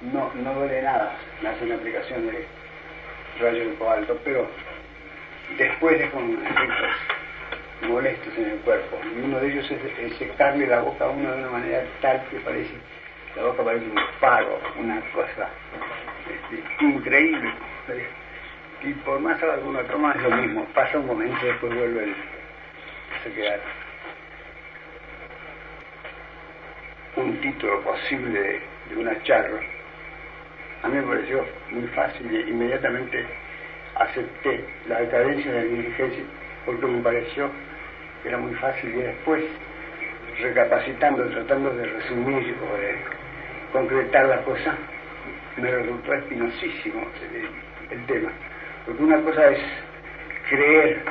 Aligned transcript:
no, 0.00 0.32
no 0.34 0.54
duele 0.54 0.82
nada, 0.82 1.12
me 1.42 1.48
hace 1.50 1.64
una 1.64 1.74
aplicación 1.74 2.26
de 2.26 2.46
rayos 3.40 3.66
de 3.66 3.74
cobalto, 3.74 4.18
pero 4.24 4.48
después 5.58 5.98
deja 5.98 6.16
unos 6.16 6.42
efectos 6.42 6.90
molestos 7.88 8.38
en 8.38 8.50
el 8.50 8.58
cuerpo. 8.58 8.98
Y 9.14 9.20
uno 9.20 9.40
de 9.40 9.48
ellos 9.48 9.70
es, 9.70 10.16
secarle 10.16 10.66
la 10.66 10.80
boca 10.80 11.04
a 11.04 11.08
uno 11.08 11.30
de 11.32 11.38
una 11.38 11.50
manera 11.50 11.84
tal 12.00 12.22
que 12.30 12.38
parece, 12.40 12.74
la 13.36 13.44
boca 13.44 13.62
parece 13.62 13.84
un 13.86 14.00
paro, 14.20 14.60
una 14.78 15.00
cosa 15.12 15.48
este, 16.28 16.84
increíble. 16.84 17.52
Y 18.82 18.94
por 18.94 19.20
más 19.20 19.42
alguna 19.42 19.82
toma 19.82 20.12
es 20.12 20.22
lo 20.22 20.30
mismo, 20.30 20.64
pasa 20.74 20.98
un 20.98 21.06
momento 21.06 21.36
y 21.42 21.48
después 21.48 21.74
vuelve 21.74 22.14
a 23.26 23.34
quedar. 23.34 23.60
Un 27.16 27.38
título 27.40 27.82
posible 27.82 28.40
de, 28.40 28.62
de 28.88 28.96
una 28.96 29.22
charla 29.24 29.60
a 30.82 30.88
mí 30.88 30.96
me 30.96 31.02
pareció 31.02 31.44
muy 31.70 31.86
fácil 31.88 32.32
y 32.32 32.50
inmediatamente 32.50 33.26
acepté 33.96 34.64
la 34.88 35.00
decadencia 35.00 35.52
de 35.52 35.58
la 35.58 35.64
diligencia 35.64 36.24
porque 36.64 36.86
me 36.86 37.02
pareció 37.02 37.50
que 38.22 38.28
era 38.28 38.38
muy 38.38 38.54
fácil 38.54 38.90
y 38.94 39.02
después, 39.02 39.44
recapacitando, 40.40 41.24
tratando 41.28 41.70
de 41.74 41.86
resumir 41.86 42.56
o 42.62 42.76
de 42.76 42.96
concretar 43.72 44.26
la 44.26 44.42
cosa, 44.42 44.74
me 45.56 45.70
resultó 45.70 46.14
espinosísimo 46.14 47.06
el, 47.90 48.06
tema. 48.06 48.30
Porque 48.86 49.02
una 49.02 49.20
cosa 49.20 49.50
es 49.50 49.60
creer 50.48 51.02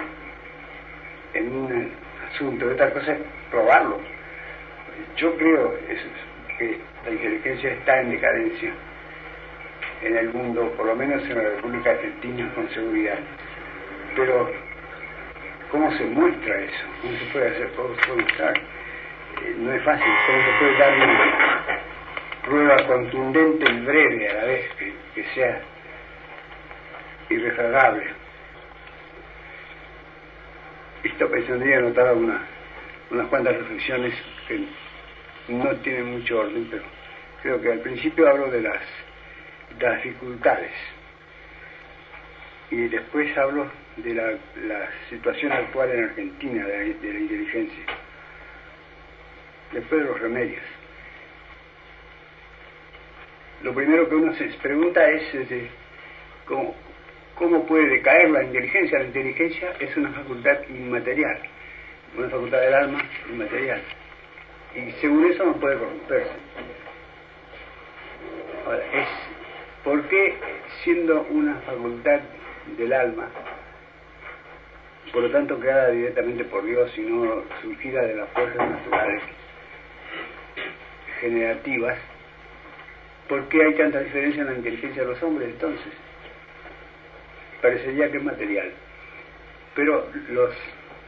en 1.34 1.56
un 1.56 1.92
asunto, 2.32 2.68
otra 2.72 2.92
cosa 2.92 3.14
es 3.14 3.20
probarlo. 3.52 4.00
Yo 5.16 5.36
creo 5.38 5.76
que 6.58 6.80
la 7.06 7.12
inteligencia 7.12 7.72
está 7.72 8.02
en 8.02 8.12
decadencia 8.12 8.74
en 10.02 10.18
el 10.18 10.30
mundo, 10.30 10.72
por 10.78 10.86
lo 10.86 10.96
menos 10.96 11.22
en 11.24 11.36
la 11.36 11.50
República 11.50 11.92
Argentina 11.92 12.52
con 12.56 12.70
seguridad. 12.70 13.20
Pero, 14.16 14.50
¿cómo 15.72 15.92
se 15.98 16.06
muestra 16.06 16.62
eso? 16.62 16.86
¿Cómo 17.02 17.18
se 17.18 17.26
puede 17.26 17.48
hacer? 17.50 17.72
¿Cómo 17.76 17.96
se 17.96 18.08
puede 18.08 18.22
mostrar? 18.24 18.58
Eh, 18.58 19.56
no 19.58 19.74
es 19.74 19.84
fácil, 19.84 20.12
¿cómo 20.28 20.42
se 20.42 20.60
puede 20.60 20.78
dar 20.78 20.94
una 20.96 21.82
prueba 22.46 22.88
contundente 22.88 23.72
y 23.72 23.80
breve 23.82 24.30
a 24.30 24.34
la 24.34 24.44
vez 24.46 24.70
que, 25.14 25.24
sea 25.36 25.62
irrefragable? 27.30 28.08
Esto 31.04 31.30
pensaría 31.30 31.78
anotar 31.78 32.14
una, 32.14 32.42
unas 33.12 33.28
cuantas 33.28 33.56
reflexiones 33.56 34.14
que 34.48 34.66
no 35.50 35.76
tienen 35.78 36.12
mucho 36.12 36.40
orden, 36.40 36.68
pero 36.70 36.84
creo 37.42 37.62
que 37.62 37.72
al 37.72 37.80
principio 37.80 38.28
hablo 38.28 38.50
de 38.50 38.62
las 38.62 38.82
las 39.80 40.04
dificultades. 40.04 40.72
Y 42.72 42.88
después 42.88 43.36
hablo 43.38 43.72
de 43.98 44.14
la, 44.14 44.90
situación 45.10 45.52
actual 45.52 45.92
en 45.92 46.04
Argentina 46.06 46.66
de 46.66 46.78
la, 46.78 46.86
inteligencia. 46.86 47.84
Después 49.72 50.02
de 50.02 50.08
los 50.08 50.20
remedios. 50.20 50.62
Lo 53.64 53.74
primero 53.74 54.08
que 54.08 54.16
uno 54.16 54.34
se 54.36 54.46
pregunta 54.62 55.10
es 55.10 55.34
este, 55.34 55.70
¿cómo, 56.46 56.76
cómo 57.36 57.66
puede 57.66 57.88
decaer 57.88 58.30
la 58.30 58.44
inteligencia. 58.44 59.00
La 59.00 59.06
inteligencia 59.06 59.74
es 59.80 59.96
una 59.98 60.12
facultad 60.12 60.58
inmaterial, 60.70 61.40
una 62.18 62.30
facultad 62.30 62.62
del 62.62 62.74
alma 62.74 63.04
inmaterial. 63.30 63.82
Y 64.76 64.92
según 65.02 65.32
eso 65.32 65.46
no 65.46 65.54
puede 65.54 65.78
corromperse. 65.78 66.32
Ahora, 68.66 68.84
es 68.94 69.08
¿Por 69.90 70.04
qué 70.04 70.36
siendo 70.84 71.24
una 71.32 71.56
facultad 71.62 72.20
del 72.78 72.94
alma, 72.94 73.28
por 75.12 75.24
lo 75.24 75.32
tanto 75.32 75.60
creada 75.60 75.90
directamente 75.90 76.44
por 76.44 76.64
Dios 76.64 76.96
y 76.96 77.02
no 77.02 77.44
surgida 77.64 78.04
de 78.04 78.18
las 78.18 78.30
fuerzas 78.30 78.70
naturales 78.70 79.24
generativas, 81.20 81.98
¿por 83.28 83.50
qué 83.50 83.64
hay 83.64 83.74
tanta 83.74 84.02
diferencia 84.02 84.42
en 84.42 84.48
la 84.50 84.54
inteligencia 84.58 85.02
de 85.02 85.08
los 85.08 85.24
hombres 85.24 85.50
entonces? 85.50 85.92
Parecería 87.60 88.12
que 88.12 88.18
es 88.18 88.24
material. 88.24 88.72
Pero 89.74 90.08
los 90.30 90.54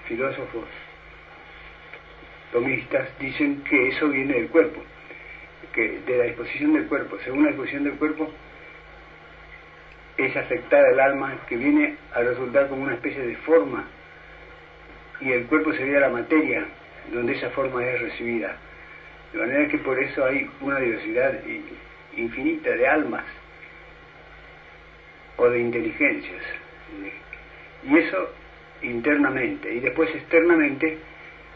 filósofos 0.07 0.65
tomistas 2.51 3.09
dicen 3.19 3.63
que 3.63 3.89
eso 3.89 4.09
viene 4.09 4.33
del 4.33 4.47
cuerpo, 4.47 4.81
que 5.71 5.99
de 5.99 6.17
la 6.17 6.23
disposición 6.23 6.73
del 6.73 6.87
cuerpo. 6.87 7.19
Según 7.23 7.43
la 7.43 7.49
disposición 7.49 7.83
del 7.83 7.93
cuerpo, 7.93 8.27
es 10.25 10.35
afectar 10.35 10.83
al 10.85 10.99
alma 10.99 11.37
que 11.47 11.57
viene 11.57 11.95
a 12.13 12.21
resultar 12.21 12.67
como 12.67 12.83
una 12.83 12.95
especie 12.95 13.21
de 13.21 13.35
forma 13.37 13.85
y 15.21 15.31
el 15.31 15.45
cuerpo 15.45 15.73
sería 15.73 15.99
la 15.99 16.09
materia 16.09 16.65
donde 17.11 17.33
esa 17.33 17.49
forma 17.51 17.85
es 17.85 18.01
recibida. 18.01 18.57
De 19.31 19.39
manera 19.39 19.67
que 19.67 19.77
por 19.77 20.01
eso 20.01 20.25
hay 20.25 20.49
una 20.59 20.79
diversidad 20.79 21.33
infinita 22.15 22.71
de 22.71 22.87
almas 22.87 23.23
o 25.37 25.49
de 25.49 25.59
inteligencias. 25.59 26.43
Y 27.83 27.97
eso 27.97 28.29
internamente. 28.81 29.73
Y 29.73 29.79
después 29.79 30.09
externamente 30.13 30.97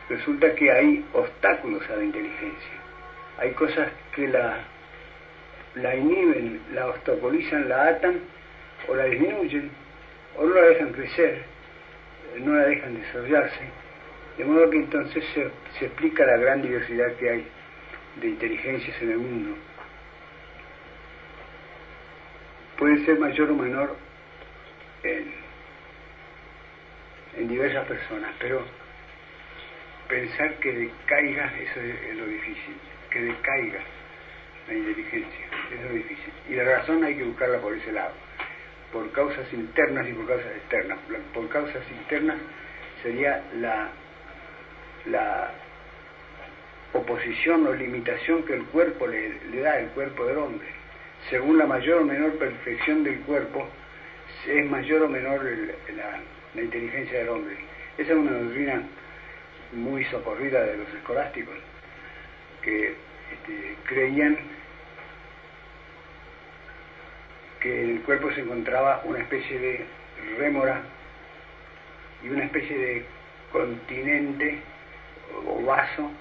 resulta 0.09 0.53
que 0.55 0.71
hay 0.71 1.05
obstáculos 1.13 1.83
a 1.89 1.95
la 1.95 2.03
inteligencia. 2.03 2.71
Hay 3.39 3.51
cosas 3.51 3.89
que 4.15 4.27
la, 4.27 4.59
la 5.75 5.95
inhiben, 5.95 6.61
la 6.73 6.87
obstaculizan, 6.87 7.67
la 7.67 7.87
atan 7.87 8.19
o 8.87 8.95
la 8.95 9.05
disminuyen, 9.05 9.71
o 10.37 10.45
no 10.45 10.55
la 10.55 10.61
dejan 10.67 10.91
crecer, 10.91 11.43
no 12.39 12.53
la 12.53 12.65
dejan 12.65 12.99
desarrollarse, 12.99 13.69
de 14.37 14.45
modo 14.45 14.69
que 14.69 14.77
entonces 14.77 15.23
se, 15.33 15.49
se 15.79 15.85
explica 15.85 16.25
la 16.25 16.37
gran 16.37 16.61
diversidad 16.61 17.13
que 17.15 17.29
hay 17.29 17.47
de 18.17 18.27
inteligencias 18.27 19.01
en 19.01 19.11
el 19.11 19.17
mundo. 19.17 19.57
Puede 22.77 23.05
ser 23.05 23.17
mayor 23.19 23.49
o 23.51 23.55
menor 23.55 23.95
en, 25.03 25.33
en 27.37 27.47
diversas 27.47 27.87
personas, 27.87 28.31
pero 28.39 28.65
pensar 30.09 30.55
que 30.55 30.71
decaiga, 30.71 31.53
eso 31.57 31.79
es, 31.79 32.15
lo 32.15 32.25
difícil, 32.25 32.75
que 33.09 33.21
decaiga 33.21 33.79
la 34.67 34.73
inteligencia, 34.73 35.45
eso 35.67 35.75
es 35.75 35.81
lo 35.83 35.95
difícil. 35.95 36.33
Y 36.49 36.53
la 36.55 36.63
razón 36.65 37.03
hay 37.03 37.15
que 37.15 37.23
buscarla 37.23 37.59
por 37.59 37.73
ese 37.73 37.91
lado 37.93 38.24
por 38.95 39.11
causas 39.11 39.51
internas 39.51 40.07
y 40.07 40.13
por 40.13 40.25
causas 40.25 40.55
externas. 40.55 40.97
Por 41.33 41.49
causas 41.49 41.83
internas 41.91 42.37
sería 43.03 43.43
la, 43.59 43.89
la 45.07 45.51
oposición 46.93 47.67
o 47.67 47.73
limitación 47.73 48.43
que 48.43 48.53
el 48.53 48.63
cuerpo 48.67 49.05
le, 49.05 49.59
da, 49.59 49.79
el 49.79 49.89
cuerpo 49.89 50.25
del 50.25 50.37
hombre. 50.37 50.67
Según 51.29 51.57
la 51.57 51.65
mayor 51.65 52.03
o 52.03 52.05
menor 52.05 52.37
perfección 52.37 53.03
del 53.03 53.19
cuerpo, 53.23 53.67
es 54.47 54.65
mayor 54.65 55.03
o 55.03 55.09
menor 55.09 55.43
la, 55.43 56.61
inteligencia 56.61 57.19
del 57.19 57.27
hombre. 57.27 57.57
Esa 57.97 58.13
es 58.13 58.17
una 58.17 58.31
doctrina 58.31 58.81
muy 59.73 60.05
socorrida 60.05 60.63
de 60.63 60.77
los 60.77 60.87
escolásticos, 60.93 61.55
que 62.61 62.93
este, 63.33 63.75
creían 63.83 64.37
que 67.65 67.81
en 67.81 67.89
el 67.97 68.01
cuerpo 68.03 68.31
se 68.31 68.41
encontraba 68.41 69.01
una 69.05 69.17
especie 69.17 69.57
de 69.57 69.85
rémora 70.37 70.83
y 72.23 72.29
una 72.29 72.43
especie 72.43 72.77
de 72.77 73.05
continente 73.51 74.59
o 75.47 75.63
vaso 75.65 76.11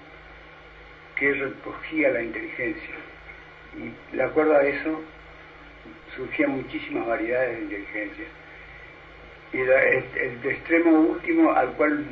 que 1.16 1.34
recogía 1.34 2.09
la 2.12 2.22
inteligencia. 2.22 2.94
Y 3.77 4.16
de 4.16 4.22
acuerdo 4.22 4.57
a 4.57 4.63
eso 4.63 5.03
surgían 6.16 6.53
muchísimas 6.53 7.07
variedades 7.07 7.59
de 7.59 7.63
inteligencia. 7.65 8.24
Y 9.53 9.59
el, 9.59 10.51
extremo 10.51 10.92
último 10.92 11.53
al 11.53 11.72
cual 11.72 12.07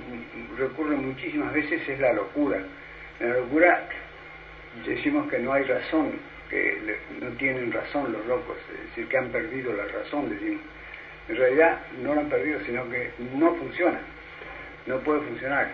recurren 0.59 1.07
muchísimas 1.07 1.55
veces 1.55 1.89
es 1.89 1.99
la 2.01 2.13
locura. 2.13 2.59
La 3.19 3.29
locura 3.29 3.89
decimos 4.87 5.31
que 5.31 5.39
no 5.39 5.55
hay 5.55 5.65
razón, 5.65 6.19
que 6.53 6.99
no 7.19 7.29
tienen 7.39 7.73
razón 7.73 8.13
los 8.13 8.27
locos, 8.27 8.59
es 8.75 8.89
decir, 8.91 9.09
que 9.09 9.17
han 9.17 9.31
perdido 9.31 9.73
la 9.73 9.87
razón, 9.87 10.29
decimos. 10.29 10.61
En 11.29 11.37
realidad 11.37 11.81
no 12.03 12.15
la 12.15 12.21
han 12.21 12.29
perdido, 12.29 12.61
sino 12.67 12.89
que 12.91 13.11
no 13.35 13.55
funciona, 13.55 14.01
no 14.87 14.99
puede 14.99 15.21
funcionar. 15.23 15.71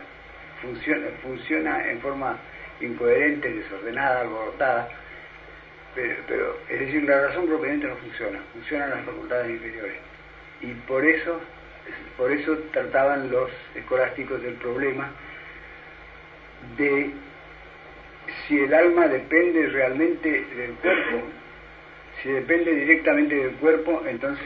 Funciona, 0.63 1.09
funciona 1.21 1.91
en 1.91 2.01
forma 2.01 2.39
incoherente, 2.81 3.53
desordenada, 3.53 4.21
alborotada, 4.21 4.89
pero, 5.95 6.59
es 6.69 6.79
decir, 6.79 7.03
la 7.03 7.27
razón 7.27 7.47
propiamente 7.47 7.89
no 7.89 7.97
funciona, 7.97 8.39
funcionan 8.53 8.91
las 8.91 9.05
facultades 9.05 9.51
inferiores. 9.51 9.97
Y 10.61 10.75
por 10.87 11.05
eso, 11.05 11.41
por 12.17 12.31
eso 12.31 12.57
trataban 12.73 13.33
los 13.33 13.51
escolásticos 13.75 14.43
del 14.43 14.55
problema 14.55 15.11
de 16.77 17.11
si 18.47 18.59
el 18.59 18.73
alma 18.75 19.09
depende 19.09 19.67
realmente 19.69 20.31
del 20.31 20.73
cuerpo, 20.75 21.23
Si 22.23 22.31
depende 22.31 22.75
directamente 22.75 23.35
del 23.35 23.53
cuerpo, 23.57 24.03
entonces 24.07 24.45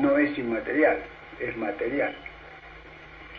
no 0.00 0.16
es 0.16 0.38
inmaterial, 0.38 0.98
es 1.38 1.56
material. 1.56 2.14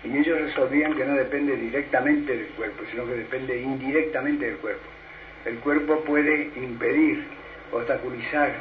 Y 0.04 0.18
ellos 0.18 0.40
resolvían 0.40 0.94
que 0.94 1.04
no 1.04 1.16
depende 1.16 1.56
directamente 1.56 2.38
del 2.38 2.48
cuerpo, 2.50 2.84
sino 2.92 3.08
que 3.08 3.14
depende 3.14 3.60
indirectamente 3.60 4.46
del 4.46 4.58
cuerpo. 4.58 4.84
El 5.46 5.58
cuerpo 5.60 6.00
puede 6.02 6.52
impedir, 6.56 7.24
obstaculizar 7.72 8.54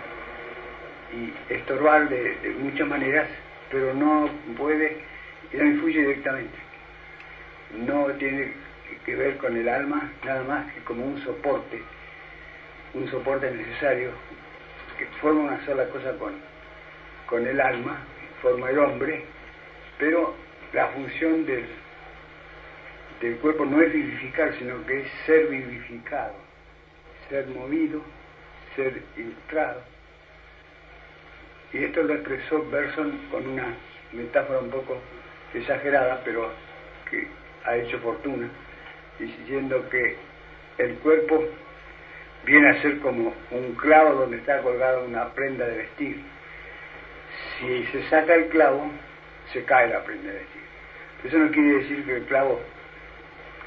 y 1.12 1.52
estorbar 1.52 2.08
de, 2.08 2.56
muchas 2.58 2.88
maneras, 2.88 3.28
pero 3.70 3.92
no 3.92 4.30
puede 4.56 4.96
no 5.52 5.64
influye 5.64 6.00
directamente. 6.00 6.58
No 7.86 8.06
tiene 8.14 8.52
que 9.04 9.14
ver 9.14 9.36
con 9.38 9.56
el 9.56 9.68
alma 9.68 10.10
nada 10.24 10.42
más 10.44 10.72
que 10.72 10.80
como 10.80 11.04
un 11.04 11.22
soporte, 11.22 11.82
un 12.94 13.10
soporte 13.10 13.50
necesario 13.50 14.10
que 14.98 15.06
forma 15.20 15.40
una 15.52 15.64
sola 15.66 15.88
cosa 15.88 16.12
con, 16.18 16.34
con 17.26 17.46
el 17.46 17.60
alma, 17.60 17.98
forma 18.40 18.70
el 18.70 18.78
hombre, 18.78 19.24
pero 19.98 20.34
la 20.72 20.88
función 20.88 21.44
del, 21.46 21.66
del 23.20 23.36
cuerpo 23.36 23.64
no 23.64 23.80
es 23.80 23.92
vivificar, 23.92 24.54
sino 24.58 24.84
que 24.86 25.00
es 25.00 25.08
ser 25.26 25.48
vivificado, 25.48 26.34
ser 27.28 27.46
movido, 27.48 28.00
ser 28.76 29.02
ilustrado. 29.16 29.82
Y 31.72 31.84
esto 31.84 32.02
lo 32.02 32.14
expresó 32.14 32.64
Berson 32.70 33.18
con 33.30 33.46
una 33.48 33.74
metáfora 34.12 34.60
un 34.60 34.70
poco 34.70 34.98
exagerada, 35.52 36.20
pero 36.24 36.52
que 37.10 37.26
ha 37.64 37.76
hecho 37.76 37.98
fortuna, 37.98 38.48
diciendo 39.18 39.88
que 39.90 40.16
el 40.78 40.94
cuerpo 40.96 41.44
viene 42.44 42.70
a 42.70 42.82
ser 42.82 42.98
como 43.00 43.32
un 43.50 43.74
clavo 43.74 44.14
donde 44.14 44.38
está 44.38 44.60
colgada 44.62 45.00
una 45.00 45.32
prenda 45.32 45.66
de 45.66 45.78
vestir. 45.78 46.20
Si 47.58 47.84
se 47.86 48.08
saca 48.08 48.34
el 48.34 48.48
clavo, 48.48 48.90
se 49.52 49.64
cae 49.64 49.88
la 49.88 50.02
prenda 50.04 50.30
de 50.30 50.38
vestir. 50.38 50.62
Eso 51.24 51.38
no 51.38 51.50
quiere 51.50 51.78
decir 51.78 52.04
que 52.04 52.16
el 52.16 52.24
clavo 52.24 52.60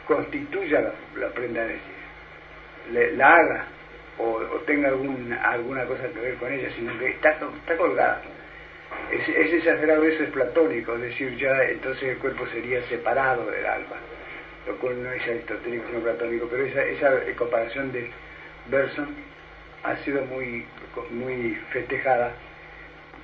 constituya 0.08 0.94
la, 1.16 1.30
prenda 1.30 1.62
de 1.62 1.74
vestir, 1.74 3.18
la 3.18 3.36
haga 3.36 3.66
o, 4.20 4.40
tenga 4.66 4.90
alguna 4.90 5.86
cosa 5.86 6.08
que 6.10 6.20
ver 6.20 6.36
con 6.36 6.52
ella, 6.52 6.70
sino 6.76 6.98
que 6.98 7.10
está, 7.10 7.32
está 7.32 7.78
colgada. 7.78 8.22
Es, 9.12 9.28
es, 9.28 9.54
exagerado 9.54 10.04
eso, 10.04 10.24
es 10.24 10.30
platónico, 10.30 10.96
es 10.96 11.02
decir, 11.02 11.36
ya 11.38 11.64
entonces 11.64 12.04
el 12.04 12.18
cuerpo 12.18 12.48
sería 12.48 12.82
separado 12.84 13.50
del 13.50 13.66
alma, 13.66 13.98
lo 14.68 14.76
cual 14.78 15.02
no 15.02 15.12
es 15.12 15.24
aristotélico 15.24 15.86
sino 15.88 16.00
platónico, 16.02 16.48
pero 16.50 16.66
esa, 16.66 16.84
esa 16.84 17.36
comparación 17.36 17.92
de 17.92 18.12
Berson 18.70 19.16
ha 19.84 19.96
sido 19.98 20.26
muy, 20.26 20.66
muy 21.12 21.56
festejada 21.72 22.34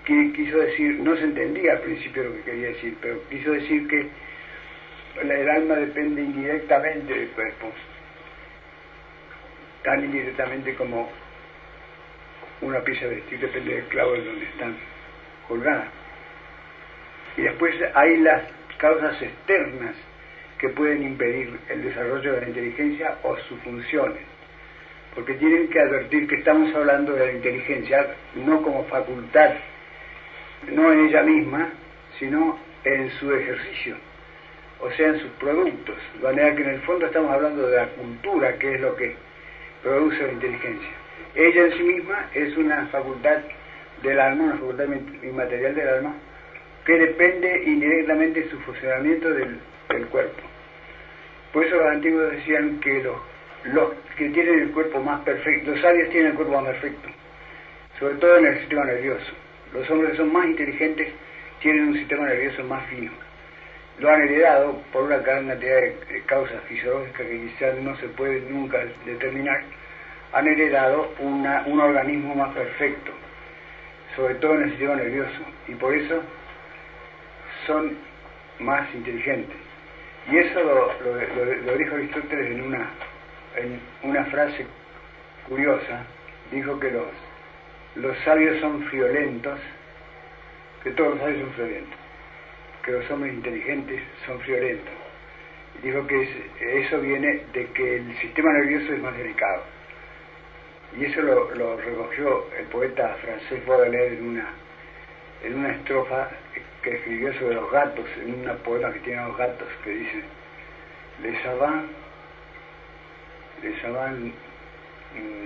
que 0.06 0.34
quiso 0.34 0.58
decir, 0.58 1.00
no 1.00 1.16
se 1.16 1.24
entendía 1.24 1.74
al 1.74 1.82
principio 1.82 2.24
lo 2.24 2.34
que 2.36 2.42
quería 2.42 2.68
decir, 2.70 2.98
pero 3.02 3.22
quiso 3.30 3.52
decir 3.52 3.88
que 3.88 4.08
el 5.22 5.50
alma 5.50 5.76
depende 5.76 6.22
indirectamente 6.22 7.14
del 7.14 7.30
cuerpo, 7.30 7.72
tan 9.84 10.04
indirectamente 10.04 10.74
como 10.76 11.10
una 12.62 12.80
pieza 12.82 13.06
de 13.06 13.16
vestir 13.16 13.40
depende 13.40 13.76
del 13.76 13.86
clavo 13.86 14.14
de 14.14 14.24
donde 14.24 14.46
están 14.46 14.76
colgadas. 15.48 15.88
Y 17.38 17.42
después 17.42 17.76
hay 17.94 18.18
las 18.18 18.44
causas 18.78 19.22
externas 19.22 19.96
que 20.64 20.70
pueden 20.70 21.04
impedir 21.04 21.60
el 21.68 21.84
desarrollo 21.84 22.36
de 22.36 22.40
la 22.40 22.48
inteligencia 22.48 23.18
o 23.24 23.36
sus 23.36 23.60
funciones, 23.64 24.22
porque 25.14 25.34
tienen 25.34 25.68
que 25.68 25.78
advertir 25.78 26.26
que 26.26 26.36
estamos 26.36 26.74
hablando 26.74 27.12
de 27.12 27.26
la 27.26 27.34
inteligencia 27.34 28.16
no 28.34 28.62
como 28.62 28.86
facultad 28.86 29.56
no 30.72 30.94
en 30.94 31.08
ella 31.08 31.22
misma, 31.24 31.70
sino 32.18 32.58
en 32.86 33.12
su 33.20 33.34
ejercicio, 33.34 33.98
o 34.80 34.90
sea, 34.92 35.10
en 35.10 35.20
sus 35.20 35.32
productos. 35.32 35.98
De 36.16 36.24
manera 36.24 36.56
que 36.56 36.62
en 36.62 36.70
el 36.70 36.82
fondo 36.84 37.08
estamos 37.08 37.32
hablando 37.32 37.68
de 37.68 37.76
la 37.76 37.88
cultura, 37.88 38.58
que 38.58 38.76
es 38.76 38.80
lo 38.80 38.96
que 38.96 39.18
produce 39.84 40.26
la 40.26 40.32
inteligencia. 40.32 40.92
Ella 41.36 41.66
en 41.66 41.74
sí 41.74 41.84
misma 41.84 42.30
es 42.34 42.56
una 42.56 42.88
facultad 42.88 43.40
del 44.02 44.18
alma, 44.18 44.46
una 44.46 44.54
facultad 44.60 44.86
inmaterial 45.24 45.76
del 45.76 45.90
alma, 45.90 46.16
que 46.86 46.94
depende 46.94 47.64
indirectamente 47.66 48.44
de 48.44 48.50
su 48.50 48.58
funcionamiento 48.60 49.30
del, 49.30 49.60
cuerpo. 50.10 50.53
Por 51.54 51.64
eso 51.64 51.78
los 51.78 51.88
antiguos 51.88 52.32
decían 52.32 52.80
que 52.82 53.04
los, 53.66 53.94
que 54.18 54.30
tienen 54.30 54.60
el 54.60 54.72
cuerpo 54.72 55.00
más 55.00 55.22
perfecto, 55.22 55.72
los 55.72 55.80
sabios 55.80 56.10
tienen 56.10 56.32
el 56.32 56.36
cuerpo 56.36 56.60
más 56.60 56.66
perfecto, 56.66 57.08
sobre 58.00 58.16
todo 58.16 58.38
en 58.38 58.46
el 58.48 58.60
sistema 58.60 58.84
nervioso 58.86 59.34
los 59.74 59.90
hombres 59.90 60.12
que 60.12 60.18
son 60.18 60.32
más 60.32 60.46
inteligentes 60.46 61.10
tienen 61.62 61.90
un 61.90 61.94
sistema 61.96 62.28
nervioso 62.28 62.64
más 62.64 62.86
fino. 62.86 63.12
Lo 64.00 64.10
han 64.10 64.22
heredado 64.22 64.82
por 64.92 65.04
una 65.04 65.18
gran 65.18 65.48
cantidad 65.48 65.82
de 65.82 66.22
causas 66.26 66.62
fisiológicas 66.68 67.28
que 67.28 67.40
quizás 67.40 67.78
no 67.80 67.96
se 67.98 68.08
puede 68.10 68.42
nunca 68.42 68.84
determinar. 69.06 69.64
Han 70.34 70.48
heredado 70.48 71.14
un 71.20 71.80
organismo 71.80 72.36
más 72.36 72.54
perfecto, 72.54 73.12
sobre 74.16 74.36
todo 74.36 74.56
en 74.56 74.64
el 74.64 74.70
sistema 74.72 74.96
nervioso, 74.96 75.42
y 75.68 75.76
por 75.76 75.94
eso 75.94 76.24
son 77.68 77.98
más 78.60 78.94
inteligentes. 78.94 79.63
Y 80.32 80.38
eso 80.38 80.64
lo, 80.64 81.78
dijo 81.78 81.96
Aristóteles 81.96 82.52
en 82.52 82.62
una, 82.62 82.90
en 83.56 83.80
una 84.04 84.26
frase 84.26 84.66
curiosa. 85.48 86.06
Dijo 86.52 86.80
que 86.80 86.92
los 86.92 87.08
los 87.96 88.18
sabios 88.20 88.60
son 88.60 88.84
friolentos, 88.86 89.60
que 90.84 90.92
todos 90.92 91.12
los 91.12 91.20
sabios 91.20 91.42
son 91.42 91.54
friolentos, 91.54 92.00
que 92.84 92.92
los 92.92 93.12
hombres 93.12 93.34
inteligentes 93.36 94.02
son 94.26 94.40
friolentos. 94.40 94.94
dijo 95.84 96.08
que 96.08 96.50
eso 96.80 97.00
viene 97.02 97.42
de 97.54 97.68
que 97.68 97.98
el 97.98 98.18
sistema 98.18 98.52
nervioso 98.54 98.94
es 98.94 99.00
más 99.00 99.16
delicado. 99.16 99.64
Y 100.98 101.06
eso 101.06 101.22
lo, 101.22 101.78
recogió 101.78 102.48
el 102.58 102.66
poeta 102.66 103.16
francés 103.22 103.64
Baudelaire 103.66 104.18
en 104.18 104.28
una, 104.28 104.50
en 105.44 105.54
una 105.56 105.72
estrofa 105.74 106.30
que 106.84 106.96
escribió 106.96 107.34
sobre 107.34 107.56
los 107.56 107.72
gatos, 107.72 108.06
en 108.22 108.42
una 108.42 108.54
poema 108.56 108.92
que 108.92 109.00
tiene 109.00 109.26
los 109.26 109.38
gatos, 109.38 109.68
que 109.84 109.90
dice, 109.92 110.24
les 111.22 111.42
savants, 111.42 111.86
les 113.62 113.82
savants 113.82 114.32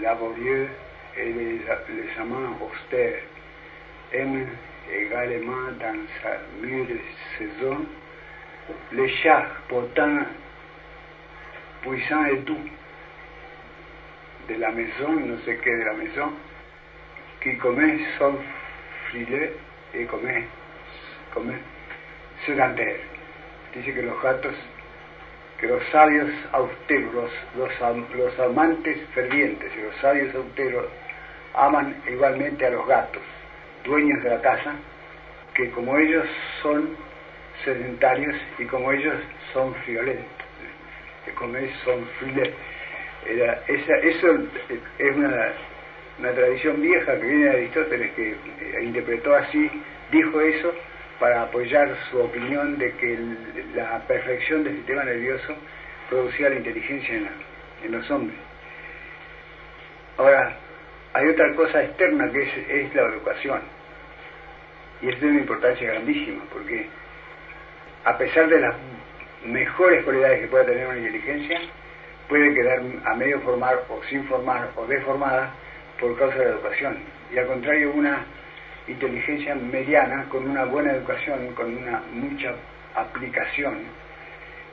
laborieux 0.02 0.68
et 1.18 1.34
les, 1.34 1.60
les 1.60 2.20
amants 2.20 2.58
austères 2.62 3.22
aiment 4.14 4.48
également 4.92 5.72
dans 5.80 6.06
sa 6.22 6.40
mûre 6.62 6.88
saison 7.38 7.86
les 8.92 9.10
chats 9.18 9.48
pourtant 9.68 10.18
puissants 11.82 12.26
et 12.26 12.38
doux. 12.38 12.70
De 14.50 14.56
la 14.56 14.72
maison, 14.72 15.12
no 15.12 15.38
sé 15.40 15.58
qué 15.62 15.76
de 15.76 15.84
la 15.84 15.94
maison, 15.94 16.32
qui 17.42 17.58
commet 17.58 18.00
son 18.18 18.36
filet 19.12 19.54
et 19.94 20.06
commet, 20.06 20.46
commet 21.38 21.62
sedantaire. 22.46 23.02
Dice 23.76 23.94
que 23.94 24.02
los 24.02 24.22
gatos, 24.22 24.56
que 25.60 25.68
los 25.68 25.84
sabios 25.92 26.30
austeros, 26.52 27.32
los, 27.56 27.72
los 28.16 28.40
amantes 28.40 28.98
fervientes 29.14 29.72
y 29.78 29.82
los 29.82 29.96
sabios 29.98 30.34
austeros 30.34 30.88
aman 31.54 31.96
igualmente 32.08 32.66
a 32.66 32.72
los 32.72 32.88
gatos, 32.88 33.22
dueños 33.84 34.24
de 34.24 34.30
la 34.30 34.42
casa, 34.42 34.74
que 35.54 35.70
como 35.72 35.98
ellos 35.98 36.26
son 36.62 36.96
sedentarios 37.64 38.36
y 38.60 38.66
como 38.66 38.92
ellos 38.92 39.16
son 39.54 39.74
friolentos, 39.86 40.48
que 41.26 41.32
como 41.34 41.58
ellos 41.58 41.78
son 41.84 42.08
friolentos. 42.20 42.60
Esa, 43.68 43.96
eso 43.98 44.40
es 45.00 45.16
una, 45.16 45.52
una, 46.20 46.32
tradición 46.32 46.82
vieja 46.82 47.20
que 47.20 47.26
viene 47.26 47.46
de 47.46 47.52
Aristóteles, 47.52 48.14
que 48.14 48.32
eh, 48.32 48.84
interpretó 48.84 49.36
así, 49.36 49.70
dijo 50.12 50.40
eso 50.40 50.74
para 51.20 51.44
apoyar 51.44 51.96
su 52.10 52.20
opinión 52.20 52.78
de 52.78 52.94
que 52.94 53.20
la 53.76 54.00
perfección 54.08 54.64
del 54.64 54.78
sistema 54.78 55.04
nervioso 55.04 55.56
producía 56.10 56.50
la 56.50 56.56
inteligencia 56.56 57.16
en, 57.16 57.30
en 57.84 57.92
los 57.92 58.10
hombres. 58.12 58.38
Ahora, 60.18 60.58
hay 61.14 61.28
otra 61.30 61.54
cosa 61.56 61.84
externa 61.84 62.32
que 62.32 62.44
es, 62.44 62.94
la 62.96 63.04
educación. 63.04 63.62
Y 65.02 65.10
esto 65.10 65.20
tiene 65.20 65.34
una 65.34 65.42
importancia 65.42 65.92
grandísima, 65.92 66.44
porque 66.52 66.88
a 68.04 68.18
pesar 68.18 68.48
de 68.48 68.60
las 68.60 68.76
mejores 69.46 70.04
cualidades 70.04 70.42
que 70.42 70.48
pueda 70.48 70.66
tener 70.66 70.88
una 70.88 70.98
inteligencia, 70.98 71.60
puede 72.28 72.54
quedar 72.54 72.82
a 73.06 73.16
medio 73.16 73.40
formar 73.42 73.84
o 73.90 74.02
sin 74.10 74.26
formar 74.26 74.70
o 74.76 74.86
deformada 74.86 75.54
por 76.00 76.18
causa 76.18 76.38
de 76.38 76.46
la 76.46 76.52
educación. 76.52 76.98
Y 77.34 77.38
al 77.38 77.48
contrario, 77.48 77.92
una 77.94 78.26
inteligencia 78.88 79.56
mediana, 79.56 80.26
con 80.30 80.50
una 80.50 80.66
buena 80.66 80.94
educación, 80.94 81.54
con 81.54 81.76
una 81.76 82.02
mucha 82.14 82.54
aplicación 82.96 83.80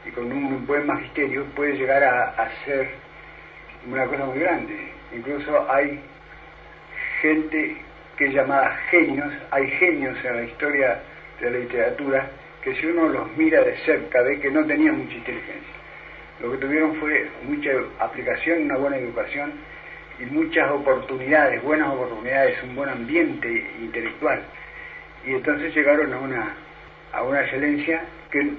y 0.06 0.10
con 0.10 0.30
un 0.30 0.66
buen 0.66 0.86
magisterio, 0.86 1.44
puede 1.56 1.76
llegar 1.76 2.02
a, 2.04 2.30
a 2.30 2.48
ser 2.64 2.90
una 3.86 4.06
cosa 4.06 4.24
muy 4.26 4.38
grande. 4.38 4.92
Incluso 5.14 5.70
hay 5.70 6.00
gente 7.20 7.76
que 8.16 8.26
es 8.26 8.34
llamada 8.34 8.76
genios, 8.90 9.32
hay 9.50 9.66
genios 9.72 10.16
en 10.24 10.36
la 10.36 10.42
historia 10.44 11.00
de 11.40 11.50
la 11.50 11.58
literatura 11.58 12.30
que 12.62 12.74
si 12.76 12.86
uno 12.86 13.08
los 13.08 13.36
mira 13.36 13.62
de 13.62 13.76
cerca 13.78 14.22
ve 14.22 14.40
que 14.40 14.50
no 14.50 14.64
tenían 14.64 14.98
mucha 14.98 15.14
inteligencia. 15.14 15.74
Lo 16.40 16.50
que 16.52 16.58
tuvieron 16.58 16.94
fue 16.96 17.28
mucha 17.44 17.70
aplicación, 18.00 18.62
una 18.62 18.76
buena 18.76 18.96
educación 18.96 19.52
y 20.18 20.24
muchas 20.26 20.70
oportunidades, 20.70 21.62
buenas 21.62 21.88
oportunidades, 21.88 22.62
un 22.62 22.76
buen 22.76 22.88
ambiente 22.88 23.70
intelectual. 23.80 24.42
Y 25.26 25.32
entonces 25.32 25.74
llegaron 25.74 26.12
a 26.12 26.18
una, 26.18 26.54
a 27.12 27.22
una 27.22 27.40
excelencia 27.42 28.04
que, 28.30 28.52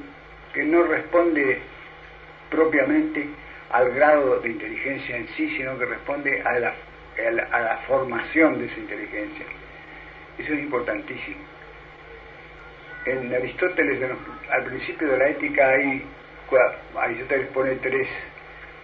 que 0.54 0.64
no 0.64 0.84
responde 0.84 1.60
propiamente 2.50 3.28
al 3.72 3.92
grado 3.92 4.40
de 4.40 4.50
inteligencia 4.50 5.18
en 5.18 5.28
sí, 5.30 5.56
sino 5.58 5.78
que 5.78 5.86
responde 5.86 6.42
a 6.42 6.60
la, 6.60 6.74
a 7.52 7.60
la, 7.60 7.78
formación 7.88 8.60
de 8.60 8.66
esa 8.66 8.80
inteligencia. 8.80 9.46
Eso 10.38 10.54
es 10.54 10.60
importantísimo. 10.60 11.38
En 13.06 13.34
Aristóteles, 13.34 14.00
al 14.50 14.64
principio 14.66 15.10
de 15.10 15.18
la 15.18 15.28
ética, 15.30 15.70
hay, 15.70 16.04
Aristóteles 16.98 17.48
pone 17.50 17.76
tres 17.76 18.08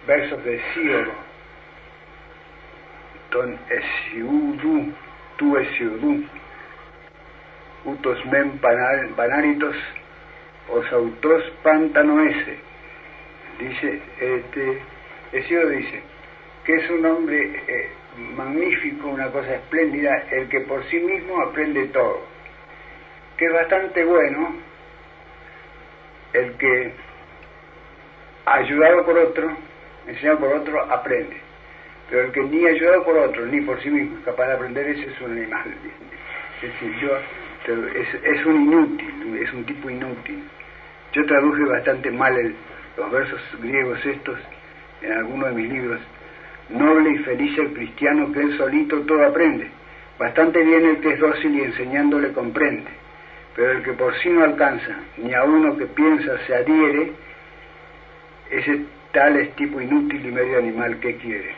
versos 0.06 0.44
de 0.44 0.60
Síodo. 0.74 1.31
Ton 3.32 3.58
tu 5.36 5.56
esiudu, 5.56 6.24
utos 7.84 8.24
men 8.26 8.58
panaritos, 9.16 9.76
os 10.68 10.92
autos 10.92 11.42
pantanoese. 11.62 12.58
Dice, 13.58 14.02
este, 14.20 14.82
dice 15.32 16.02
que 16.64 16.74
es 16.76 16.90
un 16.90 17.04
hombre 17.06 17.62
eh, 17.66 17.90
magnífico, 18.36 19.08
una 19.08 19.30
cosa 19.30 19.54
espléndida, 19.54 20.26
el 20.30 20.48
que 20.48 20.60
por 20.60 20.84
sí 20.84 20.98
mismo 21.00 21.40
aprende 21.42 21.86
todo, 21.86 22.20
que 23.36 23.46
es 23.46 23.52
bastante 23.52 24.04
bueno 24.04 24.56
el 26.32 26.52
que 26.52 26.92
ayudado 28.46 29.04
por 29.04 29.18
otro, 29.18 29.56
enseñado 30.06 30.38
por 30.38 30.52
otro, 30.54 30.80
aprende. 30.82 31.51
Pero 32.10 32.22
el 32.22 32.32
que 32.32 32.42
ni 32.42 32.66
ayudado 32.66 33.04
por 33.04 33.16
otro, 33.16 33.46
ni 33.46 33.60
por 33.62 33.80
sí 33.82 33.90
mismo 33.90 34.18
es 34.18 34.24
capaz 34.24 34.46
de 34.48 34.54
aprender, 34.54 34.86
ese 34.86 35.06
es 35.06 35.20
un 35.20 35.32
animal. 35.32 35.74
Es 36.62 36.72
decir, 36.72 36.94
yo, 37.00 37.16
es, 37.66 38.14
es 38.22 38.46
un 38.46 38.62
inútil, 38.62 39.38
es 39.42 39.52
un 39.52 39.64
tipo 39.64 39.88
inútil. 39.88 40.42
Yo 41.12 41.26
traduje 41.26 41.64
bastante 41.64 42.10
mal 42.10 42.54
los 42.96 43.10
versos 43.10 43.40
griegos 43.60 44.04
estos 44.04 44.38
en 45.02 45.12
alguno 45.12 45.46
de 45.46 45.52
mis 45.52 45.70
libros, 45.70 46.00
noble 46.70 47.10
y 47.10 47.18
feliz 47.18 47.58
el 47.58 47.72
cristiano 47.72 48.32
que 48.32 48.40
él 48.40 48.56
solito 48.56 49.00
todo 49.02 49.26
aprende, 49.26 49.68
bastante 50.18 50.62
bien 50.62 50.84
el 50.84 51.00
que 51.00 51.12
es 51.14 51.20
dócil 51.20 51.54
y 51.54 51.62
enseñándole 51.62 52.32
comprende, 52.32 52.90
pero 53.56 53.72
el 53.72 53.82
que 53.82 53.92
por 53.92 54.14
sí 54.18 54.30
no 54.30 54.44
alcanza, 54.44 54.96
ni 55.18 55.34
a 55.34 55.42
uno 55.42 55.76
que 55.76 55.86
piensa 55.86 56.38
se 56.46 56.54
adhiere, 56.54 57.12
ese 58.50 58.80
tal 59.12 59.36
es 59.36 59.54
tipo 59.56 59.80
inútil 59.80 60.24
y 60.24 60.30
medio 60.30 60.58
animal 60.58 60.98
que 61.00 61.16
quiere. 61.16 61.54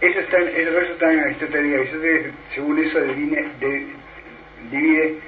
Esos, 0.00 0.30
versos 0.30 0.90
están 0.90 1.12
en 1.12 1.20
Aristóteles, 1.20 1.90
según 2.54 2.78
eso 2.78 3.00
divide, 3.00 3.50
divide 4.70 5.18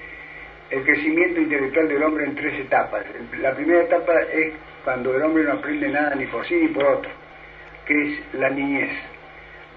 el 0.70 0.84
crecimiento 0.84 1.40
intelectual 1.40 1.88
del 1.88 2.02
hombre 2.02 2.24
en 2.24 2.34
tres 2.34 2.60
etapas. 2.60 3.04
La 3.38 3.54
primera 3.54 3.82
etapa 3.82 4.12
es 4.32 4.52
cuando 4.84 5.14
el 5.16 5.22
hombre 5.22 5.44
no 5.44 5.52
aprende 5.52 5.88
nada 5.88 6.14
ni 6.14 6.26
por 6.26 6.46
sí 6.46 6.54
ni 6.54 6.68
por 6.68 6.84
otro, 6.84 7.10
que 7.86 8.02
es 8.02 8.34
la 8.34 8.50
niñez. 8.50 8.90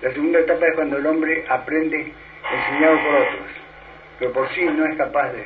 La 0.02 0.12
segunda 0.12 0.40
etapa 0.40 0.68
es 0.68 0.76
cuando 0.76 0.98
el 0.98 1.06
hombre 1.06 1.46
aprende 1.50 2.14
enseñado 2.52 3.00
por 3.04 3.16
otros, 3.16 3.50
pero 4.20 4.34
por 4.34 4.50
sí 4.54 4.64
no 4.66 4.86
es 4.86 4.98
capaz 4.98 5.32
de, 5.32 5.46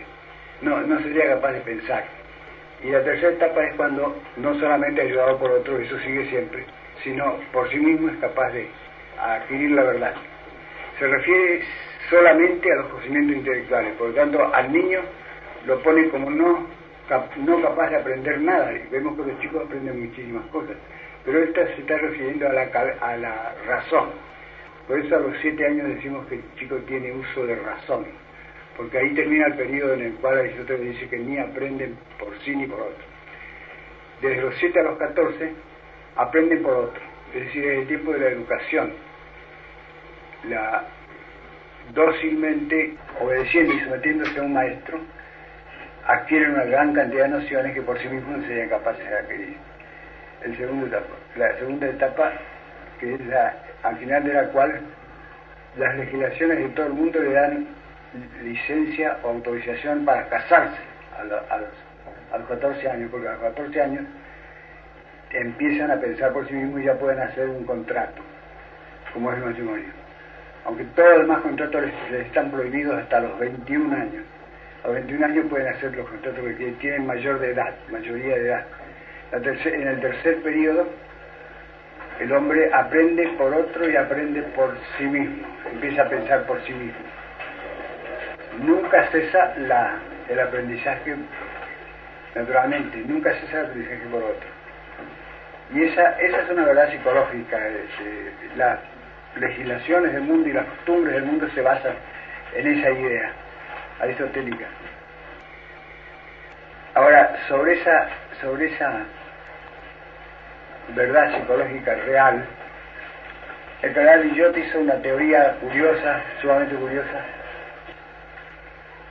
no, 0.62 0.81
no 0.81 1.00
sería 1.00 1.27
capaz 1.27 1.53
de 1.53 1.62
pensar. 1.62 2.21
Y 2.84 2.90
la 2.90 3.04
tercera 3.04 3.34
etapa 3.34 3.64
es 3.64 3.76
cuando 3.76 4.16
no 4.38 4.60
solamente 4.60 5.02
ayudado 5.02 5.38
por 5.38 5.52
otros, 5.52 5.82
eso 5.82 6.00
sigue 6.00 6.28
siempre, 6.30 6.66
sino 7.04 7.36
por 7.52 7.70
sí 7.70 7.78
mismo 7.78 8.10
es 8.10 8.18
capaz 8.18 8.52
de 8.52 8.68
adquirir 9.20 9.72
la 9.72 9.84
verdad. 9.84 10.16
Se 10.98 11.08
refiere 11.08 11.62
solamente 12.10 12.72
a 12.72 12.76
los 12.76 12.88
conocimientos 12.88 13.38
intelectuales, 13.38 13.94
por 13.94 14.10
lo 14.10 14.14
tanto 14.16 14.54
al 14.54 14.72
niño 14.72 15.02
lo 15.66 15.80
pone 15.84 16.10
como 16.10 16.30
no, 16.32 16.66
no 17.38 17.62
capaz 17.62 17.90
de 17.90 17.98
aprender 17.98 18.42
nada. 18.42 18.72
Vemos 18.90 19.16
que 19.16 19.32
los 19.32 19.40
chicos 19.40 19.64
aprenden 19.66 20.08
muchísimas 20.08 20.46
cosas. 20.48 20.76
Pero 21.24 21.44
esta 21.44 21.68
se 21.68 21.82
está 21.82 21.98
refiriendo 21.98 22.48
a 22.48 22.54
la, 22.54 22.64
a 23.00 23.18
la 23.18 23.56
razón. 23.68 24.10
Por 24.88 25.00
eso 25.00 25.16
a 25.16 25.20
los 25.20 25.38
siete 25.42 25.66
años 25.66 25.88
decimos 25.88 26.26
que 26.28 26.36
el 26.36 26.44
chico 26.56 26.78
tiene 26.88 27.12
uso 27.12 27.46
de 27.46 27.56
razón. 27.58 28.06
Porque 28.82 28.98
ahí 28.98 29.14
termina 29.14 29.46
el 29.46 29.54
periodo 29.54 29.94
en 29.94 30.02
el 30.02 30.14
cual 30.16 30.40
Aristóteles 30.40 30.94
dice 30.96 31.08
que 31.08 31.20
ni 31.20 31.38
aprenden 31.38 31.96
por 32.18 32.36
sí 32.40 32.56
ni 32.56 32.66
por 32.66 32.80
otro. 32.80 33.04
Desde 34.24 34.42
los 34.42 34.56
siete 34.56 34.80
a 34.80 34.84
los 34.84 34.98
catorce 34.98 35.52
aprenden 36.16 36.64
por 36.64 36.74
otro. 36.74 37.00
Es 37.32 37.46
decir, 37.46 37.64
es 37.64 37.80
el 37.82 37.88
tiempo 37.88 38.12
de 38.12 38.20
la 38.22 38.30
educación. 38.30 38.94
La, 40.50 40.84
dócilmente 41.94 42.96
obedeciendo 43.20 43.72
y 43.72 43.80
sometiéndose 43.82 44.40
a 44.40 44.42
un 44.42 44.54
maestro, 44.54 45.00
adquieren 46.08 46.54
una 46.54 46.64
gran 46.64 46.92
cantidad 46.96 47.26
de 47.26 47.40
nociones 47.40 47.76
que 47.76 47.84
por 47.84 48.00
sí 48.00 48.08
mismos 48.08 48.40
no 48.40 48.48
serían 48.48 48.70
capaces 48.70 49.08
de 49.08 49.16
adquirir. 49.16 49.58
El 50.44 50.58
segundo 50.58 50.88
etapa, 50.88 51.14
la 51.36 51.56
segunda 51.60 51.88
etapa, 51.88 52.34
que 53.00 53.14
es 53.14 53.26
la, 53.28 53.60
al 53.84 53.96
final 53.98 54.24
de 54.24 54.34
la 54.34 54.46
cual 54.48 54.82
las 55.78 55.96
legislaciones 55.98 56.58
de 56.58 56.70
todo 56.70 56.88
el 56.88 56.94
mundo 56.94 57.22
le 57.22 57.32
dan 57.32 57.82
licencia 58.44 59.18
o 59.24 59.30
autorización 59.30 60.06
para 60.06 60.27
casarse 60.27 60.82
a, 61.18 61.24
los, 61.24 61.39
a 62.32 62.38
los 62.38 62.48
14 62.48 62.89
años, 62.89 63.10
porque 63.12 63.27
a 63.27 63.32
los 63.32 63.41
14 63.41 63.82
años 63.82 64.06
empiezan 65.32 65.91
a 65.91 65.96
pensar 65.96 66.34
por 66.34 66.48
sí 66.48 66.53
mismos 66.53 66.82
y 66.82 66.86
ya 66.86 66.96
pueden 66.96 67.20
hacer 67.20 67.48
un 67.48 67.63
contrato, 67.65 68.22
como 69.13 69.32
es 69.32 69.38
el 69.38 69.46
matrimonio. 69.46 69.89
Aunque 70.65 70.84
todos 70.96 71.10
los 71.10 71.22
demás 71.22 71.41
contratos 71.41 71.84
les 72.12 72.25
están 72.27 72.51
prohibidos 72.51 73.00
hasta 73.00 73.20
los 73.22 73.39
21 73.39 73.96
años 73.96 74.24
a 74.84 74.89
21 74.89 75.25
años 75.25 75.46
pueden 75.48 75.68
hacer 75.68 75.96
los 75.96 76.10
contratos 76.10 76.44
que 76.58 76.72
tienen 76.80 77.06
mayor 77.06 77.39
de 77.39 77.51
edad, 77.51 77.74
mayoría 77.91 78.36
de 78.36 78.48
edad. 78.48 78.65
en 79.32 79.88
el 79.88 80.01
tercer 80.01 80.41
periodo, 80.41 80.88
el 82.20 82.32
hombre 82.32 82.72
aprende 82.74 83.27
por 83.38 83.53
otro 83.53 83.88
y 83.89 83.96
aprende 83.96 84.41
por 84.56 84.75
sí 84.98 85.03
mismo, 85.03 85.48
empieza 85.72 86.03
a 86.03 86.10
pensar 86.10 86.46
por 86.48 86.63
sí 86.65 86.74
mismo. 86.74 87.00
Nunca 88.60 89.08
cesa 89.12 89.53
la, 89.58 89.96
el 90.29 90.39
aprendizaje, 90.39 91.15
naturalmente, 92.36 92.98
nunca 93.05 93.34
cesa 93.34 93.62
el 93.62 93.65
aprendizaje 93.67 94.10
por 94.12 94.24
otro. 94.24 94.50
Y 95.74 95.84
esa, 95.84 96.20
esa 96.20 96.38
es 96.41 96.50
una 96.50 96.65
verdad 96.65 96.91
psicológica. 96.91 97.58
las 98.58 98.79
legislaciones 99.38 100.13
del 100.13 100.24
mundo 100.24 100.50
y 100.50 100.53
las 100.53 100.65
costumbres 100.65 101.15
del 101.15 101.24
mundo 101.24 101.48
se 101.55 101.62
basan 101.62 101.93
en 102.53 102.67
esa 102.67 102.91
idea 102.91 103.31
aristotélica. 104.01 104.65
Ahora, 106.93 107.38
sobre 107.48 107.79
esa, 107.79 108.10
sobre 108.41 108.65
esa 108.65 109.03
verdad 110.89 111.38
psicológica 111.38 111.96
real, 111.96 112.43
el 113.81 113.93
canal 113.93 114.24
Villot 114.24 114.58
hizo 114.58 114.79
una 114.79 114.96
teoría 114.96 115.53
curiosa, 115.62 116.22
sumamente 116.41 116.75
curiosa, 116.75 117.24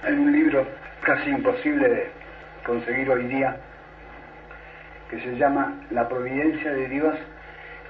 en 0.04 0.18
un 0.18 0.32
libro 0.32 0.66
casi 1.02 1.30
imposible 1.30 1.88
de 1.88 2.10
conseguir 2.64 3.10
hoy 3.10 3.24
día, 3.24 3.56
que 5.10 5.20
se 5.20 5.36
llama 5.36 5.74
La 5.90 6.08
providencia 6.08 6.72
de 6.72 6.88
Dios 6.88 7.16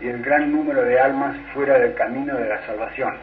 y 0.00 0.08
el 0.08 0.22
gran 0.22 0.50
número 0.50 0.82
de 0.82 0.98
almas 0.98 1.36
fuera 1.52 1.78
del 1.78 1.94
camino 1.94 2.36
de 2.36 2.48
la 2.48 2.64
salvación 2.66 3.14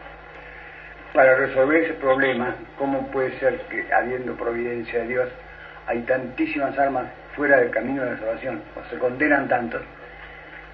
para 1.12 1.34
resolver 1.36 1.84
ese 1.84 1.94
problema, 1.94 2.54
¿cómo 2.76 3.10
puede 3.10 3.38
ser 3.38 3.58
que 3.62 3.92
habiendo 3.92 4.34
providencia 4.36 5.00
de 5.00 5.08
Dios 5.08 5.28
hay 5.86 6.02
tantísimas 6.02 6.78
almas 6.78 7.06
fuera 7.34 7.58
del 7.58 7.70
camino 7.70 8.04
de 8.04 8.12
la 8.12 8.18
salvación 8.18 8.62
o 8.76 8.88
se 8.90 8.98
condenan 8.98 9.48
tantos? 9.48 9.82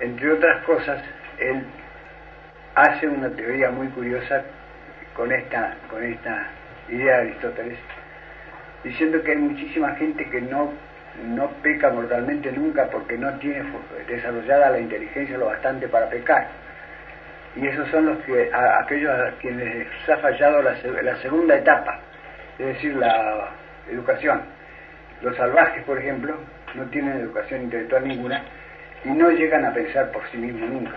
Entre 0.01 0.31
otras 0.33 0.63
cosas, 0.65 1.03
él 1.39 1.65
hace 2.75 3.09
una 3.09 3.31
teoría 3.31 3.71
muy 3.71 3.89
curiosa 3.89 4.43
con 5.15 5.33
esta, 5.33 5.77
con 5.89 6.03
esta 6.03 6.49
idea 6.89 7.17
de 7.17 7.21
Aristóteles, 7.23 7.79
diciendo 8.85 9.23
que 9.23 9.33
hay 9.33 9.39
muchísima 9.39 9.95
gente 9.97 10.29
que 10.31 10.41
no, 10.43 10.73
no 11.25 11.49
peca 11.63 11.91
mortalmente 11.91 12.53
nunca 12.53 12.87
porque 12.91 13.19
no 13.19 13.33
tiene 13.39 13.65
desarrollada 14.07 14.71
la 14.71 14.79
inteligencia 14.79 15.39
lo 15.39 15.47
bastante 15.47 15.89
para 15.89 16.09
pecar 16.09 16.49
y 17.57 17.67
esos 17.67 17.89
son 17.89 18.07
los 18.07 18.19
que 18.25 18.51
a, 18.53 18.81
aquellos 18.81 19.11
a 19.11 19.33
quienes 19.41 19.87
les 19.87 20.09
ha 20.09 20.17
fallado 20.19 20.63
la, 20.63 20.77
la, 21.03 21.17
segunda 21.19 21.57
etapa, 21.57 22.01
es 22.59 22.67
decir, 22.67 22.97
la 22.97 23.51
educación. 23.91 24.43
Los 25.23 25.37
salvajes, 25.37 25.85
por 25.85 25.99
ejemplo, 25.99 26.37
no 26.75 26.85
tienen 26.87 27.19
educación 27.19 27.63
intelectual 27.63 28.07
ninguna 28.07 28.43
y 29.05 29.11
no 29.11 29.31
llegan 29.31 29.65
a 29.65 29.73
pensar 29.73 30.11
por 30.11 30.29
sí 30.31 30.37
mismos 30.37 30.69
nunca. 30.69 30.97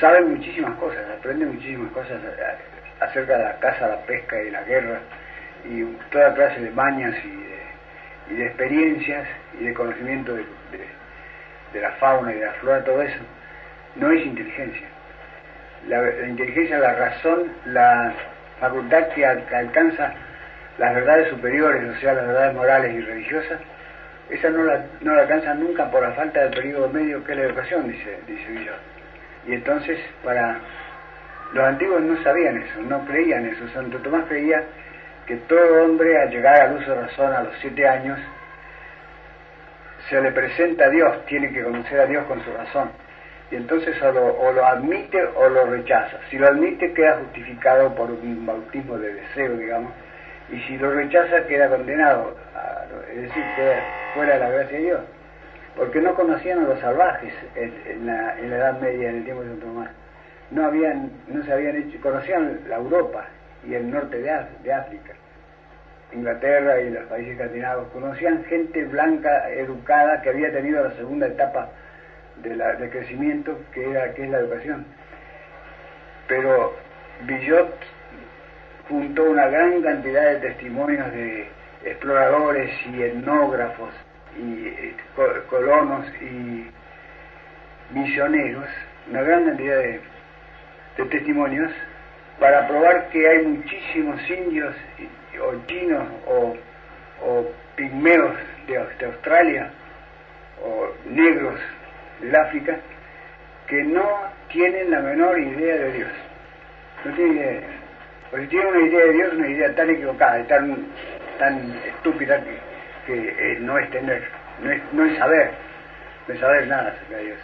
sabe 0.00 0.20
muchísimas 0.20 0.76
cosas, 0.76 1.02
aprende 1.18 1.46
muchísimas 1.46 1.90
cosas 1.92 2.20
acerca 3.00 3.38
de 3.38 3.44
la 3.44 3.58
caza, 3.58 3.88
la 3.88 4.00
pesca 4.02 4.42
y 4.42 4.50
la 4.50 4.62
guerra 4.64 5.00
y 5.64 5.84
toda 6.10 6.34
clase 6.34 6.60
de 6.60 6.70
mañas 6.70 7.14
y 7.24 8.34
de, 8.34 8.46
experiencias 8.46 9.26
y 9.58 9.64
de 9.64 9.74
conocimiento 9.74 10.34
de, 10.34 10.44
la 11.80 11.90
fauna 11.92 12.32
y 12.32 12.38
de 12.38 12.46
la 12.46 12.52
flora, 12.54 12.84
todo 12.84 13.02
eso, 13.02 13.18
no 13.96 14.10
es 14.10 14.24
inteligencia. 14.24 14.86
La, 15.86 16.26
inteligencia, 16.26 16.78
la 16.78 16.94
razón, 16.94 17.52
la 17.66 18.12
facultad 18.60 19.08
que, 19.08 19.24
alcanza 19.24 20.12
las 20.78 20.94
verdades 20.94 21.28
superiores, 21.28 21.96
o 21.96 22.00
sea, 22.00 22.14
las 22.14 22.26
verdades 22.26 22.54
morales 22.54 22.94
y 22.94 23.00
religiosas, 23.00 23.60
esa 24.30 24.50
no 24.50 24.64
la, 24.64 24.84
no 25.00 25.14
la 25.14 25.22
alcanza 25.22 25.54
nunca 25.54 25.90
por 25.90 26.02
la 26.02 26.12
falta 26.12 26.40
del 26.40 26.50
periodo 26.50 26.88
medio 26.88 27.24
que 27.24 27.32
es 27.32 27.38
la 27.38 27.44
educación, 27.44 27.90
dice, 27.90 28.18
dice 28.26 28.46
Villot. 28.50 28.76
Y 29.46 29.54
entonces, 29.54 29.98
para 30.22 30.58
los 31.52 31.64
antiguos 31.64 32.02
no 32.02 32.22
sabían 32.22 32.58
eso, 32.58 32.82
no 32.82 33.04
creían 33.06 33.46
eso. 33.46 33.66
Santo 33.72 33.98
Tomás 33.98 34.24
creía 34.28 34.62
que 35.28 35.36
todo 35.36 35.84
hombre 35.84 36.18
al 36.18 36.30
llegar 36.30 36.58
al 36.62 36.76
uso 36.78 36.90
de 36.90 37.02
razón 37.02 37.34
a 37.34 37.42
los 37.42 37.52
siete 37.60 37.86
años 37.86 38.18
se 40.08 40.22
le 40.22 40.32
presenta 40.32 40.86
a 40.86 40.88
Dios, 40.88 41.26
tiene 41.26 41.52
que 41.52 41.62
conocer 41.62 42.00
a 42.00 42.06
Dios 42.06 42.24
con 42.24 42.42
su 42.42 42.50
razón. 42.50 42.90
Y 43.50 43.56
entonces 43.56 43.94
o 44.02 44.52
lo, 44.52 44.64
admite 44.64 45.22
o 45.22 45.48
lo 45.50 45.66
rechaza. 45.66 46.16
Si 46.30 46.38
lo 46.38 46.48
admite 46.48 46.94
queda 46.94 47.18
justificado 47.18 47.94
por 47.94 48.10
un 48.10 48.46
bautismo 48.46 48.96
de 48.96 49.12
deseo, 49.12 49.54
digamos, 49.58 49.92
y 50.50 50.60
si 50.60 50.78
lo 50.78 50.92
rechaza 50.92 51.46
queda 51.46 51.68
condenado, 51.68 52.34
es 53.10 53.22
decir, 53.22 53.44
queda 53.54 53.82
fuera 54.14 54.34
de 54.34 54.40
la 54.40 54.48
gracia 54.48 54.78
de 54.78 54.84
Dios. 54.84 55.00
Porque 55.76 56.00
no 56.00 56.14
conocían 56.14 56.60
a 56.60 56.68
los 56.68 56.80
salvajes 56.80 57.34
en, 57.54 58.06
la, 58.06 58.38
Edad 58.40 58.80
Media, 58.80 59.10
en 59.10 59.16
el 59.18 59.24
tiempo 59.24 59.42
de 59.42 59.50
Santo 59.50 59.66
Tomás. 59.66 59.90
No, 60.50 60.64
habían, 60.64 61.12
no 61.26 61.44
se 61.44 61.52
habían 61.52 61.76
hecho, 61.76 62.00
conocían 62.00 62.60
la 62.66 62.76
Europa 62.76 63.26
y 63.68 63.74
el 63.74 63.90
norte 63.90 64.18
de, 64.18 64.32
de 64.62 64.72
África 64.72 65.12
Inglaterra 66.12 66.80
y 66.80 66.90
los 66.90 67.04
países 67.04 67.32
escandinavos, 67.32 67.88
conocían 67.88 68.44
gente 68.44 68.84
blanca, 68.84 69.50
educada, 69.50 70.22
que 70.22 70.30
había 70.30 70.50
tenido 70.52 70.82
la 70.82 70.92
segunda 70.92 71.26
etapa 71.26 71.68
de, 72.36 72.56
la, 72.56 72.76
crecimiento, 72.76 73.58
que, 73.72 73.90
era, 73.90 74.14
que 74.14 74.24
es 74.24 74.30
la 74.30 74.38
educación. 74.38 74.86
Pero 76.26 76.74
Billot 77.26 77.74
juntó 78.88 79.24
una 79.24 79.48
gran 79.48 79.82
cantidad 79.82 80.32
de 80.32 80.36
testimonios 80.36 81.12
de 81.12 81.48
exploradores 81.84 82.70
y 82.86 83.02
etnógrafos 83.02 83.90
y 84.38 84.68
eh, 84.68 84.96
colonos 85.50 86.06
y 86.22 86.70
misioneros, 87.92 88.68
una 89.10 89.22
gran 89.22 89.44
cantidad 89.44 89.76
de 89.76 90.00
testimonios 91.10 91.70
para 92.38 92.66
probar 92.68 93.08
que 93.10 93.28
hay 93.28 93.44
muchísimos 93.44 94.20
indios 94.30 94.74
o 95.40 95.66
chinos 95.66 96.04
o, 96.26 96.56
pigmeos 97.76 98.34
de, 98.66 99.06
Australia 99.06 99.70
o 100.62 100.88
negros 101.08 101.60
del 102.20 102.34
África 102.34 102.76
que 103.66 103.82
no 103.84 104.04
tienen 104.48 104.90
la 104.90 105.00
menor 105.00 105.38
idea 105.38 105.76
de 105.76 105.92
Dios. 105.92 106.10
No 107.04 107.14
tienen 107.14 107.36
idea 107.36 107.46
de 107.46 107.58
Dios. 107.60 107.72
O 108.32 108.36
si 108.36 108.46
tienen 108.48 108.68
una 108.68 108.86
idea 108.86 109.04
de 109.04 109.12
Dios, 109.12 109.32
una 109.34 109.48
idea 109.48 109.74
tan 109.74 109.90
equivocada, 109.90 110.44
tan, 110.46 110.86
tan 111.38 111.80
estúpida 111.86 112.42
que, 113.06 113.14
eh, 113.14 113.58
no 113.60 113.78
es 113.78 113.90
tener, 113.90 114.22
no 114.62 114.70
es, 114.70 114.82
no 114.92 115.04
es 115.04 115.18
saber, 115.18 115.50
no 116.26 116.34
es 116.34 116.40
saber 116.40 116.66
nada 116.66 116.90
acerca 116.90 117.16
de 117.16 117.24
Dios. 117.24 117.38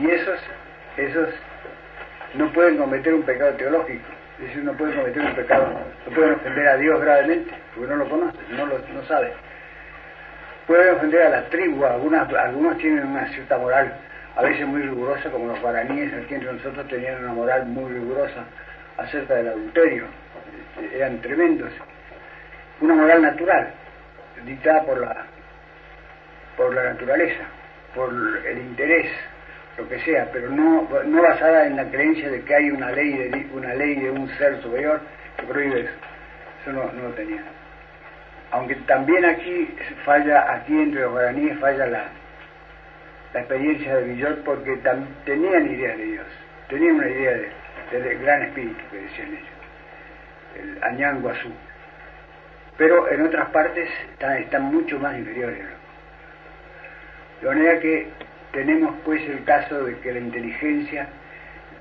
Y 0.00 0.10
esos, 0.10 0.40
esos 0.96 1.28
no 2.34 2.52
pueden 2.52 2.76
cometer 2.78 3.14
un 3.14 3.22
pecado 3.22 3.52
teológico 3.54 4.06
es 4.42 4.48
decir, 4.48 4.64
no 4.64 4.72
puede 4.72 4.94
cometer 4.96 5.22
un 5.22 5.34
pecado, 5.34 5.68
no 6.06 6.14
pueden 6.14 6.34
ofender 6.34 6.66
a 6.66 6.76
Dios 6.76 7.00
gravemente, 7.00 7.54
porque 7.74 7.90
no 7.90 7.96
lo 7.96 8.08
conoce, 8.08 8.38
no 8.50 8.66
lo 8.66 8.78
no 8.78 9.04
sabe. 9.06 9.32
Pueden 10.66 10.96
ofender 10.96 11.22
a 11.22 11.28
la 11.28 11.44
tribu, 11.44 11.84
algunas, 11.84 12.32
algunos 12.32 12.76
tienen 12.78 13.06
una 13.06 13.28
cierta 13.28 13.56
moral, 13.58 13.94
a 14.34 14.42
veces 14.42 14.66
muy 14.66 14.82
rigurosa, 14.82 15.30
como 15.30 15.46
los 15.46 15.60
guaraníes 15.60 16.12
aquí 16.14 16.34
entre 16.34 16.52
nosotros 16.54 16.88
tenían 16.88 17.22
una 17.22 17.34
moral 17.34 17.66
muy 17.66 17.92
rigurosa 17.92 18.44
acerca 18.96 19.34
del 19.34 19.48
adulterio, 19.48 20.06
este, 20.76 20.96
eran 20.96 21.20
tremendos. 21.20 21.70
Una 22.80 22.94
moral 22.94 23.22
natural, 23.22 23.72
dictada 24.44 24.82
por 24.82 24.98
la, 24.98 25.24
por 26.56 26.74
la 26.74 26.82
naturaleza, 26.84 27.44
por 27.94 28.12
el 28.44 28.58
interés 28.58 29.08
lo 29.76 29.88
que 29.88 29.98
sea, 30.00 30.28
pero 30.32 30.50
no, 30.50 30.88
no 31.04 31.22
basada 31.22 31.66
en 31.66 31.76
la 31.76 31.84
creencia 31.86 32.30
de 32.30 32.42
que 32.42 32.54
hay 32.54 32.70
una 32.70 32.90
ley 32.90 33.12
de, 33.12 33.46
una 33.52 33.74
ley 33.74 33.96
de 33.96 34.10
un 34.10 34.28
ser 34.36 34.60
superior 34.62 35.00
que 35.36 35.46
prohíbe 35.46 35.80
eso. 35.80 35.94
Eso 36.62 36.72
no, 36.72 36.92
no 36.92 37.08
lo 37.08 37.14
tenía. 37.14 37.42
Aunque 38.50 38.74
también 38.86 39.24
aquí 39.24 39.74
falla, 40.04 40.52
aquí 40.52 40.74
entre 40.74 41.00
los 41.00 41.12
guaraníes 41.12 41.58
falla 41.58 41.86
la, 41.86 42.04
la 43.32 43.40
experiencia 43.40 43.96
de 43.96 44.02
Villot 44.04 44.44
porque 44.44 44.78
tenían 45.24 45.66
idea 45.72 45.96
de 45.96 46.04
Dios, 46.04 46.26
tenían 46.68 46.96
una 46.96 47.08
idea 47.08 47.32
del 47.90 48.18
gran 48.18 48.42
espíritu 48.42 48.80
que 48.90 48.98
decían 48.98 49.28
ellos, 49.28 49.48
el 50.60 50.84
Añanguazú. 50.84 51.50
Pero 52.76 53.10
en 53.10 53.22
otras 53.22 53.48
partes 53.50 53.88
están, 54.10 54.36
están 54.36 54.62
mucho 54.64 54.98
más 54.98 55.16
inferiores. 55.16 55.64
De 57.40 57.48
manera 57.48 57.80
que 57.80 58.08
tenemos 58.52 58.94
pues 59.04 59.22
el 59.28 59.44
caso 59.44 59.84
de 59.84 59.98
que 59.98 60.12
la 60.12 60.20
inteligencia 60.20 61.08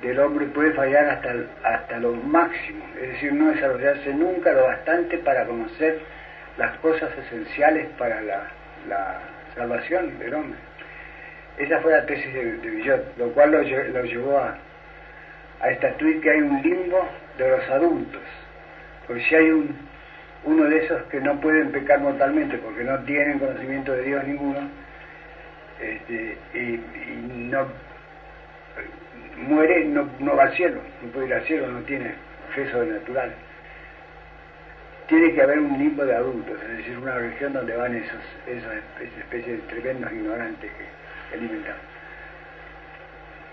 del 0.01 0.19
hombre 0.19 0.47
puede 0.47 0.71
fallar 0.71 1.05
hasta, 1.09 1.35
hasta 1.63 1.99
lo 1.99 2.13
máximo, 2.13 2.83
es 2.99 3.09
decir, 3.09 3.33
no 3.33 3.51
desarrollarse 3.51 4.13
nunca 4.13 4.51
lo 4.51 4.63
bastante 4.63 5.17
para 5.19 5.45
conocer 5.45 5.99
las 6.57 6.77
cosas 6.79 7.09
esenciales 7.17 7.87
para 7.97 8.21
la, 8.21 8.47
salvación 9.55 10.17
del 10.17 10.33
hombre. 10.33 10.57
Esa 11.57 11.81
fue 11.81 11.91
la 11.91 12.05
tesis 12.05 12.33
de, 12.33 12.43
Villot, 12.43 13.17
lo 13.17 13.33
cual 13.33 13.51
lo, 13.51 13.61
llevó 13.61 14.39
a, 14.39 14.57
a 15.59 15.71
estatuir 15.71 16.21
que 16.21 16.31
hay 16.31 16.41
un 16.41 16.61
limbo 16.61 17.05
de 17.37 17.49
los 17.49 17.69
adultos, 17.69 18.21
porque 19.05 19.21
si 19.23 19.35
hay 19.35 19.51
un, 19.51 19.75
uno 20.45 20.63
de 20.63 20.85
esos 20.85 21.03
que 21.03 21.19
no 21.19 21.39
pueden 21.41 21.71
pecar 21.71 21.99
mortalmente 21.99 22.57
porque 22.59 22.83
no 22.83 22.97
tienen 22.99 23.39
conocimiento 23.39 23.91
de 23.91 24.03
Dios 24.03 24.23
ninguno, 24.25 24.69
este, 25.81 26.37
y, 26.53 26.79
no 27.49 27.67
muere, 29.37 29.85
no, 29.85 30.07
no 30.19 30.35
va 30.35 30.43
al 30.43 30.55
cielo, 30.55 30.81
no 31.01 31.11
puede 31.11 31.27
ir 31.27 31.33
al 31.33 31.43
cielo, 31.43 31.67
no 31.67 31.79
tiene 31.81 32.13
fe 32.53 32.69
sobrenatural. 32.71 33.33
Tiene 35.07 35.33
que 35.33 35.41
haber 35.41 35.59
un 35.59 35.77
limbo 35.77 36.05
de 36.05 36.15
adultos, 36.15 36.57
es 36.61 36.77
decir, 36.77 36.97
una 36.97 37.15
región 37.15 37.51
donde 37.53 37.75
van 37.75 37.95
esos, 37.95 38.21
esas 38.47 38.75
especies 39.01 39.57
de 39.57 39.67
tremendos 39.67 40.11
ignorantes 40.11 40.71
que 40.71 41.35
alimentan. 41.35 41.75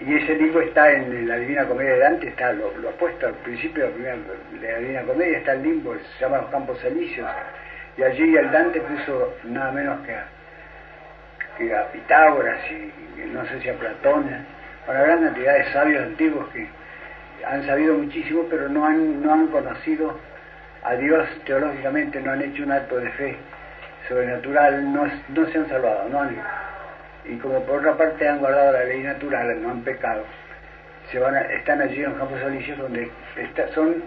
Y 0.01 0.15
ese 0.15 0.37
limbo 0.37 0.61
está 0.61 0.93
en 0.93 1.27
la 1.27 1.37
Divina 1.39 1.67
Comedia 1.67 1.95
de 1.95 1.99
Dante, 1.99 2.29
está 2.29 2.53
lo, 2.53 2.77
lo 2.79 2.91
puesto 2.93 3.27
al 3.27 3.35
principio 3.35 3.91
de 3.91 4.17
la, 4.61 4.79
Divina 4.79 5.03
Comedia, 5.03 5.39
está 5.39 5.55
el 5.55 5.63
limbo, 5.63 5.97
se 5.97 6.25
llama 6.25 6.39
los 6.39 6.51
Campos 6.51 6.85
Elíseos, 6.85 7.29
y 7.97 8.03
allí 8.05 8.37
el 8.37 8.51
Dante 8.53 8.81
puso 8.81 9.35
nada 9.45 9.73
menos 9.73 10.07
que 10.07 10.13
a 10.13 10.29
que 11.59 11.75
a 11.75 11.91
Pitágoras 11.93 12.59
y, 12.71 13.27
no 13.33 13.45
sé 13.47 13.61
si 13.61 13.69
a 13.69 13.75
Platón, 13.75 14.31
una 14.87 15.03
gran 15.03 15.25
cantidad 15.25 15.55
de 15.55 15.73
sabios 15.73 16.03
antiguos 16.03 16.49
que 16.51 16.67
han 17.45 17.67
sabido 17.67 17.95
muchísimo, 17.95 18.47
pero 18.49 18.69
no 18.69 18.87
han, 18.87 19.23
no 19.23 19.33
han 19.33 19.49
conocido 19.49 20.19
a 20.83 20.95
Dios 20.95 21.29
teológicamente, 21.45 22.21
no 22.21 22.33
han 22.33 22.43
hecho 22.43 22.63
un 22.63 22.73
acto 22.73 22.97
de 22.97 23.11
fe 23.11 23.37
sobrenatural, 24.09 24.93
no, 24.93 25.07
no 25.29 25.47
se 25.47 25.59
han 25.59 25.69
salvado, 25.69 26.09
no 26.09 26.21
han, 26.21 26.37
y 27.25 27.37
como 27.37 27.63
por 27.65 27.81
otra 27.81 27.97
parte 27.97 28.27
han 28.27 28.39
guardado 28.39 28.73
la 28.73 28.85
ley 28.85 29.03
natural, 29.03 29.63
no 29.63 29.71
han 29.71 29.83
pecado, 29.83 30.25
se 31.11 31.19
van 31.19 31.37
están 31.37 31.83
allí 31.83 32.03
en 32.03 32.15
campos 32.15 32.43
alicios 32.43 32.79
donde 32.79 33.11
son 33.75 34.03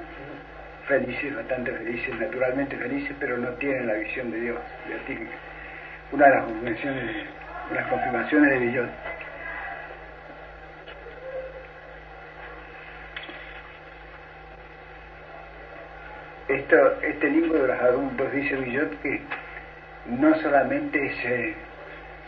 felices, 0.88 1.36
bastante 1.36 1.72
felices, 1.72 2.20
naturalmente 2.20 2.76
felices, 2.78 3.16
pero 3.20 3.38
no 3.38 3.50
tienen 3.54 3.88
la 3.88 3.94
visión 3.94 4.32
de 4.32 4.40
Dios. 4.40 4.60
Una 6.12 6.26
de 6.26 6.36
las 6.36 6.44
confirmaciones 6.44 7.28
las 7.74 7.88
confirmaciones 7.88 8.50
de 8.52 8.60
Villot. 8.60 8.90
Esto, 16.48 17.02
este 17.02 17.30
libro 17.30 17.62
de 17.62 17.68
los 17.68 17.80
adultos 17.80 18.32
dice 18.34 18.56
Villot 18.58 19.02
que 19.02 19.22
no 20.08 20.36
solamente 20.42 21.00
se, 21.22 21.56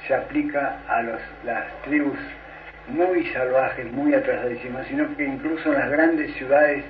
se 0.08 0.15
aplica 0.15 0.79
a 0.88 1.01
los, 1.01 1.19
las 1.43 1.65
tribus 1.82 2.17
muy 2.88 3.25
salvajes, 3.27 3.91
muy 3.91 4.13
atrasadísimas, 4.13 4.88
sino 4.88 5.15
que 5.15 5.25
incluso 5.25 5.73
en 5.73 5.79
las 5.79 5.89
grandes 5.89 6.34
ciudades 6.36 6.84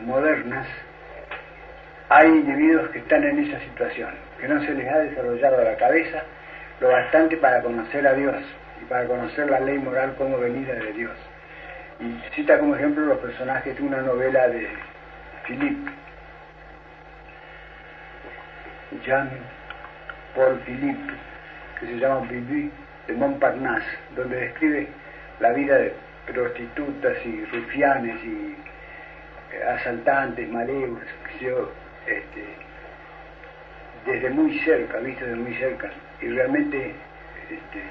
modernas 0.00 0.66
hay 2.08 2.28
individuos 2.28 2.90
que 2.90 2.98
están 2.98 3.24
en 3.24 3.38
esa 3.38 3.60
situación, 3.60 4.10
que 4.38 4.48
no 4.48 4.60
se 4.62 4.74
les 4.74 4.88
ha 4.90 4.98
desarrollado 4.98 5.62
la 5.62 5.76
cabeza 5.76 6.24
lo 6.80 6.88
bastante 6.88 7.36
para 7.36 7.62
conocer 7.62 8.06
a 8.06 8.14
Dios 8.14 8.36
y 8.80 8.84
para 8.86 9.06
conocer 9.06 9.50
la 9.50 9.60
ley 9.60 9.78
moral 9.78 10.14
como 10.16 10.38
venida 10.38 10.74
de 10.74 10.92
Dios. 10.92 11.16
Y 12.00 12.34
cita 12.34 12.58
como 12.58 12.74
ejemplo 12.74 13.04
los 13.04 13.18
personajes 13.18 13.76
de 13.76 13.82
una 13.82 13.98
novela 13.98 14.48
de 14.48 14.68
Philippe, 15.46 15.90
Jean 19.04 19.30
Paul 20.34 20.58
Philippe, 20.64 21.12
que 21.78 21.86
se 21.86 21.98
llama 21.98 22.26
Bibi 22.28 22.72
de 23.06 23.14
Montparnasse, 23.14 23.98
donde 24.16 24.36
describe 24.36 24.88
la 25.40 25.52
vida 25.52 25.76
de 25.76 25.94
prostitutas 26.26 27.16
y 27.24 27.44
rufianes 27.46 28.24
y 28.24 28.56
eh, 29.52 29.62
asaltantes, 29.64 30.48
malévolos, 30.48 31.02
este, 32.06 32.44
desde 34.06 34.30
muy 34.30 34.58
cerca, 34.60 34.98
visto 34.98 35.24
desde 35.24 35.36
muy 35.36 35.54
cerca, 35.56 35.90
y 36.22 36.28
realmente 36.28 36.94
este, 37.50 37.82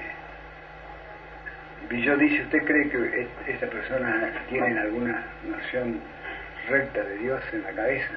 Villot 1.88 2.18
dice, 2.18 2.42
¿usted 2.42 2.64
cree 2.64 2.88
que 2.88 3.28
esta 3.48 3.66
persona 3.66 4.32
tiene 4.48 4.78
alguna 4.78 5.24
noción 5.44 6.00
recta 6.68 7.02
de 7.02 7.16
Dios 7.18 7.42
en 7.52 7.62
la 7.62 7.72
cabeza? 7.72 8.10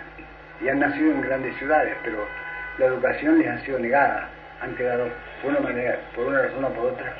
Y 0.62 0.69
han 0.69 0.80
nacido 0.80 1.12
en 1.12 1.21
grandes 1.21 1.56
ciudades, 1.58 1.95
pero 2.04 2.28
la 2.78 2.86
educación 2.86 3.39
les 3.39 3.47
ha 3.47 3.60
sido 3.65 3.80
negada, 3.80 4.30
han 4.62 4.76
quedado, 4.76 5.10
por 5.41 5.52
una 5.52 5.60
manera, 5.62 5.97
por 6.15 6.28
una 6.28 6.43
razón 6.43 6.63
o 6.65 6.69
por 6.69 6.86
otra, 6.93 7.13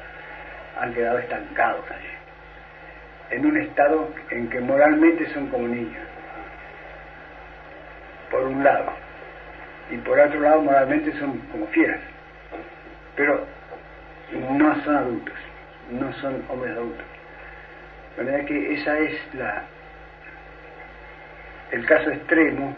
han 0.79 0.93
quedado 0.93 1.19
estancados 1.19 1.86
allí, 1.89 3.32
en 3.32 3.45
un 3.45 3.58
estado 3.58 4.13
en 4.29 4.49
que 4.49 4.60
moralmente 4.60 5.25
son 5.34 5.47
como 5.47 5.67
niños, 5.67 6.03
por 8.29 8.43
un 8.43 8.63
lado, 8.63 8.93
y 9.89 9.97
por 9.97 10.19
otro 10.19 10.39
lado 10.39 10.62
moralmente 10.62 11.12
son 11.19 11.39
como 11.51 11.67
fieras, 11.67 11.99
pero 13.15 13.45
no 14.32 14.84
son 14.84 14.95
adultos, 14.95 15.36
no 15.91 16.13
son 16.13 16.43
hombres 16.49 16.76
adultos. 16.76 17.06
Manera 18.17 18.45
que 18.45 18.73
esa 18.73 18.99
es 18.99 19.36
la 19.36 19.63
el 21.71 21.86
caso 21.88 22.12
extremo 22.12 22.76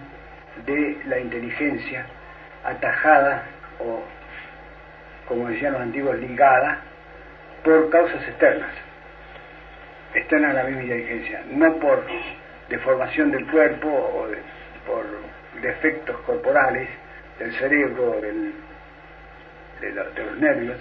de 0.66 0.98
la 1.08 1.20
inteligencia 1.20 2.06
atajada 2.64 3.44
o, 3.80 4.02
como 5.28 5.50
decían 5.50 5.74
los 5.74 5.82
antiguos, 5.82 6.18
ligada 6.18 6.80
por 7.64 7.90
causas 7.90 8.26
externas, 8.26 8.72
externas 10.14 10.52
a 10.52 10.54
la 10.54 10.64
misma 10.64 10.84
inteligencia, 10.84 11.44
no 11.52 11.76
por 11.76 12.06
deformación 12.70 13.32
del 13.32 13.46
cuerpo 13.48 13.90
o 13.90 14.28
por 14.88 15.06
defectos 15.62 16.18
corporales 16.22 16.88
del 17.38 17.52
cerebro 17.56 18.22
del, 18.22 18.54
de, 19.82 19.92
los 19.92 20.38
nervios, 20.38 20.78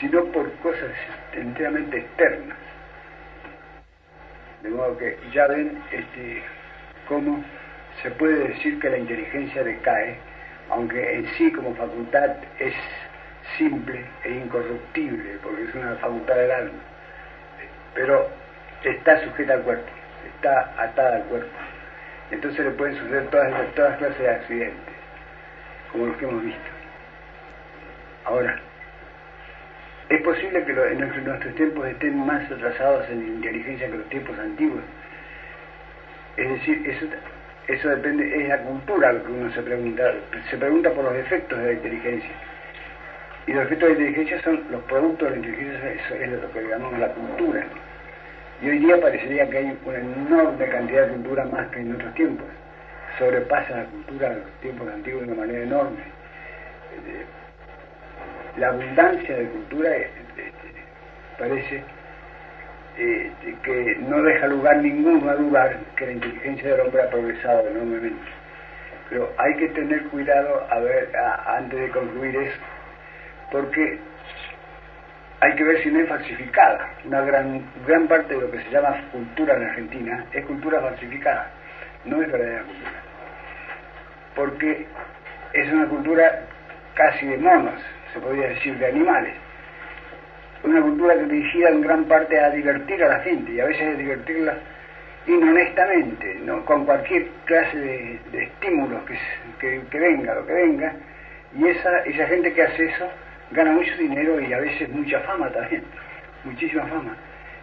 sino 0.00 0.24
por 0.26 0.50
cosas 0.54 0.90
enteramente 1.32 1.98
externas. 1.98 2.56
De 4.62 4.70
modo 4.70 4.96
que 4.96 5.18
ya 5.32 5.46
ven 5.48 5.82
este, 5.90 6.42
cómo 7.08 7.44
se 8.02 8.10
puede 8.12 8.48
decir 8.48 8.78
que 8.80 8.90
la 8.90 8.98
inteligencia 8.98 9.62
decae, 9.62 10.16
aunque 10.70 11.16
en 11.16 11.26
sí 11.34 11.52
como 11.52 11.74
facultad 11.74 12.36
es 12.58 12.74
simple 13.58 14.04
e 14.24 14.30
incorruptible, 14.30 15.38
porque 15.42 15.64
es 15.64 15.74
una 15.74 15.96
facultad 15.96 16.36
del 16.36 16.50
alma, 16.50 16.78
pero 17.94 18.28
está 18.82 19.22
sujeta 19.24 19.54
al 19.54 19.62
cuerpo, 19.62 19.90
está 20.34 20.74
atada 20.78 21.16
al 21.16 21.24
cuerpo. 21.24 21.56
Entonces 22.30 22.64
le 22.64 22.70
pueden 22.72 22.96
suceder 22.96 23.28
todas, 23.28 23.74
todas 23.74 23.98
clases 23.98 24.18
de 24.18 24.30
accidentes, 24.30 24.94
como 25.90 26.06
los 26.06 26.16
que 26.16 26.24
hemos 26.24 26.42
visto. 26.42 26.71
Ahora, 28.24 28.58
es 30.08 30.20
posible 30.22 30.64
que 30.64 30.72
nuestros 30.72 31.54
tiempos 31.54 31.86
estén 31.86 32.18
más 32.18 32.50
atrasados 32.50 33.08
en 33.10 33.26
inteligencia 33.26 33.88
que 33.88 33.96
los 33.98 34.08
tiempos 34.08 34.38
antiguos. 34.38 34.82
Es 36.36 36.48
decir, 36.48 36.82
eso 36.88 37.06
eso 37.68 37.88
depende, 37.88 38.42
es 38.42 38.48
la 38.48 38.58
cultura 38.58 39.12
lo 39.12 39.24
que 39.24 39.32
uno 39.32 39.52
se 39.52 39.62
pregunta. 39.62 40.12
Se 40.50 40.56
pregunta 40.56 40.90
por 40.90 41.04
los 41.04 41.14
efectos 41.14 41.58
de 41.58 41.66
la 41.66 41.72
inteligencia. 41.72 42.30
Y 43.46 43.52
los 43.52 43.64
efectos 43.66 43.88
de 43.88 43.94
la 43.94 44.00
inteligencia 44.00 44.42
son 44.42 44.64
los 44.70 44.82
productos 44.84 45.30
de 45.30 45.30
la 45.30 45.46
inteligencia, 45.46 45.92
eso 45.92 46.14
es 46.14 46.30
lo 46.30 46.52
que 46.52 46.62
llamamos 46.62 46.98
la 46.98 47.08
cultura. 47.08 47.64
Y 48.60 48.68
hoy 48.68 48.78
día 48.78 49.00
parecería 49.00 49.48
que 49.48 49.58
hay 49.58 49.78
una 49.84 49.98
enorme 49.98 50.66
cantidad 50.68 51.06
de 51.06 51.12
cultura 51.14 51.44
más 51.46 51.68
que 51.68 51.80
en 51.80 51.94
otros 51.94 52.14
tiempos. 52.14 52.46
Sobrepasa 53.18 53.76
la 53.76 53.84
cultura 53.84 54.30
de 54.30 54.36
los 54.36 54.50
tiempos 54.60 54.88
antiguos 54.88 55.26
de 55.26 55.32
una 55.32 55.40
manera 55.40 55.62
enorme. 55.62 56.02
La 58.56 58.68
abundancia 58.68 59.36
de 59.36 59.46
cultura 59.46 59.96
eh, 59.96 60.10
eh, 60.36 60.52
parece 61.38 61.82
eh, 62.98 63.30
que 63.62 63.96
no 64.00 64.22
deja 64.22 64.46
lugar 64.46 64.76
ninguno 64.76 65.30
a 65.30 65.36
dudar 65.36 65.78
que 65.96 66.06
la 66.06 66.12
inteligencia 66.12 66.70
del 66.70 66.80
hombre 66.80 67.02
ha 67.02 67.10
progresado 67.10 67.66
enormemente. 67.68 68.22
Pero 69.08 69.32
hay 69.38 69.56
que 69.56 69.68
tener 69.68 70.02
cuidado 70.04 70.66
a 70.70 70.78
ver, 70.80 71.10
antes 71.46 71.80
de 71.80 71.88
concluir 71.90 72.36
eso, 72.36 72.58
porque 73.50 73.98
hay 75.40 75.54
que 75.54 75.64
ver 75.64 75.82
si 75.82 75.90
no 75.90 76.00
es 76.00 76.08
falsificada. 76.08 76.90
Una 77.06 77.22
gran, 77.22 77.62
gran 77.86 78.06
parte 78.06 78.34
de 78.34 78.40
lo 78.40 78.50
que 78.50 78.62
se 78.62 78.70
llama 78.70 79.02
cultura 79.12 79.56
en 79.56 79.62
Argentina 79.64 80.26
es 80.32 80.44
cultura 80.44 80.80
falsificada, 80.80 81.50
no 82.04 82.22
es 82.22 82.30
verdadera 82.30 82.62
cultura. 82.64 83.02
Porque 84.34 84.86
es 85.54 85.72
una 85.72 85.86
cultura 85.88 86.40
casi 86.94 87.26
de 87.26 87.38
monos, 87.38 87.80
se 88.12 88.20
podría 88.20 88.48
decir, 88.48 88.78
de 88.78 88.86
animales 88.86 89.34
una 90.64 90.80
cultura 90.80 91.14
que 91.14 91.24
dirigida 91.24 91.70
en 91.70 91.80
gran 91.80 92.04
parte 92.04 92.38
a 92.38 92.50
divertir 92.50 93.02
a 93.02 93.08
la 93.08 93.20
gente 93.20 93.52
y 93.52 93.60
a 93.60 93.64
veces 93.64 93.94
a 93.94 93.98
divertirla 93.98 94.56
inhonestamente, 95.26 96.40
¿no? 96.44 96.64
con 96.64 96.84
cualquier 96.84 97.28
clase 97.44 97.78
de, 97.78 98.42
estímulos 98.44 99.02
que, 99.60 99.82
que, 99.90 99.98
venga, 99.98 100.34
lo 100.34 100.46
que 100.46 100.52
venga, 100.52 100.94
y 101.56 101.68
esa, 101.68 101.98
esa 102.00 102.26
gente 102.26 102.52
que 102.52 102.62
hace 102.62 102.86
eso 102.86 103.08
gana 103.50 103.72
mucho 103.72 103.94
dinero 103.96 104.40
y 104.40 104.52
a 104.52 104.58
veces 104.58 104.88
mucha 104.88 105.20
fama 105.20 105.48
también, 105.50 105.84
muchísima 106.44 106.86
fama. 106.86 107.16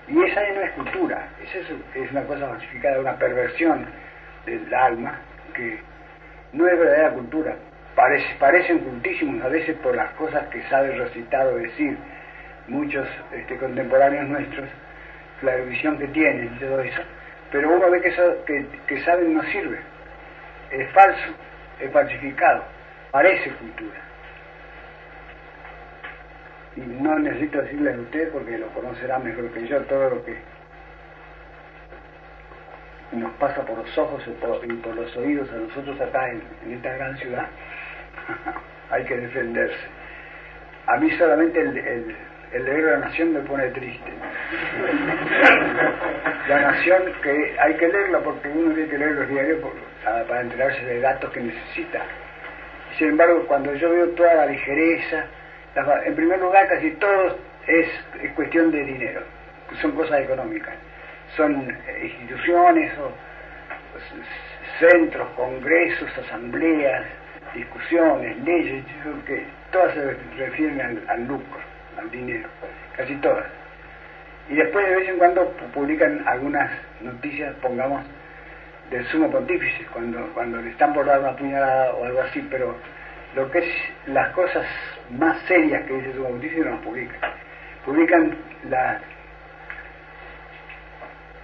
Y 0.07 0.23
esa 0.23 0.41
no 0.53 0.61
es 0.61 0.71
cultura, 0.71 1.27
esa 1.43 1.59
es, 1.59 2.11
una 2.11 2.23
cosa 2.23 2.47
falsificada, 2.47 2.99
una 2.99 3.15
perversión 3.17 3.85
del 4.45 4.73
alma 4.73 5.19
que 5.53 5.79
no 6.53 6.67
es 6.67 6.79
verdadera 6.79 7.11
cultura. 7.11 7.55
Parece, 7.95 8.35
parecen 8.39 8.79
cultísimos 8.79 9.43
a 9.43 9.49
veces 9.49 9.75
por 9.77 9.95
las 9.95 10.11
cosas 10.11 10.47
que 10.47 10.61
sabe 10.69 10.95
recitar 10.95 11.47
o 11.47 11.55
decir, 11.55 11.97
muchos 12.67 13.07
este, 13.33 13.57
contemporáneos 13.57 14.27
nuestros, 14.27 14.69
la 15.41 15.55
visión 15.55 15.97
que 15.97 16.07
tienen 16.07 16.53
y 16.55 16.59
todo 16.59 16.79
eso, 16.81 17.01
pero 17.51 17.69
uno 17.69 17.89
ve 17.89 18.01
que, 18.01 18.09
eso, 18.09 18.45
que, 18.45 18.65
que 18.87 18.99
saben 19.01 19.33
no 19.33 19.43
sirve, 19.43 19.79
es 20.71 20.89
falso, 20.91 21.33
es 21.79 21.91
falsificado, 21.91 22.63
parece 23.11 23.49
cultura. 23.51 23.97
Y 26.75 26.81
no 26.81 27.17
necesito 27.19 27.61
decirles 27.61 27.95
a 27.95 27.99
usted 27.99 28.31
porque 28.31 28.57
lo 28.57 28.67
conocerá 28.67 29.19
mejor 29.19 29.51
que 29.51 29.67
yo 29.67 29.81
todo 29.81 30.09
lo 30.11 30.23
que 30.23 30.37
nos 33.11 33.31
pasa 33.33 33.65
por 33.65 33.77
los 33.77 33.97
ojos 33.97 34.23
y 34.27 34.73
por, 34.73 34.95
los 34.95 35.17
oídos 35.17 35.49
a 35.51 35.55
nosotros 35.55 35.99
acá 35.99 36.29
en, 36.29 36.43
en 36.65 36.73
esta 36.73 36.93
gran 36.93 37.17
ciudad. 37.17 37.47
Hay 38.91 39.05
que 39.05 39.17
defenderse. 39.17 39.87
A 40.87 40.97
mí 40.97 41.11
solamente 41.11 41.59
el 41.61 42.15
el 42.51 42.65
leer 42.65 42.83
La 42.83 42.97
Nación 42.97 43.33
me 43.33 43.41
pone 43.41 43.67
triste. 43.69 44.11
La 46.47 46.61
Nación, 46.61 47.03
que 47.21 47.55
hay 47.59 47.75
que 47.75 47.87
leerla 47.87 48.19
porque 48.19 48.49
uno 48.49 48.73
tiene 48.73 48.89
que 48.89 48.97
leer 48.97 49.11
los 49.11 49.29
diarios 49.29 49.59
para 50.03 50.41
enterarse 50.41 50.83
de 50.83 50.99
datos 50.99 51.31
que 51.31 51.41
necesita. 51.41 52.01
Sin 52.97 53.09
embargo, 53.09 53.45
cuando 53.47 53.73
yo 53.75 53.91
veo 53.91 54.09
toda 54.09 54.33
la 54.33 54.45
ligereza, 54.47 55.25
en 56.05 56.15
primer 56.15 56.39
lugar 56.39 56.67
casi 56.67 56.91
todo 56.91 57.37
es, 57.67 57.87
cuestión 58.35 58.71
de 58.71 58.83
dinero, 58.83 59.21
son 59.81 59.91
cosas 59.91 60.21
económicas, 60.21 60.73
son 61.35 61.77
instituciones 62.01 62.91
o 62.97 63.11
centros, 64.79 65.29
congresos, 65.35 66.09
asambleas, 66.17 67.05
discusiones, 67.53 68.37
leyes, 68.43 68.83
que 69.25 69.45
todas 69.71 69.93
se 69.93 70.17
refieren 70.37 71.03
al 71.07 71.27
lucro 71.27 71.59
al 71.99 72.09
dinero, 72.11 72.47
casi 72.95 73.15
todas. 73.15 73.45
Y 74.49 74.55
después 74.55 74.87
de 74.87 74.95
vez 74.95 75.09
en 75.09 75.17
cuando 75.17 75.47
publican 75.73 76.27
algunas 76.27 76.71
noticias, 77.01 77.53
pongamos, 77.61 78.03
del 78.89 79.05
sumo 79.07 79.29
pontífice, 79.29 79.85
cuando, 79.93 80.33
cuando 80.33 80.59
le 80.61 80.71
están 80.71 80.93
por 80.93 81.05
dar 81.05 81.19
una 81.19 81.35
puñalada 81.35 81.93
o 81.93 82.05
algo 82.05 82.21
así, 82.21 82.45
pero 82.49 82.75
lo 83.35 83.51
que 83.51 83.59
es 83.59 83.65
las 84.07 84.29
cosas 84.29 84.65
más 85.11 85.37
serias 85.41 85.83
que 85.85 85.93
dice 85.93 86.07
el 86.07 86.15
sumo 86.15 86.29
pontífice 86.29 86.61
no 86.61 86.71
las 86.71 86.81
publican. 86.81 87.31
Publican 87.85 88.37
las 88.69 89.01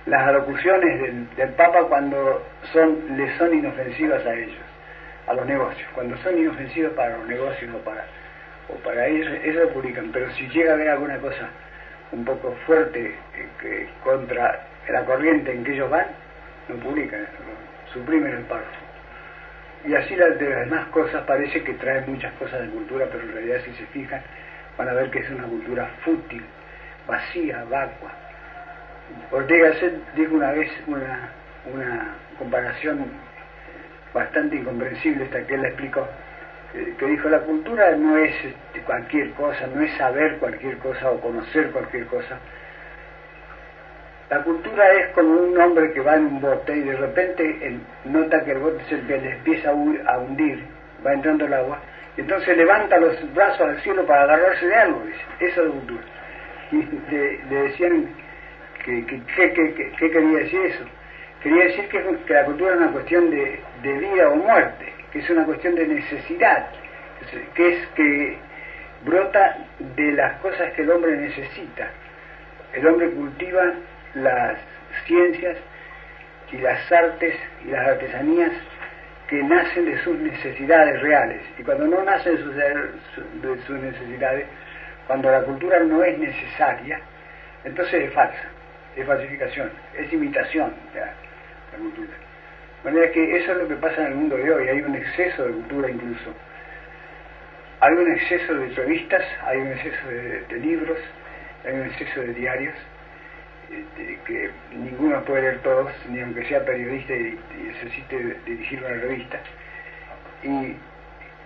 las 0.07 0.27
alocuciones 0.27 1.01
del, 1.01 1.35
del, 1.35 1.49
Papa 1.53 1.83
cuando 1.89 2.45
son, 2.71 3.17
le 3.17 3.35
son 3.39 3.51
inofensivas 3.55 4.23
a 4.23 4.35
ellos, 4.35 4.63
a 5.27 5.33
los 5.33 5.45
negocios, 5.45 5.89
cuando 5.93 6.17
son 6.17 6.37
inofensivas 6.37 6.93
para 6.93 7.17
los 7.17 7.27
negocios 7.27 7.73
o 7.73 7.79
para 7.79 8.05
o 8.67 8.75
para 8.77 9.07
ellos, 9.07 9.27
eso 9.43 9.69
publican, 9.69 10.11
pero 10.11 10.31
si 10.31 10.47
llega 10.49 10.71
a 10.71 10.73
haber 10.73 10.89
alguna 10.89 11.17
cosa 11.19 11.49
un 12.11 12.25
poco 12.25 12.51
fuerte 12.65 13.15
que 13.61 13.89
contra 14.03 14.65
la 14.89 15.05
corriente 15.05 15.51
en 15.51 15.63
que 15.63 15.73
ellos 15.73 15.89
van, 15.89 16.07
no 16.67 16.75
publican, 16.77 17.27
suprimen 17.93 18.33
el 18.33 18.43
párrafo. 18.43 18.85
Y 19.85 19.93
así 19.93 20.15
las 20.15 20.39
de 20.39 20.49
las 20.49 20.59
demás 20.61 20.87
cosas 20.87 21.23
parece 21.25 21.63
que 21.63 21.73
traen 21.73 22.05
muchas 22.07 22.33
cosas 22.33 22.61
de 22.61 22.69
cultura, 22.69 23.07
pero 23.11 23.23
en 23.23 23.33
realidad 23.33 23.61
si 23.65 23.71
se 23.73 23.85
fijan 23.87 24.21
van 24.77 24.89
a 24.89 24.93
ver 24.93 25.11
que 25.11 25.19
es 25.19 25.29
una 25.29 25.43
cultura 25.43 25.87
fútil, 26.03 26.43
vacía, 27.07 27.63
vacua. 27.65 28.11
Ortega 29.31 29.73
Set 29.75 29.93
dijo 30.15 30.33
una 30.35 30.51
vez 30.51 30.71
una, 30.87 31.29
una 31.71 32.15
comparación 32.39 33.05
bastante 34.15 34.55
incomprensible 34.55 35.25
hasta 35.25 35.45
que 35.45 35.53
él 35.53 35.61
la 35.61 35.67
explicó, 35.67 36.07
que 36.97 37.05
dijo 37.05 37.29
la 37.29 37.41
cultura 37.41 37.91
no 37.91 38.17
es 38.17 38.33
este, 38.43 38.81
cualquier 38.81 39.31
cosa, 39.31 39.67
no 39.67 39.81
es 39.81 39.93
saber 39.97 40.37
cualquier 40.37 40.77
cosa 40.77 41.11
o 41.11 41.19
conocer 41.19 41.69
cualquier 41.71 42.05
cosa, 42.07 42.39
la 44.29 44.41
cultura 44.41 44.91
es 44.93 45.07
como 45.09 45.29
un 45.29 45.59
hombre 45.59 45.93
que 45.93 45.99
va 45.99 46.15
en 46.15 46.25
un 46.25 46.41
bote 46.41 46.75
y 46.75 46.81
de 46.81 46.95
repente 46.95 47.77
nota 48.05 48.43
que 48.43 48.53
el 48.53 48.57
bote 48.57 48.83
se 48.85 48.97
le 49.03 49.31
empieza 49.33 49.69
a 49.69 50.17
hundir, 50.17 50.63
va 51.05 51.13
entrando 51.13 51.45
el 51.45 51.53
agua, 51.53 51.79
y 52.17 52.21
entonces 52.21 52.57
levanta 52.57 52.97
los 52.97 53.33
brazos 53.35 53.61
al 53.61 53.81
cielo 53.81 54.05
para 54.05 54.23
agarrarse 54.23 54.65
de 54.65 54.75
algo, 54.75 55.03
Eso 55.39 55.63
es 55.65 55.71
cultura. 55.71 56.03
Y 56.71 56.77
le, 57.11 57.61
decían 57.63 58.07
que, 58.83 59.05
quería 59.99 60.39
decir 60.39 60.61
eso. 60.61 60.85
Quería 61.43 61.65
decir 61.65 61.87
que, 61.89 62.33
la 62.33 62.45
cultura 62.45 62.71
es 62.71 62.77
una 62.77 62.91
cuestión 62.91 63.29
de, 63.29 63.59
de 63.85 63.93
vida 63.93 64.29
o 64.29 64.35
muerte, 64.35 64.91
que 65.11 65.19
es 65.19 65.29
una 65.29 65.45
cuestión 65.45 65.75
de 65.75 65.85
necesidad, 65.87 66.67
que 67.53 67.69
es 67.69 67.87
que 67.89 68.37
brota 69.05 69.57
de 69.95 70.11
las 70.13 70.39
cosas 70.39 70.73
que 70.73 70.81
el 70.81 70.89
hombre 70.89 71.15
necesita. 71.15 71.87
El 72.73 72.87
hombre 72.87 73.11
cultiva 73.11 73.73
las 74.15 74.57
ciencias 75.05 75.57
y 76.51 76.57
las 76.57 76.91
artes 76.91 77.35
y 77.63 77.69
las 77.69 77.87
artesanías 77.87 78.51
que 79.27 79.43
nacen 79.43 79.85
de 79.85 79.97
sus 79.99 80.17
necesidades 80.17 81.01
reales. 81.01 81.41
Y 81.57 81.63
cuando 81.63 81.87
no 81.87 82.03
nacen 82.03 82.35
de 82.35 83.57
sus, 83.67 83.79
necesidades, 83.79 84.47
cuando 85.05 85.29
la 85.29 85.41
cultura 85.41 85.79
no 85.79 86.03
es 86.03 86.17
necesaria, 86.17 86.99
entonces 87.63 88.05
es 88.05 88.13
falsa, 88.13 88.49
es 88.95 89.05
falsificación, 89.05 89.71
es 89.95 90.11
imitación 90.11 90.73
la 90.95 91.77
cultura. 91.77 92.24
De 92.85 92.91
manera 92.91 93.11
que 93.11 93.37
eso 93.37 93.51
es 93.51 93.57
lo 93.57 93.67
que 93.67 93.75
pasa 93.77 94.01
en 94.01 94.07
el 94.07 94.15
mundo 94.15 94.37
de 94.37 94.53
hoy, 94.53 94.67
hay 94.69 94.81
un 94.81 94.95
exceso 94.95 95.43
de 95.43 95.53
cultura 95.53 95.89
incluso. 95.89 96.33
Hay 97.79 97.93
un 97.93 98.11
exceso 98.11 98.53
de 98.53 98.69
revistas, 98.69 99.23
hay 99.43 99.57
un 99.57 99.67
exceso 99.71 100.07
de 100.07 100.59
libros, 100.59 100.99
hay 101.65 101.73
un 101.73 101.85
exceso 101.87 102.21
de 102.21 102.33
diarios, 102.35 102.75
este, 103.71 104.19
que 104.27 104.51
ninguno 104.71 105.23
puede 105.23 105.41
leer 105.41 105.59
todos, 105.63 105.91
ni 106.09 106.21
aunque 106.21 106.45
sea 106.45 106.63
periodista 106.63 107.13
y, 107.15 107.39
necesite 107.57 108.37
dirigir 108.45 108.79
una 108.79 108.93
revista. 109.01 109.39
Y 110.43 110.75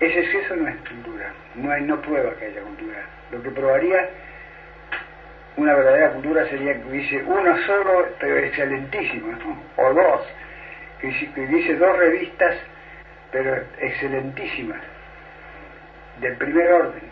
ese 0.02 0.20
exceso 0.20 0.58
no 0.58 0.68
es 0.68 0.76
cultura, 0.88 1.32
no, 1.56 1.72
hay, 1.72 1.84
no 1.84 2.02
prueba 2.02 2.36
que 2.36 2.46
haya 2.48 2.62
cultura. 2.62 3.06
Lo 3.32 3.42
que 3.42 3.50
probaría 3.52 4.10
una 5.56 5.74
verdadera 5.74 6.12
cultura 6.12 6.46
sería 6.50 6.74
que 6.74 6.90
hubiese 6.90 7.24
uno 7.24 7.58
solo, 7.66 8.08
pero 8.20 8.38
excelentísimo, 8.38 9.38
o 9.78 9.94
dos, 9.94 10.22
que, 11.02 11.32
que 11.34 11.42
hubiese 11.42 11.76
dos 11.76 11.98
revistas, 11.98 12.56
pero 13.32 13.64
excelentísimas, 13.80 14.82
del 16.22 16.36
primer 16.38 16.72
orden. 16.72 17.10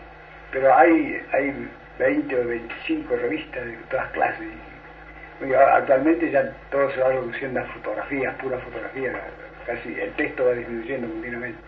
Pero 0.52 0.74
hay, 0.74 1.22
hay 1.32 1.68
20 1.98 2.40
o 2.40 2.46
25 2.46 3.16
revistas 3.16 3.64
de 3.64 3.72
todas 3.90 4.10
clases 4.10 4.48
Actualmente 5.40 6.32
ya 6.32 6.52
todo 6.70 6.90
se 6.90 7.00
va 7.00 7.10
reduciendo 7.10 7.60
a 7.60 7.64
fotografías, 7.66 8.34
pura 8.36 8.58
fotografía, 8.58 9.12
casi 9.66 9.94
el 9.94 10.12
texto 10.14 10.44
va 10.44 10.52
disminuyendo 10.52 11.08
continuamente. 11.08 11.60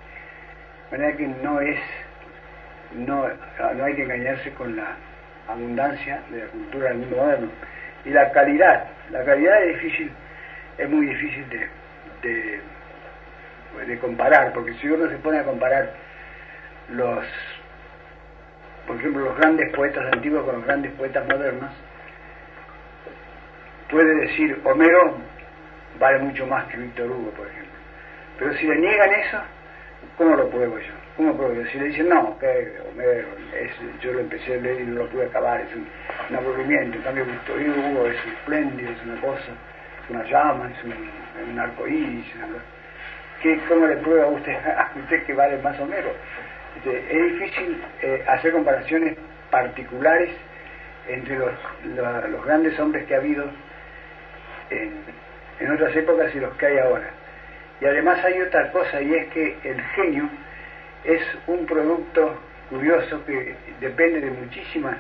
De 0.91 0.99
manera 0.99 1.17
que 1.17 1.29
no 1.29 1.61
es, 1.61 1.79
no, 2.95 3.29
no 3.77 3.85
hay 3.85 3.95
que 3.95 4.03
engañarse 4.03 4.51
con 4.55 4.75
la 4.75 4.97
abundancia 5.47 6.21
de 6.31 6.39
la 6.39 6.47
cultura 6.47 6.89
del 6.89 6.99
mundo 6.99 7.17
moderno. 7.17 7.49
Y 8.05 8.11
la 8.11 8.33
calidad, 8.33 8.87
la 9.11 9.25
calidad 9.25 9.63
es 9.63 9.81
difícil, 9.81 10.11
es 10.77 10.91
muy 10.91 11.07
difícil 11.07 11.49
de, 11.51 11.69
de, 12.23 12.61
comparar, 14.01 14.53
porque 14.53 14.75
si 14.75 14.89
uno 14.89 15.09
se 15.09 15.17
pone 15.17 15.39
a 15.39 15.45
comparar 15.45 15.93
los, 16.91 17.25
por 18.87 18.97
ejemplo, 18.97 19.25
los 19.25 19.37
grandes 19.37 19.75
poetas 19.75 20.13
antiguos 20.13 20.45
con 20.45 20.57
los 20.57 20.65
grandes 20.65 20.93
poetas 20.93 21.27
modernos, 21.27 21.71
puede 23.91 24.15
decir 24.27 24.61
Homero 24.65 25.17
vale 25.99 26.19
mucho 26.19 26.47
más 26.47 26.65
que 26.67 26.77
Víctor 26.77 27.11
Hugo, 27.11 27.31
por 27.33 27.47
ejemplo. 27.47 27.71
Pero 28.39 28.55
si 28.55 28.67
le 28.67 28.77
niegan 28.77 29.13
eso, 29.13 29.39
¿cómo 30.17 30.37
lo 30.37 30.49
pruebo 30.49 30.79
yo? 30.79 30.93
¿Cómo 31.17 31.37
puedo 31.37 31.53
yo? 31.53 31.67
Si 31.67 31.79
le 31.79 31.87
dicen, 31.87 32.09
no, 32.09 32.39
que 32.39 32.79
Homero, 32.89 33.29
yo 34.01 34.13
lo 34.13 34.21
empecé 34.21 34.55
a 34.55 34.57
leer 34.57 34.81
y 34.81 34.87
no 34.87 35.03
lo 35.03 35.09
pude 35.11 35.27
acabar, 35.27 35.61
es 35.61 35.69
un, 35.75 35.87
aburrimiento, 36.35 36.97
en 36.97 37.03
cambio 37.03 37.27
Víctor 37.27 37.61
Hugo 37.61 38.07
es 38.07 38.17
espléndido, 38.27 38.91
es 38.91 39.03
una 39.03 39.21
cosa, 39.21 39.53
es 40.05 40.11
una 40.11 40.25
llama, 40.25 40.71
es 40.71 40.85
un, 40.85 40.95
un 41.49 41.59
arco 41.59 41.87
iris, 41.87 42.27
¿Cómo 43.69 43.87
le 43.87 43.97
prueba 43.97 44.25
a 44.25 44.29
usted, 44.29 44.53
a 44.77 44.91
usted 44.97 45.25
que 45.25 45.33
vale 45.33 45.59
más 45.59 45.79
Homero? 45.81 46.11
Este, 46.77 46.99
es 46.99 47.33
difícil 47.33 47.83
eh, 48.03 48.25
hacer 48.29 48.53
comparaciones 48.53 49.17
particulares 49.51 50.31
entre 51.09 51.39
los, 51.39 51.53
los 52.31 52.45
grandes 52.45 52.79
hombres 52.79 53.07
que 53.07 53.15
ha 53.15 53.19
habido 53.19 53.51
en, 54.71 55.73
otras 55.73 55.95
épocas 55.95 56.35
y 56.35 56.41
los 56.41 56.55
que 56.57 56.67
hay 56.67 56.79
ahora. 56.79 57.11
Y 57.81 57.87
además 57.87 58.25
hay 58.25 58.41
otra 58.41 58.71
cosa 58.73 59.01
y 59.01 59.15
es 59.15 59.27
que 59.29 59.57
el 59.65 59.81
genio 59.95 60.29
es 61.05 61.23
un 61.47 61.67
producto 61.67 62.39
curioso 62.69 63.25
que 63.27 63.55
depende 63.81 64.21
de 64.21 64.31
muchísimas 64.31 64.97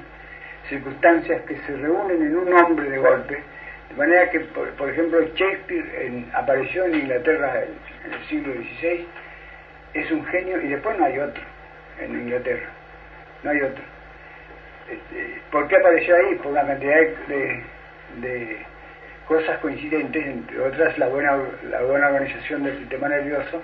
circunstancias 0.68 1.42
que 1.42 1.56
se 1.58 1.76
reúnen 1.76 2.22
en 2.22 2.36
un 2.36 2.52
hombre 2.54 2.90
de 2.90 2.98
golpe, 2.98 3.42
de 3.90 3.96
manera 3.96 4.30
que, 4.30 4.40
por, 4.40 4.90
ejemplo, 4.90 5.20
Shakespeare 5.34 6.24
apareció 6.34 6.84
en 6.84 6.94
Inglaterra 6.94 7.62
en, 7.62 8.12
el 8.12 8.28
siglo 8.28 8.54
XVI, 8.54 9.06
es 9.94 10.10
un 10.10 10.24
genio 10.26 10.60
y 10.62 10.68
después 10.68 10.98
no 10.98 11.04
hay 11.04 11.18
otro 11.18 11.42
en 12.00 12.12
Inglaterra, 12.12 12.68
no 13.42 13.50
hay 13.50 13.60
otro. 13.62 13.84
Este, 14.90 15.40
¿Por 15.50 15.68
qué 15.68 15.76
apareció 15.76 16.16
ahí? 16.16 16.34
Por 16.36 16.52
una 16.52 16.66
cantidad 16.66 16.96
de 16.96 18.70
cosas 19.30 19.58
coincidentes, 19.58 20.26
entre 20.26 20.60
otras 20.60 20.98
la 20.98 21.06
buena, 21.06 21.38
la 21.70 21.82
buena 21.82 22.08
organización 22.08 22.64
del 22.64 22.76
sistema 22.78 23.08
nervioso, 23.08 23.62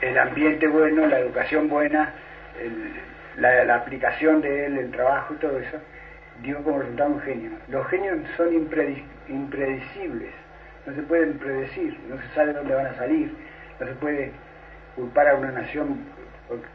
el 0.00 0.16
ambiente 0.16 0.66
bueno, 0.66 1.06
la 1.06 1.18
educación 1.18 1.68
buena, 1.68 2.14
la, 3.36 3.74
aplicación 3.74 4.40
de 4.40 4.64
él, 4.64 4.78
el 4.78 4.90
trabajo 4.90 5.34
y 5.34 5.36
todo 5.36 5.58
eso, 5.58 5.78
dio 6.42 6.62
como 6.62 6.78
resultado 6.78 7.10
un 7.10 7.20
genio. 7.20 7.50
Los 7.68 7.86
genios 7.88 8.18
son 8.36 8.54
impredecibles, 8.54 10.34
no 10.86 10.94
se 10.94 11.02
pueden 11.02 11.38
predecir, 11.38 11.98
no 12.08 12.20
se 12.20 12.28
sabe 12.34 12.52
dónde 12.52 12.74
van 12.74 12.86
a 12.86 12.94
salir, 12.94 13.34
no 13.80 13.86
se 13.86 13.94
puede 13.94 14.32
culpar 14.96 15.28
a 15.28 15.34
una 15.36 15.52
nación 15.52 15.98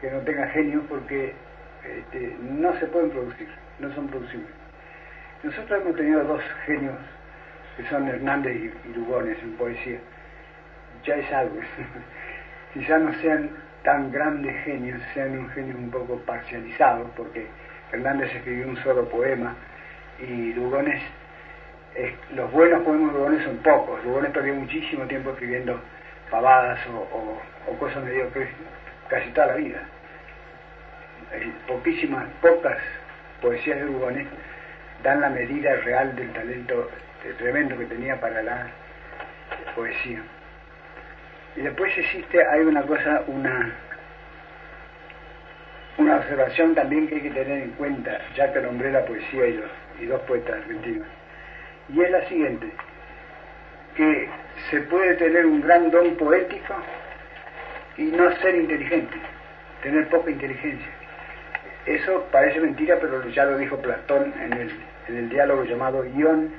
que 0.00 0.10
no 0.10 0.20
tenga 0.20 0.46
genio 0.48 0.82
porque 0.88 1.34
este, 1.84 2.36
no 2.40 2.72
se 2.78 2.86
pueden 2.86 3.10
producir, 3.10 3.48
no 3.78 3.92
son 3.94 4.08
producibles. 4.08 4.50
Nosotros 5.42 5.82
hemos 5.82 5.96
tenido 5.96 6.24
dos 6.24 6.42
genios 6.64 6.94
que 7.76 7.84
son 7.86 8.08
Hernández 8.08 8.56
y, 8.56 8.94
Lugones 8.94 9.36
en 9.42 9.52
poesía, 9.52 9.98
ya 11.04 11.16
es 11.16 11.32
algo. 11.32 11.56
Quizás 12.72 13.00
no 13.02 13.12
sean 13.14 13.50
tan 13.82 14.10
grandes 14.10 14.56
genios, 14.64 15.00
sean 15.12 15.38
un 15.38 15.48
genio 15.50 15.76
un 15.76 15.90
poco 15.90 16.18
parcializado, 16.20 17.10
porque 17.16 17.46
Hernández 17.92 18.34
escribió 18.34 18.68
un 18.68 18.76
solo 18.82 19.08
poema 19.08 19.54
y 20.20 20.52
Lugones, 20.52 21.02
los 22.34 22.50
buenos 22.50 22.82
poemas 22.82 23.12
de 23.12 23.18
Lugones 23.18 23.44
son 23.44 23.56
pocos. 23.58 24.04
Lugones 24.04 24.30
perdió 24.32 24.54
muchísimo 24.54 25.04
tiempo 25.04 25.30
escribiendo 25.30 25.80
pavadas 26.30 26.80
o, 26.88 27.76
cosas 27.78 28.04
mediocres 28.04 28.48
casi 29.08 29.30
toda 29.30 29.48
la 29.48 29.54
vida. 29.54 29.80
poquísimas, 31.66 32.26
pocas 32.40 32.78
poesías 33.40 33.78
de 33.78 33.86
Lugones 33.86 34.26
dan 35.02 35.20
la 35.20 35.28
medida 35.28 35.74
real 35.76 36.14
del 36.16 36.32
talento 36.32 36.90
tremendo 37.38 37.76
que 37.78 37.86
tenía 37.86 38.20
para 38.20 38.42
la 38.42 38.66
poesía. 39.74 40.22
Y 41.56 41.60
después 41.62 41.96
existe, 41.96 42.44
hay 42.46 42.60
una 42.60 42.82
cosa, 42.82 43.22
una, 43.26 43.72
una 45.98 46.16
observación 46.16 46.74
también 46.74 47.08
que 47.08 47.16
hay 47.16 47.20
que 47.22 47.30
tener 47.30 47.62
en 47.62 47.70
cuenta, 47.72 48.20
ya 48.36 48.52
que 48.52 48.60
nombré 48.60 48.90
la 48.92 49.04
poesía 49.04 49.46
y, 49.46 49.52
los, 49.54 49.70
y 50.00 50.06
dos 50.06 50.20
poetas 50.22 50.56
argentinos. 50.56 51.06
Y 51.88 52.00
es 52.00 52.10
la 52.10 52.28
siguiente, 52.28 52.70
que 53.96 54.28
se 54.70 54.80
puede 54.82 55.14
tener 55.14 55.46
un 55.46 55.60
gran 55.60 55.90
don 55.90 56.16
poético 56.16 56.74
y 57.96 58.04
no 58.04 58.30
ser 58.36 58.54
inteligente, 58.56 59.16
tener 59.82 60.08
poca 60.08 60.30
inteligencia. 60.30 60.92
Eso 61.86 62.26
parece 62.32 62.60
mentira, 62.60 62.98
pero 63.00 63.28
ya 63.28 63.44
lo 63.44 63.58
dijo 63.58 63.76
Platón 63.78 64.32
en 64.40 64.52
el 64.54 64.70
en 65.08 65.16
el 65.16 65.28
diálogo 65.28 65.64
llamado 65.64 66.04
Ion, 66.04 66.50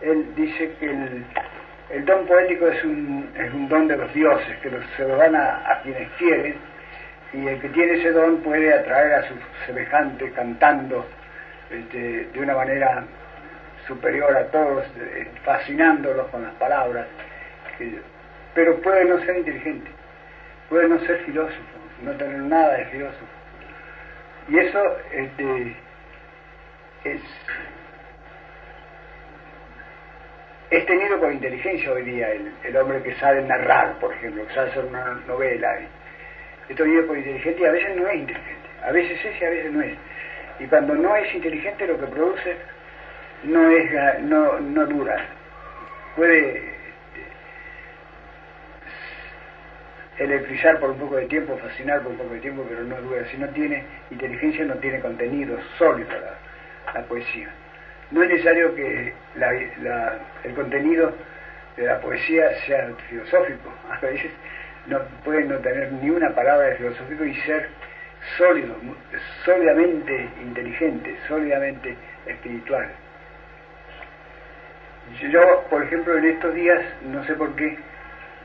él 0.00 0.34
dice 0.36 0.72
que 0.78 0.86
el, 0.86 2.04
don 2.04 2.26
poético 2.26 2.68
es 2.68 2.84
un, 2.84 3.30
es 3.36 3.52
un 3.52 3.68
don 3.68 3.88
de 3.88 3.96
los 3.96 4.12
dioses, 4.14 4.56
que 4.58 4.70
se 4.96 5.06
lo 5.06 5.16
dan 5.16 5.34
a, 5.36 5.80
quienes 5.82 6.08
quieren, 6.12 6.56
y 7.32 7.46
el 7.46 7.60
que 7.60 7.68
tiene 7.70 7.94
ese 7.94 8.12
don 8.12 8.38
puede 8.42 8.72
atraer 8.72 9.14
a 9.14 9.28
sus 9.28 9.38
semejantes 9.66 10.32
cantando 10.32 11.06
este, 11.70 12.26
de 12.26 12.40
una 12.40 12.54
manera 12.54 13.04
superior 13.86 14.36
a 14.36 14.46
todos, 14.46 14.84
fascinándolos 15.44 16.28
con 16.28 16.42
las 16.42 16.54
palabras, 16.54 17.06
pero 18.54 18.80
puede 18.80 19.04
no 19.06 19.18
ser 19.20 19.38
inteligente, 19.38 19.90
puede 20.68 20.88
no 20.88 20.98
ser 21.00 21.18
filósofo, 21.24 21.78
no 22.02 22.12
tener 22.12 22.38
nada 22.38 22.76
de 22.76 22.84
filósofo. 22.86 23.26
Y 24.48 24.58
eso 24.58 24.96
este, 25.12 25.76
es, 27.04 27.22
es 30.70 30.86
tenido 30.86 31.18
por 31.20 31.32
inteligencia 31.32 31.92
hoy 31.92 32.02
día 32.02 32.28
el, 32.64 32.76
hombre 32.76 33.02
que 33.02 33.14
sabe 33.16 33.42
narrar, 33.42 33.98
por 33.98 34.12
ejemplo, 34.12 34.46
que 34.46 34.54
sabe 34.54 34.70
hacer 34.70 34.84
una 34.84 35.14
novela. 35.26 35.78
Es 36.68 36.76
tenido 36.76 37.06
por 37.06 37.18
inteligente 37.18 37.62
y 37.62 37.64
a 37.64 37.72
veces 37.72 37.96
no 37.96 38.08
es 38.08 38.16
inteligente. 38.16 38.68
A 38.84 38.92
veces 38.92 39.24
es 39.24 39.40
y 39.40 39.44
a 39.44 39.50
veces 39.50 39.72
no 39.72 39.82
es. 39.82 39.96
Y 40.60 40.66
cuando 40.66 40.94
no 40.94 41.16
es 41.16 41.34
inteligente 41.34 41.86
lo 41.86 41.98
que 41.98 42.06
produce 42.06 42.56
no 43.44 43.70
es 43.70 44.22
no, 44.22 44.60
no 44.60 44.86
dura. 44.86 45.24
Puede 46.16 46.72
electrizar 50.18 50.78
por 50.78 50.90
un 50.90 50.98
poco 50.98 51.16
de 51.16 51.26
tiempo, 51.26 51.56
fascinar 51.58 52.02
por 52.02 52.12
un 52.12 52.18
poco 52.18 52.34
de 52.34 52.40
tiempo, 52.40 52.64
pero 52.68 52.84
no 52.84 53.00
dura. 53.02 53.24
Si 53.30 53.36
no 53.36 53.48
tiene 53.48 53.84
inteligencia, 54.10 54.64
no 54.64 54.74
tiene 54.74 55.00
contenido 55.00 55.58
sólido 55.78 56.10
la, 56.94 57.02
poesía. 57.02 57.48
No 58.10 58.22
es 58.22 58.28
necesario 58.28 58.74
que 58.74 59.12
el 60.44 60.54
contenido 60.54 61.12
de 61.76 61.86
la 61.86 62.00
poesía 62.00 62.50
sea 62.66 62.90
filosófico. 63.08 63.72
A 63.90 63.98
veces 64.00 64.30
no 64.86 65.00
pueden 65.24 65.48
no 65.48 65.58
tener 65.58 65.92
ni 65.92 66.10
una 66.10 66.30
palabra 66.30 66.68
de 66.68 66.76
filosófico 66.76 67.24
y 67.24 67.34
ser 67.42 67.68
sólido, 68.36 68.74
sólidamente 69.44 70.28
inteligente, 70.40 71.16
sólidamente 71.28 71.96
espiritual. 72.26 72.88
Yo, 75.30 75.64
por 75.68 75.82
ejemplo, 75.82 76.16
en 76.16 76.24
estos 76.24 76.54
días, 76.54 76.80
no 77.02 77.24
sé 77.24 77.34
por 77.34 77.54
qué, 77.56 77.76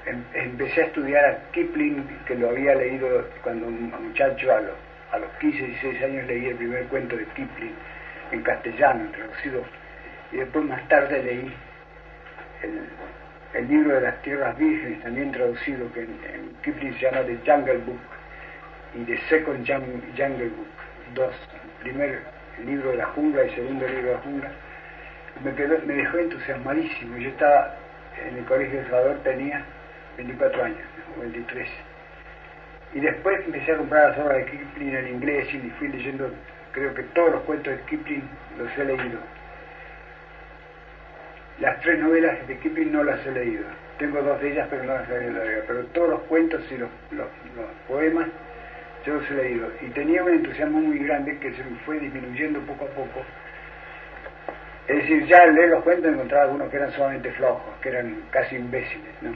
em, 0.06 0.24
empecé 0.34 0.82
a 0.82 0.86
estudiar 0.86 1.26
a 1.26 1.52
Kipling, 1.52 2.08
que 2.26 2.36
lo 2.36 2.50
había 2.50 2.76
leído 2.76 3.28
cuando 3.44 3.68
un 3.68 3.92
muchacho 3.92 4.52
a 4.54 4.62
los, 4.62 4.76
a 5.12 5.20
los 5.20 5.30
15, 5.40 5.58
16 5.64 6.04
años 6.04 6.28
leí 6.28 6.48
el 6.48 6.56
primer 6.56 6.84
cuento 6.86 7.16
de 7.16 7.26
Kipling 7.26 7.76
en 8.32 8.42
castellano, 8.42 9.10
traducido, 9.12 9.64
y 10.32 10.38
después 10.38 10.66
más 10.66 10.86
tarde 10.90 11.24
leí 11.24 11.54
el, 12.64 12.90
libro 13.62 13.96
de 13.96 14.02
las 14.02 14.22
tierras 14.22 14.58
vírgenes, 14.58 15.02
también 15.02 15.32
traducido, 15.32 15.92
que 15.94 16.02
en, 16.02 16.56
Kipling 16.64 16.94
se 16.96 17.00
llama 17.06 17.22
The 17.24 17.38
Jungle 17.46 17.78
Book, 17.86 18.00
y 18.96 19.04
The 19.06 19.18
Second 19.30 19.66
Jungle 19.68 20.50
Book, 20.50 20.68
dos, 21.16 21.34
primer 21.82 22.20
libro 22.66 22.92
de 22.92 22.98
la 22.98 23.06
jungla 23.08 23.46
y 23.46 23.50
segundo 23.52 23.88
libro 23.88 24.08
de 24.08 24.14
la 24.14 24.20
jungla, 24.20 24.52
me, 25.44 25.52
me 25.52 25.94
dejó 25.94 26.18
entusiasmadísimo. 26.18 27.18
Yo 27.18 27.30
estaba 27.30 27.76
en 28.28 28.38
el 28.38 28.46
Colegio 28.46 28.80
de 28.80 28.86
Salvador, 28.86 29.20
tenía 29.24 29.64
24 30.18 30.64
años, 30.64 30.88
o 31.16 31.22
23. 31.22 31.70
Y 32.94 33.00
después 33.00 33.46
empecé 33.46 33.74
a 33.74 33.78
comprar 33.78 34.10
las 34.10 34.20
obras 34.20 34.38
de 34.38 34.46
Kipling 34.46 34.96
en 34.96 35.08
inglés 35.08 35.54
y 35.54 35.60
fui 35.78 35.90
leyendo, 35.90 36.32
creo 36.72 36.94
que 36.94 37.04
todos 37.04 37.32
los 37.32 37.42
cuentos 37.44 37.76
de 37.76 37.82
Kipling 37.84 38.24
los 38.58 38.78
he 38.78 38.86
leído. 38.86 39.20
Las 41.60 41.80
tres 41.82 42.00
novelas 42.00 42.48
de 42.48 42.58
Kipling 42.58 42.92
no 42.92 43.04
las 43.04 43.26
he 43.26 43.32
leído. 43.32 43.66
Tengo 43.98 44.22
dos 44.22 44.40
de 44.42 44.52
ellas, 44.52 44.68
pero 44.70 44.84
no 44.84 44.94
las 44.94 45.10
he 45.10 45.20
leído. 45.20 45.64
Pero 45.68 45.86
todos 45.88 46.10
los 46.10 46.20
cuentos 46.22 46.62
y 46.72 46.78
los, 46.78 46.90
los 47.12 47.28
poemas 47.88 48.28
yo 49.06 49.16
los 49.16 49.32
he 49.32 49.34
leído. 49.34 49.72
Y 49.82 49.90
tenía 49.90 50.24
un 50.24 50.34
entusiasmo 50.34 50.80
muy 50.80 51.00
grande 51.00 51.38
que 51.40 51.52
se 51.54 51.64
me 51.64 51.78
fue 51.86 52.00
disminuyendo 52.00 52.60
poco 52.62 52.86
a 52.86 52.90
poco 52.90 53.24
es 54.88 54.96
decir, 54.96 55.26
ya 55.26 55.44
al 55.44 55.54
leer 55.54 55.70
los 55.70 55.84
cuentos 55.84 56.14
encontraba 56.14 56.46
algunos 56.46 56.70
que 56.70 56.78
eran 56.78 56.92
sumamente 56.94 57.30
flojos, 57.34 57.76
que 57.82 57.90
eran 57.90 58.24
casi 58.32 58.56
imbéciles, 58.56 59.22
¿no? 59.22 59.36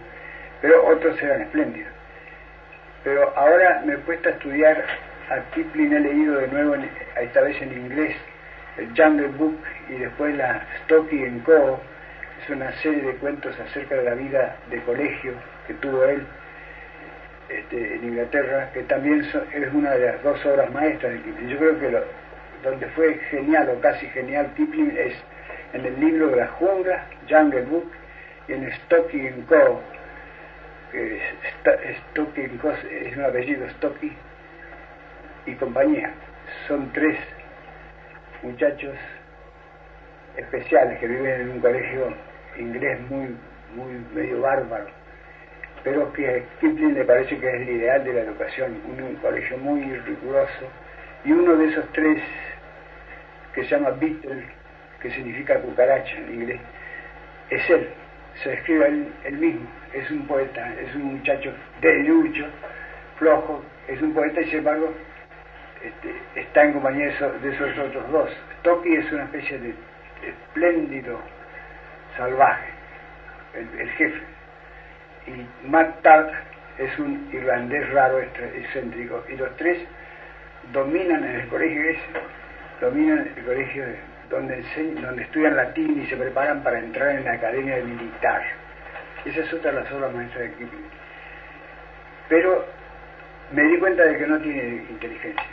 Pero 0.62 0.88
otros 0.88 1.22
eran 1.22 1.42
espléndidos. 1.42 1.92
Pero 3.04 3.34
ahora 3.36 3.82
me 3.86 3.94
he 3.94 3.98
puesto 3.98 4.30
a 4.30 4.32
estudiar 4.32 4.86
a 5.30 5.40
Kipling, 5.54 5.92
he 5.92 6.00
leído 6.00 6.38
de 6.38 6.48
nuevo, 6.48 6.76
esta 7.20 7.42
vez 7.42 7.62
en 7.62 7.74
inglés, 7.74 8.16
el 8.78 8.88
Jungle 8.96 9.28
Book 9.28 9.60
y 9.90 9.96
después 9.96 10.36
la 10.38 10.66
Stocky 10.84 11.22
and 11.26 11.44
Co. 11.44 11.82
Es 12.44 12.50
una 12.50 12.72
serie 12.82 13.04
de 13.04 13.16
cuentos 13.16 13.58
acerca 13.60 13.96
de 13.96 14.04
la 14.04 14.16
vida 14.16 14.58
de 14.70 14.82
colegio 14.82 15.34
que 15.68 15.74
tuvo 15.76 16.04
él 16.06 16.26
este, 17.50 17.96
en 17.96 18.04
Inglaterra, 18.04 18.72
que 18.74 18.82
también 18.84 19.22
es 19.22 19.74
una 19.74 19.92
de 19.92 20.06
las 20.08 20.24
dos 20.24 20.44
obras 20.46 20.72
maestras 20.72 21.14
de 21.14 21.22
Kipling. 21.22 21.50
Yo 21.50 21.58
creo 21.58 21.80
que 21.80 21.92
lo, 21.92 22.04
donde 22.64 22.88
fue 22.88 23.16
genial 23.30 23.70
o 23.70 23.80
casi 23.80 24.08
genial 24.08 24.52
Kipling 24.56 24.96
es 24.98 25.14
en 25.74 25.86
el 25.86 26.00
libro 26.00 26.30
de 26.30 26.38
la 26.38 26.48
jungla, 26.48 27.06
Jungle 27.30 27.62
Book, 27.64 27.92
y 28.48 28.54
en 28.54 28.72
Stocky 28.72 29.30
Co. 29.48 29.82
Que 30.92 31.22
Stocky 32.12 32.48
Co. 32.58 32.72
es 32.72 33.18
un 33.18 33.24
apellido, 33.24 33.70
Stocky 33.70 34.12
y 35.46 35.56
compañía. 35.56 36.12
Son 36.68 36.92
tres 36.92 37.18
muchachos 38.42 38.96
especiales 40.38 41.00
que 41.00 41.08
viven 41.08 41.42
en 41.42 41.50
un 41.50 41.60
colegio 41.60 42.31
inglés 42.58 43.00
muy, 43.10 43.36
muy 43.76 43.94
medio 44.14 44.42
bárbaro, 44.42 44.88
pero 45.84 46.12
que 46.14 46.44
Kipling 46.60 46.94
le 46.94 47.06
parece 47.06 47.38
que 47.38 47.48
es 47.48 47.62
el 47.62 47.70
ideal 47.70 48.04
de 48.04 48.14
la 48.14 48.22
educación, 48.22 48.82
un, 48.86 49.16
colegio 49.16 49.58
muy 49.58 49.82
riguroso, 49.82 50.70
y 51.24 51.32
uno 51.32 51.56
de 51.56 51.68
esos 51.68 51.86
tres 51.94 52.22
que 53.54 53.64
se 53.64 53.70
llama 53.70 53.92
Beatle, 53.92 54.44
que 55.02 55.12
significa 55.12 55.60
cucaracha 55.60 56.18
en 56.18 56.34
inglés, 56.34 56.62
es 57.50 57.70
él, 57.70 57.90
se 58.44 58.54
escribe 58.54 58.88
él, 59.26 59.34
mismo, 59.34 59.68
es 59.94 60.10
un 60.12 60.26
poeta, 60.28 60.74
es 60.80 60.96
un 60.96 61.16
muchacho 61.16 61.54
de 61.82 61.94
lucho, 62.04 62.46
flojo, 63.18 63.64
es 63.88 64.02
un 64.02 64.14
poeta 64.14 64.42
y 64.42 64.46
sin 64.46 64.60
embargo 64.60 64.94
este, 65.84 66.40
está 66.40 66.64
en 66.64 66.74
compañía 66.74 67.08
de 67.08 67.50
esos, 67.50 67.78
otros 67.78 68.12
dos. 68.12 68.30
Toki 68.64 68.96
es 68.96 69.12
una 69.12 69.24
especie 69.24 69.60
de 69.60 69.74
espléndido 70.28 71.20
salvaje, 72.18 72.70
el, 73.54 73.90
jefe, 73.92 74.22
y 75.28 75.68
Matt 75.68 76.02
Tark 76.02 76.32
es 76.78 76.98
un 77.00 77.30
irlandés 77.32 77.90
raro, 77.92 78.20
excéntrico, 78.20 79.24
y 79.30 79.36
los 79.36 79.56
tres 79.58 79.80
dominan 80.72 81.24
en 81.24 81.42
el 81.42 81.48
colegio 81.48 81.82
ese, 81.90 82.02
dominan 82.80 83.30
el 83.36 83.46
colegio 83.46 83.86
de 83.86 84.12
donde, 84.32 84.64
donde 85.02 85.24
estudian 85.24 85.56
latín 85.56 86.02
y 86.02 86.08
se 86.08 86.16
preparan 86.16 86.64
para 86.64 86.80
entrar 86.80 87.10
en 87.10 87.26
la 87.26 87.34
academia 87.34 87.76
militar. 87.84 88.42
Esa 89.26 89.42
es 89.42 89.54
otra 89.54 89.72
de 89.72 89.82
las 89.82 89.92
obras 89.92 90.14
maestras 90.14 90.44
de 90.44 90.52
Kipling. 90.52 90.90
Pero 92.30 92.66
me 93.52 93.64
di 93.64 93.78
cuenta 93.78 94.04
de 94.04 94.18
que 94.18 94.26
no 94.26 94.40
tiene 94.40 94.86
inteligencia, 94.90 95.44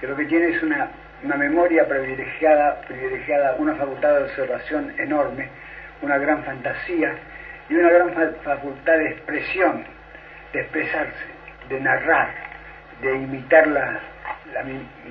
que 0.00 0.06
lo 0.06 0.16
que 0.16 0.24
tiene 0.26 0.48
es 0.56 0.62
una, 0.62 0.88
una 1.24 1.36
memoria 1.36 1.86
privilegiada, 1.86 2.80
privilegiada, 2.82 3.56
una 3.58 3.74
facultad 3.74 4.14
de 4.14 4.22
observación 4.24 4.94
enorme, 4.98 5.48
una 6.02 6.18
gran 6.18 6.44
fantasía 6.44 7.14
y 7.68 7.74
una 7.74 7.90
gran 7.90 8.34
facultad 8.44 8.98
de 8.98 9.08
expresión, 9.10 9.84
de 10.52 10.60
expresarse, 10.60 11.24
de 11.68 11.80
narrar, 11.80 12.28
de 13.00 13.16
imitar 13.16 13.66
la, 13.68 14.00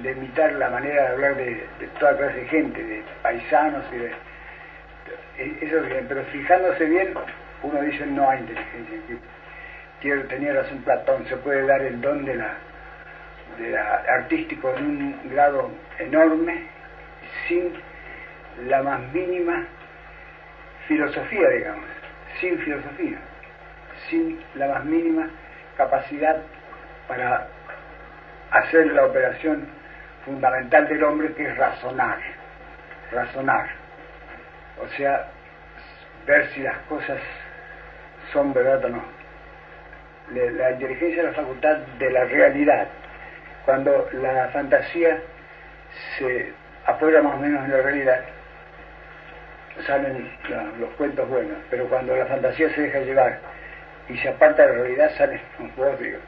de 0.01 0.11
imitar 0.11 0.51
la 0.53 0.69
manera 0.69 1.03
de 1.03 1.07
hablar 1.09 1.35
de, 1.35 1.65
toda 1.99 2.17
clase 2.17 2.37
de 2.37 2.47
gente, 2.47 2.83
de 2.83 3.03
paisanos 3.21 3.83
y 3.91 3.97
de... 3.97 4.11
Eso 5.61 5.81
bien, 5.81 6.05
pero 6.07 6.23
fijándose 6.25 6.85
bien, 6.85 7.13
uno 7.63 7.81
dice 7.81 8.05
no 8.05 8.29
hay 8.29 8.39
inteligencia. 8.39 9.17
Quiero, 10.01 10.23
tenía 10.25 10.53
razón 10.53 10.83
Platón, 10.83 11.25
se 11.27 11.37
puede 11.37 11.65
dar 11.65 11.81
el 11.81 11.99
don 12.01 12.25
de 12.25 12.35
la, 12.35 12.53
de 13.57 13.69
la 13.69 14.03
artístico 14.17 14.73
en 14.77 14.85
un 14.85 15.29
grado 15.31 15.71
enorme 15.99 16.63
sin 17.47 17.73
la 18.67 18.83
más 18.83 18.99
mínima 19.13 19.65
filosofía, 20.87 21.49
digamos, 21.49 21.85
sin 22.39 22.57
filosofía, 22.59 23.17
sin 24.09 24.39
la 24.55 24.67
más 24.67 24.85
mínima 24.85 25.29
capacidad 25.77 26.37
para 27.07 27.47
hacer 28.51 28.87
la 28.87 29.05
operación 29.05 29.67
fundamental 30.25 30.87
del 30.87 31.03
hombre 31.03 31.33
que 31.33 31.43
es 31.43 31.57
razonar, 31.57 32.19
razonar, 33.11 33.69
o 34.81 34.87
sea, 34.89 35.27
ver 36.25 36.47
si 36.49 36.61
las 36.61 36.77
cosas 36.89 37.19
son 38.31 38.53
verdad 38.53 38.85
o 38.85 38.89
no. 38.89 39.03
La 40.33 40.71
inteligencia 40.71 41.23
es 41.23 41.29
la 41.29 41.33
facultad 41.33 41.77
de 41.77 42.09
la 42.09 42.23
realidad. 42.25 42.87
Cuando 43.65 44.09
la 44.13 44.47
fantasía 44.53 45.19
se 46.17 46.53
apoya 46.85 47.21
más 47.21 47.35
o 47.35 47.37
menos 47.37 47.65
en 47.65 47.71
la 47.71 47.81
realidad, 47.81 48.21
salen 49.85 50.29
los 50.79 50.89
cuentos 50.91 51.27
buenos, 51.29 51.57
pero 51.69 51.87
cuando 51.87 52.15
la 52.15 52.25
fantasía 52.25 52.69
se 52.73 52.81
deja 52.81 52.99
llevar 52.99 53.39
y 54.09 54.17
se 54.17 54.29
aparta 54.29 54.63
de 54.63 54.69
la 54.69 54.83
realidad 54.83 55.11
salen 55.17 55.39
los 55.59 55.75
bodrios, 55.75 56.21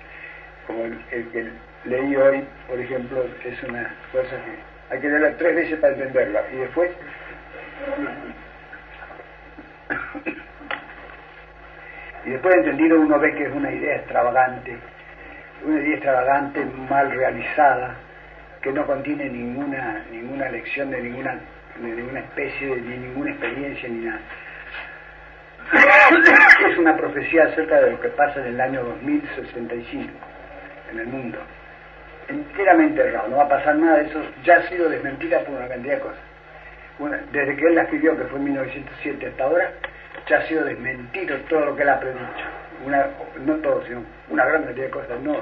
como 0.67 0.85
el, 0.85 1.29
que 1.31 1.49
leí 1.85 2.15
hoy, 2.15 2.45
por 2.67 2.79
ejemplo, 2.79 3.25
es 3.43 3.63
una 3.63 3.91
cosa 4.11 4.29
que 4.29 4.93
hay 4.93 5.01
que 5.01 5.09
leerla 5.09 5.35
tres 5.37 5.55
veces 5.55 5.79
para 5.79 5.93
entenderla. 5.93 6.43
Y 6.53 6.57
después 6.57 6.91
y 12.25 12.29
después 12.29 12.53
de 12.53 12.59
entendido 12.61 12.99
uno 12.99 13.19
ve 13.19 13.33
que 13.35 13.45
es 13.45 13.51
una 13.51 13.71
idea 13.71 13.95
extravagante, 13.97 14.77
una 15.65 15.79
idea 15.79 15.95
extravagante, 15.95 16.63
mal 16.89 17.11
realizada, 17.11 17.95
que 18.61 18.71
no 18.71 18.85
contiene 18.85 19.25
ninguna, 19.25 20.05
ninguna 20.09 20.47
lección 20.49 20.89
de 20.89 21.01
ninguna, 21.01 21.37
de 21.79 21.87
ninguna 21.87 22.19
especie, 22.19 22.75
ni 22.75 22.97
ninguna 22.97 23.31
experiencia, 23.31 23.89
ni 23.89 24.05
nada. 24.05 24.21
Es 26.69 26.77
una 26.77 26.95
profecía 26.95 27.45
acerca 27.45 27.81
de 27.81 27.91
lo 27.91 27.99
que 27.99 28.09
pasa 28.09 28.39
en 28.41 28.53
el 28.53 28.61
año 28.61 28.83
2065 28.83 30.11
en 30.93 30.99
el 30.99 31.07
mundo. 31.07 31.39
Enteramente 32.27 33.01
errado, 33.01 33.27
no 33.29 33.37
va 33.37 33.43
a 33.43 33.49
pasar 33.49 33.75
nada 33.75 33.97
de 33.97 34.05
eso, 34.05 34.21
ya 34.43 34.57
ha 34.57 34.61
sido 34.69 34.89
desmentida 34.89 35.39
por 35.41 35.55
una 35.55 35.67
cantidad 35.67 35.95
de 35.95 36.01
cosas. 36.01 36.21
desde 37.31 37.55
que 37.55 37.67
él 37.67 37.75
la 37.75 37.83
escribió, 37.83 38.17
que 38.17 38.23
fue 38.25 38.39
en 38.39 38.45
1907 38.45 39.27
hasta 39.27 39.43
ahora, 39.43 39.71
ya 40.27 40.37
ha 40.37 40.41
sido 40.43 40.63
desmentido 40.63 41.37
todo 41.49 41.65
lo 41.65 41.75
que 41.75 41.83
él 41.83 41.89
ha 41.89 41.99
predicho. 41.99 42.45
Una, 42.85 43.07
no 43.45 43.55
todo, 43.55 43.83
sino 43.85 44.03
una 44.29 44.45
gran 44.45 44.63
cantidad 44.63 44.85
de 44.85 44.91
cosas. 44.91 45.19
No, 45.21 45.35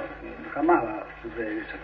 jamás 0.53 0.83
va 0.83 0.91
a 0.91 1.21
suceder 1.21 1.53
eso. 1.53 1.75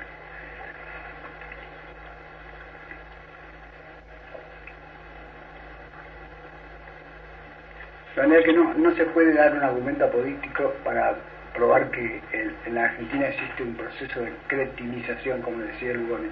De 8.17 8.23
manera 8.23 8.43
que 8.43 8.53
no, 8.53 8.73
no 8.73 8.95
se 8.95 9.05
puede 9.05 9.31
dar 9.31 9.53
un 9.53 9.61
argumento 9.61 10.05
apodístico 10.05 10.73
para 10.83 11.13
probar 11.53 11.91
que 11.91 12.19
en 12.65 12.73
la 12.73 12.85
Argentina 12.85 13.27
existe 13.27 13.61
un 13.61 13.75
proceso 13.75 14.21
de 14.21 14.33
cretinización, 14.47 15.43
como 15.43 15.59
decía 15.59 15.93
Lugones, 15.93 16.31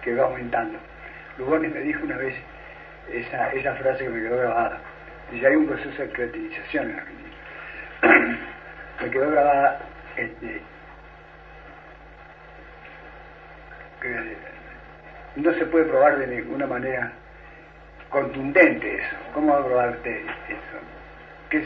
que 0.00 0.14
va 0.14 0.24
aumentando. 0.24 0.78
Lugones 1.36 1.70
me 1.74 1.80
dijo 1.80 2.02
una 2.02 2.16
vez 2.16 2.34
esa, 3.12 3.52
esa 3.52 3.74
frase 3.74 4.04
que 4.04 4.08
me 4.08 4.22
quedó 4.22 4.38
grabada 4.38 4.80
y 5.30 5.44
hay 5.44 5.54
un 5.54 5.66
proceso 5.66 6.02
de 6.02 6.08
creativización 6.12 6.84
en 6.86 6.96
la 6.96 7.02
Argentina. 7.02 8.38
Me 9.02 9.10
quedó 9.10 9.30
grabada 9.30 9.80
este, 10.16 10.62
que 14.00 14.36
no 15.36 15.52
se 15.52 15.66
puede 15.66 15.84
probar 15.84 16.18
de 16.20 16.26
ninguna 16.26 16.66
manera 16.66 17.12
contundente 18.08 18.94
eso. 18.94 19.16
¿Cómo 19.34 19.52
va 19.52 19.60
a 19.60 19.66
probar 19.66 19.90
usted 19.90 20.22
eso? 20.48 20.97
¿Qué 21.50 21.64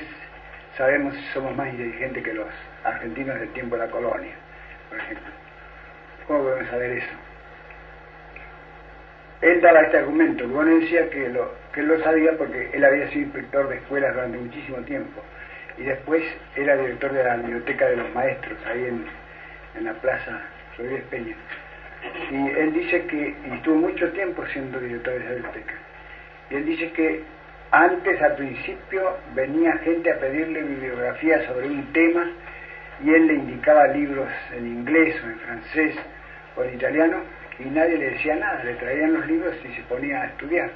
sabemos 0.76 1.14
si 1.14 1.22
somos 1.33 1.57
más 1.57 1.68
inteligentes 1.68 2.22
que 2.22 2.35
los 2.35 2.47
argentinos 2.85 3.39
del 3.41 3.49
tiempo 3.53 3.76
de 3.76 3.87
la 3.87 3.91
colonia, 3.91 4.35
por 4.89 4.99
ejemplo? 4.99 5.33
¿Cómo 6.26 6.45
podemos 6.45 6.70
saber 6.70 6.91
eso? 6.93 7.14
Él 9.41 9.61
daba 9.61 9.80
este 9.80 9.99
argumento, 9.99 10.45
Luego 10.45 10.64
decía 10.64 11.11
que, 11.11 11.28
lo, 11.28 11.53
que 11.72 11.80
él 11.80 11.89
lo 11.89 12.01
sabía 12.05 12.39
porque 12.39 12.70
él 12.72 12.85
había 12.85 13.09
sido 13.09 13.22
inspector 13.22 13.68
de 13.68 13.76
escuelas 13.76 14.14
durante 14.14 14.39
muchísimo 14.39 14.78
tiempo 14.78 15.20
y 15.78 15.83
después 15.83 16.22
era 16.55 16.76
director 16.76 17.12
de 17.12 17.24
la 17.24 17.37
biblioteca 17.37 17.87
de 17.87 17.97
los 17.97 18.14
maestros 18.14 18.59
ahí 18.66 18.85
en, 18.85 19.05
en 19.76 19.85
la 19.85 19.95
plaza 19.95 20.43
Rodríguez 20.78 21.05
Peña. 21.11 21.37
Y 22.30 22.49
él 22.51 22.72
dice 22.72 23.05
que, 23.07 23.35
y 23.47 23.53
estuvo 23.53 23.76
mucho 23.76 24.11
tiempo 24.12 24.45
siendo 24.53 24.78
director 24.78 25.14
de 25.14 25.20
esa 25.20 25.35
biblioteca, 25.35 25.74
y 26.51 26.55
él 26.55 26.66
dice 26.66 26.93
que 26.93 27.22
antes, 27.73 28.20
al 28.20 28.37
principio, 28.37 29.16
venía 29.35 29.73
gente 29.79 30.12
a 30.12 30.18
pedirle 30.18 30.62
bibliografía 30.62 31.43
sobre 31.47 31.68
un 31.68 31.91
tema 31.95 32.31
y 33.03 33.14
él 33.14 33.27
le 33.27 33.35
indicaba 33.35 33.87
libros 33.89 34.29
en 34.55 34.66
inglés 34.66 35.16
o 35.25 35.27
en 35.27 35.39
francés 35.39 35.97
o 36.55 36.64
en 36.64 36.75
italiano 36.75 37.16
y 37.59 37.64
nadie 37.64 37.97
le 37.97 38.11
decía 38.11 38.37
nada, 38.37 38.62
le 38.62 38.75
traían 38.75 39.14
los 39.14 39.27
libros 39.27 39.55
y 39.64 39.75
se 39.75 39.81
ponía 39.83 40.20
a 40.20 40.27
estudiar. 40.27 40.70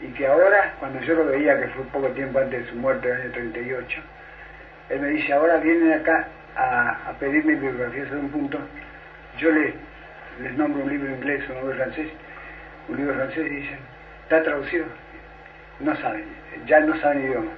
Y 0.00 0.08
que 0.08 0.26
ahora, 0.26 0.74
cuando 0.78 1.00
yo 1.00 1.14
lo 1.14 1.24
veía, 1.24 1.58
que 1.58 1.68
fue 1.68 1.84
poco 1.84 2.08
tiempo 2.08 2.38
antes 2.38 2.66
de 2.66 2.70
su 2.70 2.76
muerte, 2.76 3.08
en 3.08 3.14
el 3.14 3.22
año 3.22 3.32
38, 3.32 4.00
él 4.90 5.00
me 5.00 5.08
dice, 5.08 5.32
ahora 5.32 5.56
vienen 5.56 5.90
acá 5.92 6.28
a, 6.54 7.14
pedirme 7.18 7.54
biografía 7.54 8.06
sobre 8.08 8.20
un 8.20 8.30
punto, 8.30 8.58
yo 9.38 9.50
les, 9.52 9.74
les 10.42 10.52
nombro 10.52 10.84
un 10.84 10.90
libro 10.90 11.10
inglés, 11.10 11.48
un 11.48 11.56
libro 11.56 11.74
francés, 11.76 12.08
un 12.88 12.96
libro 12.98 13.14
francés 13.14 13.46
y 13.46 13.54
dicen, 13.54 13.78
¿está 14.24 14.42
traducido? 14.42 14.84
No 15.80 15.94
saben, 15.96 16.24
ya 16.66 16.80
no 16.80 16.98
saben 17.00 17.24
idioma. 17.24 17.50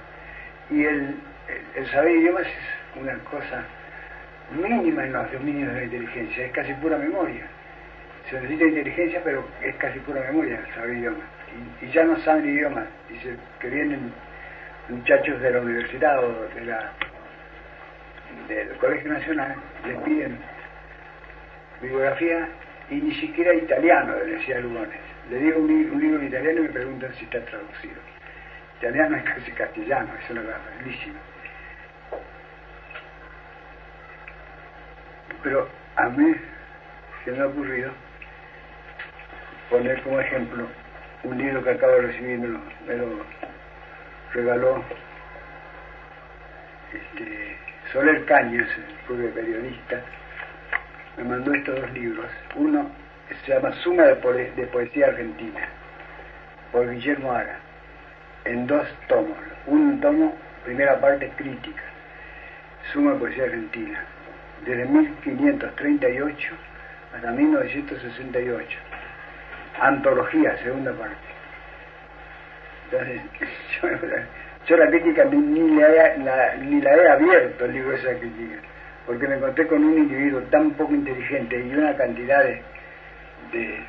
Y 0.69 0.83
el, 0.83 1.15
el 1.75 1.87
saber 1.87 2.15
idiomas 2.15 2.45
es 2.45 3.01
una 3.01 3.17
cosa 3.19 3.63
mínima 4.51 5.05
en 5.05 5.13
los 5.13 5.31
dominios 5.31 5.73
de 5.73 5.79
la 5.79 5.83
inteligencia, 5.83 6.45
es 6.45 6.51
casi 6.51 6.73
pura 6.73 6.97
memoria 6.97 7.45
se 8.29 8.35
necesita 8.35 8.65
inteligencia, 8.65 9.21
pero 9.23 9.43
es 9.61 9.75
casi 9.77 9.99
pura 9.99 10.21
memoria 10.21 10.61
saber 10.75 10.97
idiomas. 10.97 11.23
Y, 11.81 11.87
ya 11.87 12.03
no 12.03 12.17
saben 12.19 12.47
idiomas. 12.47 12.85
Dice 13.09 13.35
que 13.59 13.69
vienen 13.69 14.11
muchachos 14.87 15.41
de 15.41 15.51
la 15.51 15.61
universidad 15.61 16.23
o 16.23 16.47
de 16.53 16.65
la, 16.65 16.91
del 18.47 18.69
Colegio 18.77 19.13
Nacional, 19.13 19.55
les 19.85 19.97
piden 20.03 20.37
bibliografía 21.81 22.49
y 22.89 22.95
ni 22.95 23.15
siquiera 23.15 23.53
italiano, 23.53 24.13
le 24.25 24.33
decía 24.33 24.59
Lugones. 24.59 25.08
Le 25.29 25.37
digo 25.37 25.59
un, 25.59 25.99
libro 25.99 26.19
en 26.19 26.27
italiano 26.27 26.59
y 26.59 26.63
me 26.63 26.69
preguntan 26.69 27.13
si 27.13 27.25
está 27.25 27.39
traducido. 27.45 28.01
Italiano 28.79 29.15
es 29.15 29.23
casi 29.23 29.51
castellano, 29.51 30.09
es 30.23 30.29
una 30.31 30.41
cosa 30.41 30.57
bellísima. 30.79 31.19
Pero 35.43 35.69
a 35.95 36.09
mí 36.09 36.35
se 37.23 37.31
me 37.31 37.39
ha 37.39 37.47
ocurrido 37.47 37.91
poner 39.69 40.01
como 40.01 40.19
ejemplo 40.19 40.67
un 41.23 41.37
libro 41.37 41.63
que 41.63 41.69
acabo 41.69 41.93
de 41.93 42.01
recibir, 42.01 42.39
me 42.39 42.95
lo, 42.95 43.25
regaló 44.33 44.83
este, 46.91 47.57
Soler 47.91 48.25
Cañas, 48.25 48.67
el 48.77 48.95
propio 49.05 49.33
periodista, 49.33 50.01
me 51.17 51.23
mandó 51.23 51.53
estos 51.53 51.79
dos 51.81 51.91
libros. 51.91 52.25
Uno 52.55 52.89
se 53.35 53.53
llama 53.53 53.71
Suma 53.83 54.03
de, 54.03 54.15
Poesía 54.15 55.07
Argentina, 55.07 55.67
por 56.71 56.89
Guillermo 56.89 57.31
Ara, 57.31 57.59
en 58.45 58.67
dos 58.67 58.87
tomos. 59.07 59.37
Un 59.67 59.99
tomo, 60.01 60.35
primera 60.65 60.99
parte 60.99 61.31
crítica, 61.35 61.83
Suma 62.91 63.13
de 63.13 63.19
Poesía 63.19 63.43
Argentina, 63.43 64.03
desde 64.65 64.85
1538 64.85 66.55
hasta 67.15 67.31
1968 67.31 68.77
antología, 69.79 70.57
segunda 70.57 70.91
parte. 70.93 71.15
Entonces, 72.91 73.21
yo, 74.67 74.77
la 74.77 74.87
crítica 74.87 75.25
ni, 75.25 75.75
la, 75.79 76.55
ni 76.55 76.81
la 76.81 76.95
he 76.95 77.07
abierto 77.09 77.65
el 77.65 77.73
libro 77.73 77.93
esa 77.93 78.13
crítica, 78.15 78.55
porque 79.05 79.27
me 79.27 79.35
encontré 79.35 79.67
con 79.67 79.83
un 79.83 79.97
individuo 79.97 80.41
tan 80.49 80.71
poco 80.71 80.93
inteligente 80.93 81.59
y 81.59 81.73
una 81.73 81.95
cantidad 81.95 82.43
de, 82.43 82.61
de, 83.51 83.83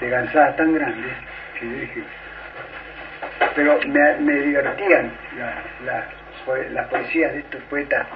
de 0.00 0.28
tan 0.56 0.74
grandes 0.74 1.12
que 1.58 1.66
dije, 1.66 2.02
pero 3.54 3.78
me, 3.86 4.32
divertían 4.34 5.12
las 6.74 6.88
poesías 6.88 7.32
de 7.32 7.38
estos 7.40 7.62
poetas 7.64 8.06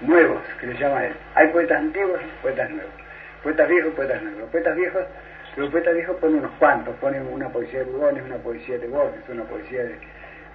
nuevos, 0.00 0.42
que 0.60 0.68
le 0.68 0.78
llaman. 0.78 1.12
Hay 1.34 1.48
poetas 1.48 1.78
antiguos 1.78 2.20
poetas 2.42 2.70
nuevos. 2.70 2.92
Poetas 3.42 3.68
viejos, 3.68 3.92
poetas 3.94 4.22
nuevos. 4.22 4.40
Los 4.40 4.50
poetas 4.50 4.76
viejos 4.76 5.04
el 5.58 5.70
poeta 5.70 5.92
dijo 5.92 6.16
pone 6.18 6.36
unos 6.38 6.52
cuantos, 6.52 6.94
pone 6.96 7.20
una 7.20 7.48
poesía 7.48 7.80
de 7.80 7.86
Lugones, 7.86 8.22
una 8.24 8.36
poesía 8.36 8.78
de 8.78 8.86
Borges, 8.86 9.28
una 9.28 9.42
poesía 9.42 9.82
de, 9.82 9.98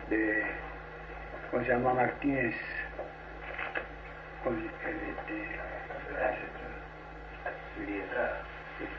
de 0.10 0.44
¿cómo 1.52 1.62
se 1.64 1.70
llama? 1.70 1.94
Martínez, 1.94 2.56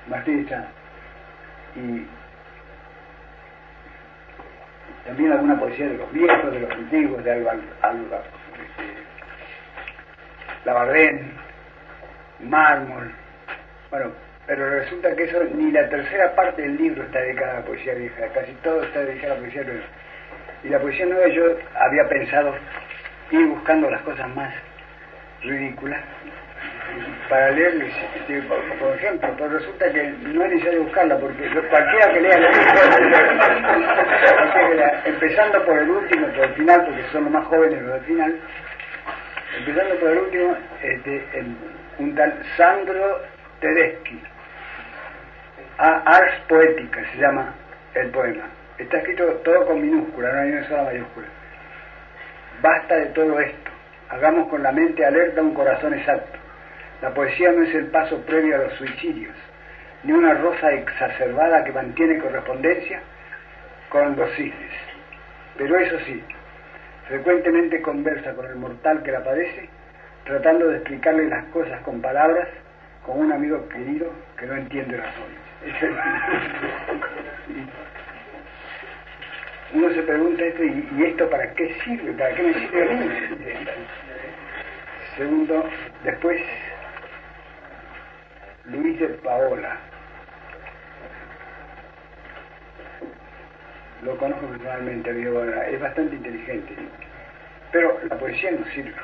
Martínez 0.09 0.47
Y 1.77 2.07
también 5.07 5.33
alguna 5.33 5.59
poesía 5.59 5.89
de 5.89 5.99
los 5.99 6.13
viejos, 6.13 6.53
de 6.53 6.61
los 6.61 6.71
antiguos, 6.71 7.25
de 7.25 7.33
algo, 7.33 7.51
algo 7.83 8.17
este, 8.17 8.95
Labardén, 10.65 11.33
Mármol, 12.41 13.13
bueno, 13.91 14.13
pero 14.47 14.71
resulta 14.71 15.15
que 15.15 15.25
eso 15.25 15.45
ni 15.55 15.71
la 15.71 15.89
tercera 15.89 16.35
parte 16.35 16.63
del 16.63 16.77
libro 16.77 17.03
está 17.03 17.21
dedicada 17.21 17.53
a 17.53 17.61
la 17.61 17.67
poesía 17.67 17.95
vieja, 17.95 18.29
casi 18.35 18.53
todo 18.63 18.83
está 18.83 19.01
dedicado 19.01 19.33
a 19.33 19.37
la 19.37 19.41
poesía 19.43 19.63
nueva. 19.65 19.85
Y 20.63 20.69
la 20.69 20.79
poesía 20.81 21.07
nueva 21.07 21.29
yo 21.29 21.45
había 21.79 22.09
pensado 22.09 22.55
ir 23.31 23.47
buscando 23.47 23.91
las 23.91 24.03
cosas 24.03 24.29
más 24.35 24.55
ridículas 25.43 26.01
para 27.29 27.51
leer, 27.51 27.75
por, 28.79 28.95
ejemplo, 28.95 29.35
pues 29.37 29.53
resulta 29.53 29.91
que 29.91 30.03
no 30.03 30.45
es 30.45 30.51
necesario 30.51 30.83
buscarla, 30.83 31.17
porque 31.19 31.49
cualquiera 31.69 32.13
que 32.13 32.21
lea 32.21 32.39
la 32.39 32.51
empezando 35.07 35.65
por 35.65 35.79
el 35.79 35.91
último, 35.91 36.27
por 36.29 36.45
el 36.45 36.55
final, 36.55 36.85
porque 36.85 37.03
son 37.13 37.25
los 37.25 37.33
más 37.33 37.47
jóvenes 37.47 37.83
los 37.83 37.95
del 37.95 38.03
final, 38.03 38.41
empezando 39.59 39.95
por 39.97 40.11
el 40.11 40.19
último, 40.19 40.57
este, 40.83 41.25
un 41.99 42.15
tal 42.15 42.35
Sandro 42.57 43.23
Tedeschi, 43.61 44.23
Ars 45.79 46.41
Poética 46.49 47.01
se 47.13 47.19
llama 47.19 47.55
el 47.95 48.11
poema. 48.11 48.45
Está 48.79 48.99
escrito 48.99 49.25
todo 49.45 49.67
con 49.67 49.81
minúscula, 49.81 50.33
no 50.33 50.41
hay 50.41 50.51
una 50.51 50.69
sola 50.69 50.85
mayúscula. 50.85 51.27
Basta 52.61 52.97
de 52.97 53.07
todo 53.07 53.41
esto. 53.41 53.71
Hagamos 54.11 54.49
con 54.49 54.63
la 54.63 54.73
mente 54.73 55.05
alerta 55.05 55.41
un 55.43 55.55
corazón 55.55 55.95
exacto. 55.95 56.44
La 57.05 57.13
poesía 57.13 57.53
no 57.53 57.63
es 57.65 57.75
el 57.75 57.89
paso 57.89 58.17
previo 58.23 58.55
a 58.55 58.61
los 58.61 58.73
suicidios, 58.79 59.35
ni 60.05 60.13
una 60.13 60.33
rosa 60.33 60.73
exacerbada 60.73 61.63
que 61.63 61.71
mantiene 61.71 62.19
correspondencia 62.19 63.03
con 63.91 64.17
los 64.17 64.31
cisnes. 64.31 64.73
Pero 65.59 65.79
eso 65.79 65.99
sí, 66.07 66.25
frecuentemente 67.07 67.83
conversa 67.83 68.33
con 68.33 68.47
el 68.47 68.57
mortal 68.57 69.03
que 69.03 69.13
la 69.13 69.23
padece, 69.23 69.69
tratando 70.25 70.69
de 70.69 70.77
explicarle 70.77 71.29
las 71.29 71.45
cosas 71.49 71.79
con 71.83 72.01
palabras, 72.01 72.49
con 73.05 73.21
un 73.21 73.33
amigo 73.33 73.69
querido 73.69 74.11
que 74.39 74.47
no 74.47 74.57
entiende 74.57 74.97
razones. 74.97 75.41
Uno 79.75 79.91
se 79.91 80.03
pregunta 80.05 80.43
esto, 80.43 80.65
¿y, 80.65 81.05
esto 81.05 81.29
para 81.29 81.53
qué 81.53 81.71
sirve? 81.85 82.13
¿Para 82.13 82.35
qué 82.35 82.43
me 82.45 82.55
sirve 82.55 82.83
a 82.83 82.87
mí? 82.97 83.11
Segundo, 85.19 85.69
después, 86.03 86.41
Luis 88.67 88.99
Paola. 89.23 89.77
Lo 94.03 94.17
conozco 94.17 94.47
personalmente, 94.47 95.11
es 95.71 95.81
bastante 95.81 96.17
inteligente, 96.17 96.75
pero 97.73 97.99
la 98.09 98.17
poesía 98.17 98.53
no 98.53 98.65
sirve. 98.67 98.95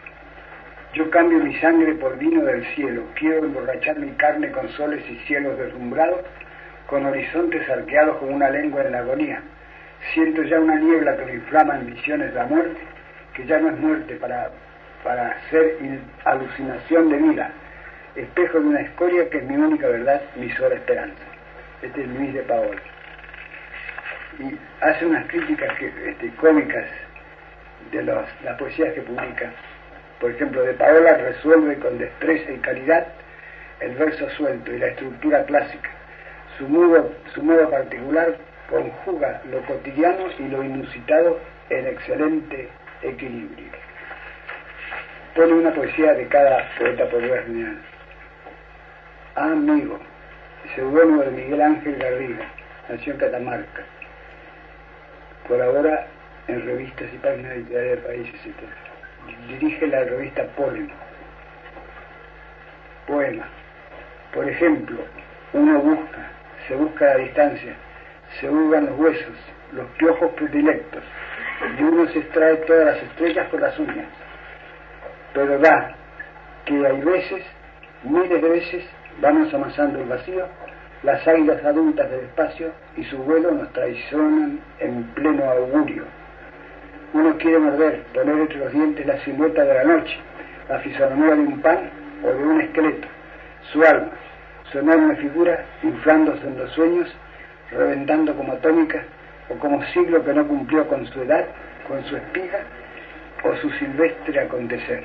Yo 0.94 1.10
cambio 1.10 1.38
mi 1.38 1.54
sangre 1.60 1.94
por 1.94 2.18
vino 2.18 2.42
del 2.42 2.64
cielo, 2.74 3.04
quiero 3.14 3.44
emborrachar 3.44 3.98
mi 3.98 4.12
carne 4.12 4.50
con 4.50 4.68
soles 4.70 5.08
y 5.08 5.16
cielos 5.26 5.58
deslumbrados 5.58 6.20
con 6.86 7.06
horizontes 7.06 7.68
arqueados 7.68 8.16
como 8.16 8.34
una 8.34 8.50
lengua 8.50 8.82
en 8.82 8.92
la 8.92 8.98
agonía. 8.98 9.42
Siento 10.12 10.42
ya 10.42 10.58
una 10.58 10.76
niebla 10.76 11.16
que 11.16 11.24
me 11.26 11.34
inflama 11.34 11.76
en 11.76 11.86
visiones 11.86 12.32
de 12.32 12.38
la 12.38 12.46
muerte, 12.46 12.80
que 13.34 13.46
ya 13.46 13.58
no 13.58 13.68
es 13.68 13.78
muerte 13.78 14.16
para, 14.16 14.50
para 15.04 15.36
ser 15.50 15.76
alucinación 16.24 17.10
de 17.10 17.16
vida, 17.18 17.52
espejo 18.16 18.60
de 18.60 18.66
una 18.66 18.80
escoria 18.80 19.28
que 19.30 19.38
es 19.38 19.44
mi 19.44 19.56
única 19.56 19.88
verdad, 19.88 20.22
mi 20.36 20.50
sola 20.50 20.74
esperanza. 20.74 21.22
Este 21.82 22.02
es 22.02 22.08
Luis 22.08 22.34
de 22.34 22.42
Paola. 22.42 22.80
Y 24.38 24.58
hace 24.80 25.06
unas 25.06 25.26
críticas 25.26 25.76
que, 25.78 25.92
este, 26.10 26.30
cómicas 26.36 26.86
de 27.92 28.02
los, 28.02 28.26
las 28.44 28.58
poesías 28.58 28.92
que 28.94 29.02
publica. 29.02 29.52
Por 30.20 30.30
ejemplo, 30.30 30.62
de 30.62 30.74
Paola 30.74 31.14
resuelve 31.14 31.76
con 31.76 31.98
destreza 31.98 32.52
y 32.52 32.58
calidad 32.58 33.06
el 33.80 33.94
verso 33.94 34.28
suelto 34.30 34.72
y 34.72 34.78
la 34.78 34.88
estructura 34.88 35.44
clásica 35.44 35.90
su 36.60 36.68
modo, 36.68 37.10
su 37.32 37.42
modo 37.42 37.70
particular 37.70 38.36
conjuga 38.68 39.40
lo 39.50 39.62
cotidiano 39.62 40.26
y 40.38 40.48
lo 40.48 40.62
inusitado 40.62 41.40
en 41.70 41.86
excelente 41.86 42.68
equilibrio. 43.00 43.72
Pone 45.34 45.54
una 45.54 45.72
poesía 45.72 46.12
de 46.12 46.28
cada 46.28 46.68
poeta 46.78 47.08
por 47.08 47.22
genial. 47.22 47.78
Amigo, 49.40 49.98
seudónimo 50.74 51.22
de 51.22 51.30
Miguel 51.30 51.62
Ángel 51.62 51.96
Garriga, 51.96 52.44
nació 52.88 53.14
en 53.14 53.18
Catamarca. 53.18 53.82
Colabora 55.48 56.06
en 56.46 56.66
revistas 56.66 57.08
y 57.12 57.16
páginas 57.16 57.56
literarias 57.56 57.96
del 57.96 58.04
país, 58.04 58.28
etc. 58.34 58.54
Dirige 59.48 59.86
la 59.86 60.04
revista 60.04 60.44
Polen. 60.56 60.90
Poema. 63.06 63.48
Por 64.34 64.46
ejemplo, 64.46 64.98
uno 65.54 65.80
busca 65.80 66.30
se 66.68 66.76
busca 66.76 67.04
la 67.04 67.16
distancia, 67.16 67.74
se 68.38 68.48
hurgan 68.48 68.86
los 68.86 68.98
huesos, 68.98 69.34
los 69.72 69.86
piojos 69.98 70.30
predilectos, 70.32 71.02
y 71.78 71.82
uno 71.82 72.06
se 72.12 72.18
extrae 72.18 72.56
todas 72.58 72.86
las 72.94 73.02
estrellas 73.02 73.48
por 73.48 73.60
las 73.60 73.78
uñas. 73.78 74.06
Pero 75.32 75.58
da 75.58 75.94
que 76.64 76.86
hay 76.86 77.00
veces, 77.00 77.42
miles 78.04 78.42
de 78.42 78.48
veces, 78.48 78.84
vamos 79.20 79.52
amasando 79.52 80.00
el 80.00 80.08
vacío, 80.08 80.46
las 81.02 81.26
águilas 81.26 81.64
adultas 81.64 82.10
del 82.10 82.20
espacio 82.20 82.72
y 82.96 83.04
su 83.04 83.18
vuelo 83.18 83.50
nos 83.52 83.72
traicionan 83.72 84.60
en 84.80 85.04
pleno 85.14 85.44
augurio. 85.50 86.04
Uno 87.12 87.36
quiere 87.38 87.58
morder, 87.58 88.02
poner 88.14 88.38
entre 88.38 88.58
los 88.58 88.72
dientes 88.72 89.06
la 89.06 89.18
silueta 89.24 89.64
de 89.64 89.74
la 89.74 89.84
noche, 89.84 90.16
la 90.68 90.78
fisonomía 90.80 91.34
de 91.34 91.40
un 91.40 91.60
pan 91.60 91.90
o 92.22 92.28
de 92.28 92.44
un 92.44 92.60
esqueleto, 92.60 93.08
su 93.72 93.82
alma, 93.82 94.10
su 94.70 94.78
enorme 94.78 95.16
figura 95.16 95.64
inflándose 95.82 96.46
en 96.46 96.58
los 96.58 96.70
sueños, 96.72 97.08
reventando 97.72 98.34
como 98.34 98.52
atómica, 98.52 99.02
o 99.48 99.54
como 99.58 99.82
siglo 99.86 100.24
que 100.24 100.32
no 100.32 100.46
cumplió 100.46 100.86
con 100.86 101.06
su 101.06 101.22
edad, 101.22 101.44
con 101.88 102.04
su 102.04 102.16
espiga, 102.16 102.60
o 103.42 103.56
su 103.56 103.70
silvestre 103.70 104.40
acontecer. 104.40 105.02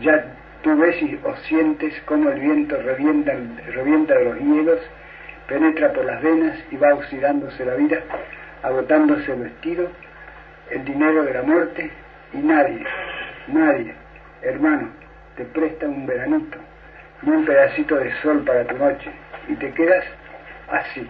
Ya 0.00 0.24
tú 0.62 0.76
ves 0.76 1.00
y 1.02 1.18
o 1.22 1.36
sientes 1.48 1.94
cómo 2.06 2.30
el 2.30 2.40
viento 2.40 2.76
revienta, 2.76 3.32
revienta 3.72 4.14
los 4.20 4.38
hielos, 4.38 4.80
penetra 5.48 5.92
por 5.92 6.04
las 6.04 6.22
venas 6.22 6.58
y 6.70 6.76
va 6.76 6.94
oxidándose 6.94 7.64
la 7.64 7.74
vida, 7.74 8.00
agotándose 8.62 9.32
el 9.32 9.40
vestido, 9.40 9.88
el 10.70 10.84
dinero 10.84 11.24
de 11.24 11.34
la 11.34 11.42
muerte, 11.42 11.90
y 12.32 12.38
nadie, 12.38 12.84
nadie, 13.48 13.94
hermano, 14.42 14.88
te 15.36 15.44
presta 15.46 15.86
un 15.86 16.06
veranito, 16.06 16.58
y 17.22 17.30
un 17.30 17.44
pedacito 17.44 17.96
de 17.96 18.12
sol 18.22 18.44
para 18.44 18.64
tu 18.64 18.76
noche 18.76 19.10
y 19.48 19.54
te 19.54 19.72
quedas 19.72 20.04
así. 20.70 21.08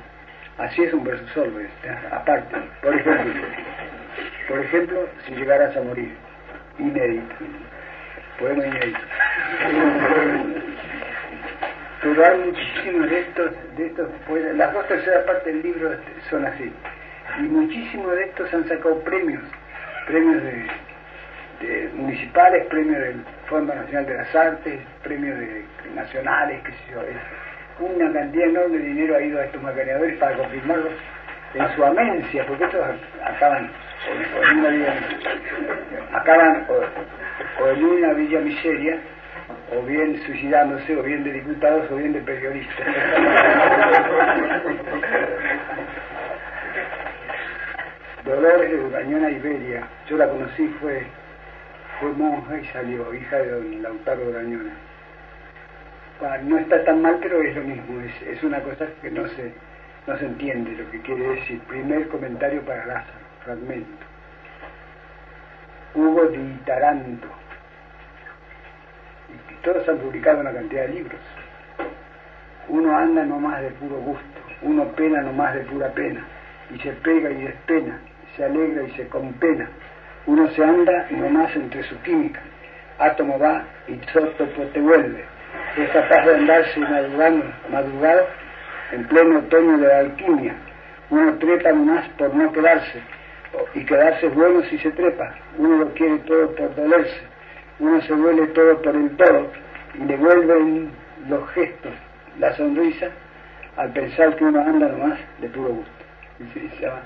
Así 0.59 0.83
es 0.83 0.93
un 0.93 1.05
verso 1.05 1.27
sol, 1.29 1.69
aparte. 2.11 2.57
Por 2.83 2.95
ejemplo, 2.95 3.33
por 4.49 4.59
ejemplo, 4.61 5.09
si 5.27 5.35
llegaras 5.35 5.77
a 5.77 5.81
morir, 5.81 6.15
inédito, 6.79 7.35
poema 8.41 8.66
inédito. 8.66 8.99
Pero 12.03 12.26
hay 12.26 12.38
muchísimos 12.38 13.11
de 13.11 13.20
estos, 13.20 13.51
de 13.76 13.86
estos 13.86 14.09
las 14.57 14.72
dos 14.72 14.88
terceras 14.88 15.24
partes 15.24 15.45
del 15.45 15.62
libro 15.62 15.91
son 16.30 16.47
así. 16.47 16.72
Y 17.38 17.43
muchísimos 17.43 18.16
de 18.16 18.24
estos 18.24 18.53
han 18.55 18.66
sacado 18.66 18.99
premios, 19.05 19.43
premios 20.07 20.43
de, 20.43 21.91
municipales, 21.95 22.66
premios 22.66 23.01
del 23.01 23.22
Fondo 23.49 23.74
Nacional 23.74 24.07
de 24.07 24.14
las 24.14 24.34
Artes, 24.34 24.80
premios 25.05 25.38
de, 25.38 25.64
nacionales, 25.95 26.62
una 27.78 28.12
cantidad 28.12 28.49
enorme 28.49 28.78
de 28.78 28.84
dinero 28.84 29.16
ha 29.16 29.22
ido 29.22 29.41
a 29.41 29.45
estos 29.45 29.62
macaneadores 29.62 30.18
para 30.18 30.36
confirmarlos 30.36 30.93
en 31.55 31.76
su 31.76 31.84
amencia, 31.84 32.47
porque 32.47 32.64
estos 32.64 32.80
acaban 33.24 33.70
acaban 36.12 36.66
o, 36.68 36.80
en 37.66 37.84
una 37.84 38.12
villa 38.12 38.41
miseria, 38.41 38.99
o 39.76 39.82
bien 39.82 40.20
suicidándose, 40.26 40.97
o 40.97 41.03
bien 41.03 41.24
de 41.24 41.32
diputados, 41.32 41.91
o 41.91 41.97
bien 41.97 42.12
de 42.12 42.20
periodistas. 42.20 42.86
Dolores 48.24 48.70
de 48.70 48.76
Urañona 48.76 49.30
Iberia, 49.30 49.88
yo 50.09 50.16
la 50.16 50.28
conocí, 50.28 50.68
fue 50.80 51.05
fue 52.01 52.12
monja 52.12 52.59
y 52.59 52.64
salió, 52.66 53.14
hija 53.14 53.36
de 53.36 53.51
don 53.51 53.82
Lautaro 53.82 54.30
Brañona. 54.30 54.72
no 56.45 56.59
está 56.59 56.82
tan 56.84 57.03
mal, 57.03 57.18
pero 57.20 57.43
es 57.43 57.55
lo 57.55 57.62
mismo, 57.62 58.01
es, 58.26 58.43
una 58.43 58.61
cosa 58.61 58.86
que 59.03 59.11
no 59.11 59.28
se, 59.28 59.53
no 60.07 60.16
se 60.16 60.24
entiende 60.24 60.72
lo 60.72 60.91
que 60.91 61.01
quiere 61.03 61.28
decir. 61.34 61.61
Primer 61.68 62.09
comentario 62.09 62.62
para 62.62 62.86
Lázaro, 62.86 63.18
fragmento. 63.45 64.10
Hugo 65.95 66.26
Di 66.26 66.61
Taranto. 66.64 67.28
Y 69.51 69.55
todos 69.62 69.88
han 69.88 69.99
publicado 69.99 70.41
una 70.41 70.53
cantidad 70.53 70.82
de 70.82 70.95
libros. 70.95 71.20
Uno 72.68 72.97
anda 72.97 73.24
nomás 73.24 73.62
de 73.62 73.70
puro 73.70 73.97
gusto, 73.97 74.41
uno 74.62 74.84
pena 74.93 75.22
nomás 75.22 75.55
de 75.55 75.61
pura 75.62 75.88
pena, 75.88 76.24
y 76.70 76.78
se 76.78 76.93
pega 76.93 77.30
y 77.30 77.43
despena, 77.43 77.99
se 78.36 78.45
alegra 78.45 78.84
y 78.84 78.91
se 78.93 79.09
compena 79.09 79.68
uno 80.26 80.49
se 80.51 80.62
anda 80.62 81.07
nomás 81.11 81.55
entre 81.57 81.82
su 81.84 81.99
química. 82.03 82.41
Átomo 82.99 83.38
va 83.38 83.64
y 83.88 83.95
isótopo 83.95 84.62
te 84.72 84.80
vuelve. 84.80 85.24
Es 85.76 85.91
capaz 85.91 86.26
de 86.26 86.34
andarse 86.36 86.78
madrugando, 86.80 87.45
madrugado 87.70 88.26
en 88.93 89.09
pleno 89.09 89.38
otoño 89.38 89.78
de 89.78 89.88
la 89.88 89.99
alquimia. 90.01 90.55
Uno 91.09 91.34
trepa 91.38 91.72
nomás 91.72 92.09
por 92.11 92.34
no 92.34 92.53
quedarse. 92.53 93.03
Y 93.75 93.85
quedarse 93.85 94.29
bueno 94.29 94.63
si 94.65 94.79
se 94.79 94.91
trepa. 94.93 95.35
Uno 95.59 95.79
lo 95.79 95.95
quiere 95.95 96.19
todo 96.21 96.55
por 96.55 96.75
dolerse. 96.75 97.21
Uno 97.79 98.01
se 98.03 98.15
duele 98.15 98.47
todo 98.49 98.81
por 98.83 98.95
el 98.95 99.17
todo. 99.17 99.51
y 99.95 100.05
le 100.05 100.17
vuelven 100.17 100.91
los 101.29 101.49
gestos, 101.51 101.93
la 102.39 102.55
sonrisa, 102.55 103.09
al 103.77 103.93
pensar 103.93 104.37
que 104.37 104.45
uno 104.45 104.61
anda 104.61 104.89
nomás 104.89 105.19
de 105.41 105.49
puro 105.49 105.71
gusto. 105.71 105.91
Y 106.39 106.69
se 106.77 106.83
llama, 106.87 107.03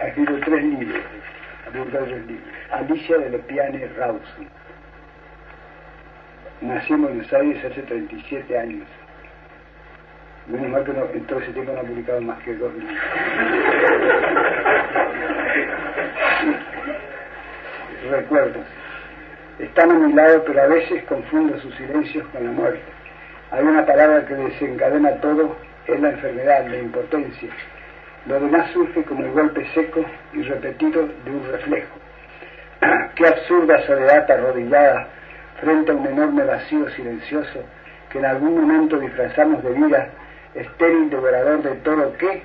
ha 0.00 0.06
escrito 0.06 0.38
tres 0.44 0.64
libros, 0.64 1.02
tres 1.72 2.26
libros. 2.26 2.54
Alicia 2.70 3.18
de 3.18 3.30
Lepiane 3.30 3.88
Rawson. 3.96 4.48
Nació 6.60 6.96
en 6.96 7.02
Buenos 7.02 7.32
Aires 7.32 7.64
hace 7.64 7.82
37 7.82 8.58
años. 8.58 8.86
Menos 10.46 10.68
mal 10.70 10.84
que 10.84 10.92
no, 10.92 11.06
en 11.12 11.24
todo 11.26 11.40
ese 11.40 11.52
tiempo 11.52 11.72
no 11.72 11.80
ha 11.80 11.84
publicado 11.84 12.20
más 12.20 12.38
que 12.42 12.54
dos 12.54 12.72
libros. 12.74 12.98
Recuerdos. 18.10 18.64
Están 19.58 19.90
a 19.90 19.94
mi 19.94 20.12
lado, 20.12 20.42
pero 20.44 20.62
a 20.62 20.66
veces 20.66 21.04
confundo 21.04 21.58
sus 21.60 21.74
silencios 21.76 22.26
con 22.28 22.44
la 22.44 22.50
muerte. 22.50 22.82
Hay 23.50 23.64
una 23.64 23.86
palabra 23.86 24.26
que 24.26 24.34
desencadena 24.34 25.12
todo, 25.20 25.56
es 25.86 26.00
la 26.00 26.10
enfermedad, 26.10 26.66
la 26.66 26.78
impotencia. 26.78 27.50
Lo 28.26 28.40
demás 28.40 28.70
surge 28.72 29.04
como 29.04 29.24
el 29.24 29.32
golpe 29.32 29.66
seco 29.74 30.04
y 30.32 30.42
repetido 30.42 31.08
de 31.24 31.30
un 31.30 31.46
reflejo. 31.52 31.96
Qué 33.14 33.26
absurda 33.26 33.86
soledad 33.86 34.30
arrodillada 34.30 35.08
frente 35.60 35.92
a 35.92 35.94
un 35.94 36.06
enorme 36.06 36.44
vacío 36.44 36.88
silencioso 36.90 37.60
que 38.10 38.18
en 38.18 38.26
algún 38.26 38.60
momento 38.60 38.98
disfrazamos 38.98 39.62
de 39.62 39.70
vida 39.70 40.08
estéril 40.54 41.10
devorador 41.10 41.62
de 41.62 41.74
todo 41.76 42.16
que 42.16 42.42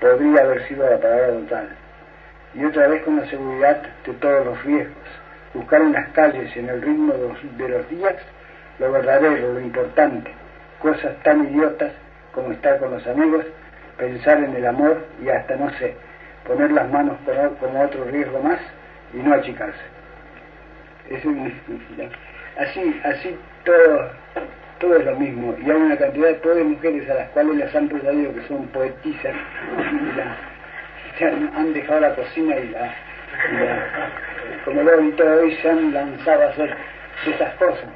podría 0.00 0.42
haber 0.42 0.66
sido 0.68 0.88
la 0.88 0.98
palabra 0.98 1.28
total. 1.28 1.68
Y 2.54 2.64
otra 2.64 2.88
vez 2.88 3.02
con 3.02 3.16
la 3.16 3.26
seguridad 3.26 3.82
de 4.04 4.12
todos 4.14 4.44
los 4.44 4.64
riesgos. 4.64 4.96
Buscar 5.54 5.80
en 5.82 5.92
las 5.92 6.08
calles, 6.10 6.56
en 6.56 6.68
el 6.68 6.82
ritmo 6.82 7.12
de 7.12 7.68
los 7.68 7.90
días, 7.90 8.16
lo 8.78 8.92
verdadero, 8.92 9.52
lo 9.54 9.60
importante. 9.60 10.30
Cosas 10.80 11.20
tan 11.22 11.44
idiotas 11.44 11.92
como 12.32 12.52
estar 12.52 12.78
con 12.78 12.92
los 12.92 13.06
amigos, 13.06 13.44
pensar 13.98 14.42
en 14.42 14.54
el 14.54 14.66
amor 14.66 15.04
y 15.22 15.28
hasta, 15.28 15.56
no 15.56 15.70
sé, 15.78 15.94
poner 16.46 16.70
las 16.72 16.88
manos 16.90 17.16
como 17.58 17.82
otro 17.82 18.04
riesgo 18.04 18.40
más 18.40 18.60
y 19.12 19.18
no 19.18 19.34
achicarse. 19.34 19.80
Es 21.08 21.22
así, 22.56 23.00
así 23.04 23.36
todo 23.64 24.10
todo 24.80 24.96
es 24.96 25.04
lo 25.04 25.14
mismo. 25.16 25.54
Y 25.62 25.70
hay 25.70 25.76
una 25.76 25.96
cantidad 25.96 26.28
de 26.28 26.34
pobres 26.36 26.64
mujeres 26.64 27.08
a 27.10 27.14
las 27.14 27.28
cuales 27.30 27.56
las 27.56 27.74
han 27.74 27.88
persuadido 27.88 28.34
que 28.34 28.48
son 28.48 28.66
poetisas 28.68 29.34
y 31.20 31.24
han 31.24 31.72
dejado 31.72 32.00
la 32.00 32.14
cocina 32.14 32.56
y 32.56 32.68
la, 32.68 32.94
como 34.64 34.82
lo 34.82 35.02
y 35.02 35.12
todo 35.12 35.40
hoy 35.40 35.56
se 35.56 35.70
han 35.70 35.92
lanzado 35.92 36.42
a 36.42 36.46
hacer 36.48 36.76
esas 37.26 37.54
cosas. 37.54 37.88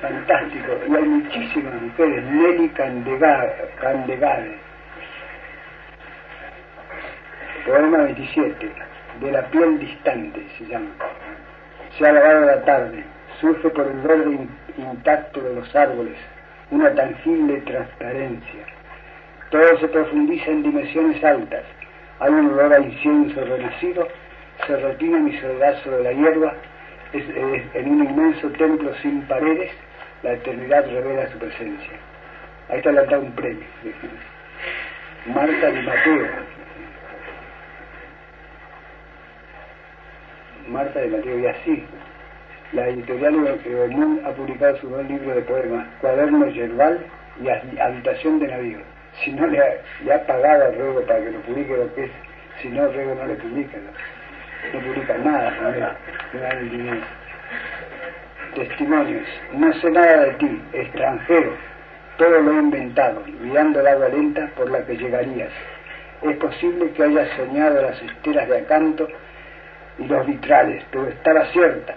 Fantástico. 0.00 0.78
Y 0.88 0.94
hay 0.94 1.02
muchísimas 1.02 1.74
mujeres. 1.82 2.24
Nelly 2.24 2.68
Candegade. 2.70 4.58
Poema 7.66 7.98
27. 7.98 8.70
De 9.20 9.32
la 9.32 9.42
piel 9.50 9.78
distante 9.78 10.46
se 10.58 10.66
llama. 10.66 10.90
Se 11.98 12.06
ha 12.06 12.12
lavado 12.12 12.46
la 12.46 12.62
tarde 12.64 13.04
surge 13.40 13.68
por 13.70 13.86
el 13.86 14.00
verde 14.00 14.48
intacto 14.76 15.40
de 15.40 15.54
los 15.54 15.76
árboles 15.76 16.16
una 16.70 16.94
tangible 16.94 17.60
transparencia. 17.60 18.64
Todo 19.50 19.78
se 19.78 19.88
profundiza 19.88 20.50
en 20.50 20.62
dimensiones 20.62 21.22
altas. 21.22 21.64
Hay 22.20 22.30
un 22.30 22.46
olor 22.46 22.72
a 22.72 22.80
incienso 22.80 23.44
renacido, 23.44 24.08
se 24.66 24.76
retina 24.76 25.18
mi 25.18 25.32
soledad 25.38 25.82
sobre 25.82 26.02
la 26.02 26.12
hierba, 26.12 26.54
es, 27.12 27.24
en 27.74 27.88
un 27.88 28.04
inmenso 28.04 28.48
templo 28.50 28.92
sin 29.02 29.22
paredes, 29.22 29.70
la 30.22 30.32
eternidad 30.32 30.84
revela 30.90 31.30
su 31.30 31.38
presencia. 31.38 31.92
Ahí 32.68 32.78
está 32.78 32.92
le 32.92 33.18
un 33.18 33.32
premio. 33.32 33.64
Marta 35.26 35.70
Di 35.70 35.82
Mateo. 35.82 36.26
Marta 40.68 41.00
de 41.00 41.08
Mateo 41.08 41.38
y 41.38 41.46
así 41.46 41.84
la 42.74 42.88
editorial 42.88 43.60
Ibermún 43.64 44.20
ha 44.26 44.30
publicado 44.30 44.76
su 44.78 44.88
dos 44.88 45.06
libros 45.06 45.36
de 45.36 45.42
poemas, 45.42 45.86
Cuaderno 46.00 46.48
Yerbal 46.48 46.98
y 47.40 47.78
Habitación 47.78 48.40
de 48.40 48.48
Navío. 48.48 48.93
Si 49.22 49.32
no 49.32 49.46
le 49.46 49.60
ha, 49.60 50.26
pagado 50.26 50.64
a 50.64 50.70
Ruego 50.70 51.02
para 51.02 51.20
que 51.20 51.30
lo 51.30 51.40
publique 51.40 51.76
lo 51.76 51.94
que 51.94 52.04
es, 52.04 52.10
si 52.60 52.68
no, 52.68 52.86
Ruego 52.88 53.14
no 53.14 53.26
le 53.26 53.34
publica, 53.34 53.78
no, 53.78 54.80
publica 54.80 55.18
nada, 55.18 55.50
no 56.32 56.40
le, 56.40 56.48
el. 56.50 57.02
Testimonios, 58.54 59.26
no 59.52 59.72
sé 59.80 59.90
nada 59.90 60.26
de 60.26 60.32
ti, 60.34 60.62
extranjero, 60.72 61.52
todo 62.18 62.40
lo 62.40 62.52
he 62.52 62.56
inventado, 62.56 63.22
mirando 63.40 63.80
el 63.80 63.86
agua 63.88 64.08
lenta 64.08 64.48
por 64.56 64.70
la 64.70 64.84
que 64.86 64.96
llegarías. 64.96 65.50
Es 66.22 66.36
posible 66.36 66.90
que 66.90 67.02
hayas 67.02 67.28
soñado 67.36 67.82
las 67.82 68.00
esteras 68.00 68.48
de 68.48 68.58
Acanto 68.58 69.08
y 69.98 70.06
los 70.06 70.26
vitrales, 70.26 70.84
pero 70.90 71.08
estaba 71.08 71.44
cierta, 71.46 71.94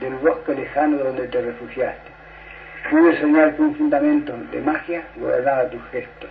del 0.00 0.14
bosque 0.16 0.54
lejano 0.54 0.98
donde 0.98 1.28
te 1.28 1.40
refugiaste. 1.40 2.10
Pude 2.90 3.18
soñar 3.18 3.56
que 3.56 3.62
un 3.62 3.74
fundamento 3.74 4.36
de 4.52 4.60
magia 4.60 5.02
gobernaba 5.16 5.70
tus 5.70 5.82
gestos, 5.90 6.30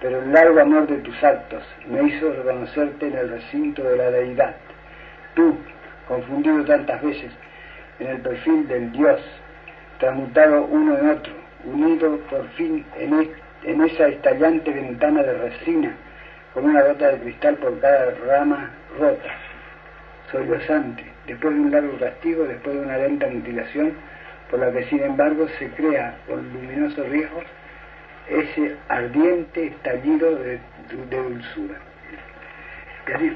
pero 0.00 0.22
el 0.22 0.32
largo 0.32 0.60
amor 0.60 0.86
de 0.86 0.98
tus 0.98 1.22
actos 1.24 1.62
me 1.88 2.02
hizo 2.02 2.32
reconocerte 2.32 3.08
en 3.08 3.16
el 3.16 3.30
recinto 3.30 3.82
de 3.82 3.96
la 3.96 4.10
deidad. 4.10 4.56
Tú, 5.34 5.56
confundido 6.06 6.64
tantas 6.64 7.02
veces 7.02 7.32
en 7.98 8.08
el 8.08 8.20
perfil 8.20 8.68
del 8.68 8.92
Dios, 8.92 9.20
transmutado 9.98 10.64
uno 10.64 10.98
en 10.98 11.08
otro, 11.10 11.32
unido 11.64 12.18
por 12.30 12.46
fin 12.50 12.84
en, 12.98 13.30
en 13.64 13.80
esa 13.82 14.08
estallante 14.08 14.70
ventana 14.70 15.22
de 15.22 15.32
resina, 15.32 15.94
con 16.52 16.64
una 16.66 16.82
gota 16.82 17.12
de 17.12 17.18
cristal 17.20 17.56
por 17.56 17.78
cada 17.80 18.10
rama 18.26 18.70
rota, 18.98 19.30
sollozante, 20.30 21.04
después 21.26 21.54
de 21.54 21.60
un 21.60 21.70
largo 21.70 21.98
castigo, 21.98 22.44
después 22.44 22.76
de 22.76 22.82
una 22.82 22.98
lenta 22.98 23.26
mutilación, 23.28 23.94
por 24.50 24.60
la 24.60 24.70
que 24.72 24.84
sin 24.84 25.02
embargo 25.02 25.48
se 25.58 25.68
crea 25.70 26.16
con 26.26 26.52
luminoso 26.52 27.02
riesgo 27.04 27.42
ese 28.28 28.76
ardiente 28.88 29.66
estallido 29.66 30.36
de, 30.36 30.60
dulzura. 31.10 31.78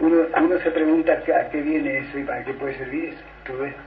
Uno, 0.00 0.58
se 0.58 0.70
pregunta 0.70 1.12
a 1.12 1.48
qué 1.50 1.60
viene 1.62 1.98
eso 1.98 2.18
y 2.18 2.24
para 2.24 2.44
qué 2.44 2.52
puede 2.54 2.76
servir 2.76 3.10
eso, 3.10 3.22
todo 3.44 3.64
esto. 3.64 3.80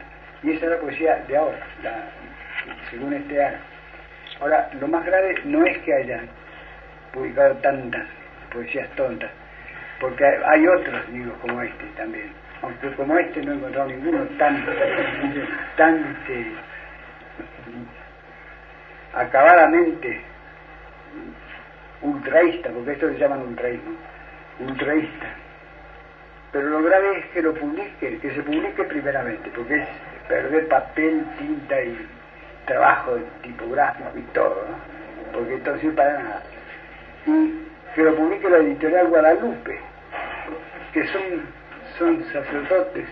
Y 0.43 0.51
esa 0.51 0.65
es 0.65 0.71
la 0.71 0.77
poesía 0.77 1.23
de 1.27 1.37
ahora, 1.37 1.59
según 2.89 3.13
este 3.13 3.43
año. 3.43 3.57
Ahora, 4.39 4.69
lo 4.79 4.87
más 4.87 5.05
grave 5.05 5.35
no 5.45 5.65
es 5.65 5.77
que 5.79 5.93
hayan 5.93 6.29
publicado 7.13 7.55
tantas 7.55 8.05
poesías 8.51 8.89
tontas, 8.95 9.31
porque 9.99 10.25
hay 10.25 10.67
otros 10.67 11.09
libros 11.09 11.37
como 11.41 11.61
este 11.61 11.85
también 11.97 12.43
aunque 12.63 12.91
como 12.95 13.17
este 13.17 13.41
no 13.41 13.51
he 13.51 13.55
encontrado 13.55 13.89
ninguno 13.89 14.23
tan, 14.37 14.65
tan 15.75 16.15
este, 16.15 16.51
acabadamente 19.13 20.21
ultraísta, 22.01 22.69
porque 22.69 22.91
esto 22.93 23.09
se 23.09 23.17
llaman 23.17 23.41
ultraísmo, 23.41 23.91
ultraísta. 24.59 25.27
Pero 26.51 26.69
lo 26.69 26.83
grave 26.83 27.19
es 27.19 27.25
que 27.27 27.41
lo 27.41 27.53
publique, 27.53 28.19
que 28.19 28.35
se 28.35 28.43
publique 28.43 28.83
primeramente, 28.83 29.49
porque 29.55 29.75
es 29.75 29.87
perder 30.27 30.67
papel, 30.67 31.25
tinta 31.37 31.81
y 31.81 32.07
trabajo 32.65 33.17
tipográfico 33.41 34.09
y 34.17 34.21
todo, 34.33 34.65
¿no? 34.69 35.33
porque 35.33 35.55
entonces 35.55 35.93
para 35.93 36.13
nada. 36.21 36.43
Y 37.25 37.53
que 37.95 38.03
lo 38.03 38.15
publique 38.15 38.49
la 38.49 38.57
editorial 38.57 39.07
Guadalupe, 39.07 39.79
que 40.93 41.07
son 41.07 41.63
son 41.97 42.23
sacerdotes 42.31 43.05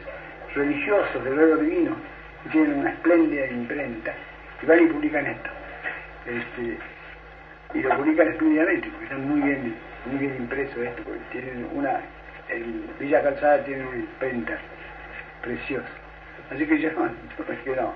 religiosos 0.56 1.24
del 1.24 1.36
verbo 1.36 1.58
divino, 1.58 1.95
y 2.45 2.49
tienen 2.49 2.80
una 2.80 2.89
espléndida 2.91 3.47
imprenta, 3.47 4.14
y 4.62 4.66
van 4.66 4.84
y 4.84 4.88
publican 4.88 5.26
esto. 5.28 5.49
Este, 6.26 6.78
y 7.74 7.82
lo 7.82 7.97
publican 7.97 8.28
espléndidamente, 8.28 8.89
porque 8.89 9.05
están 9.05 9.28
muy 9.28 9.41
bien, 9.41 9.76
muy 10.05 10.17
bien 10.17 10.36
impreso 10.38 10.84
esto, 10.84 11.03
porque 11.03 11.19
tienen 11.32 11.67
una, 11.74 12.01
en 12.49 12.86
Villa 12.99 13.22
Calzada 13.22 13.63
tienen 13.63 13.88
una 13.88 13.97
imprenta 13.97 14.57
preciosa. 15.41 15.89
Así 16.51 16.65
que 16.65 16.80
yo 16.80 16.89
no, 17.76 17.93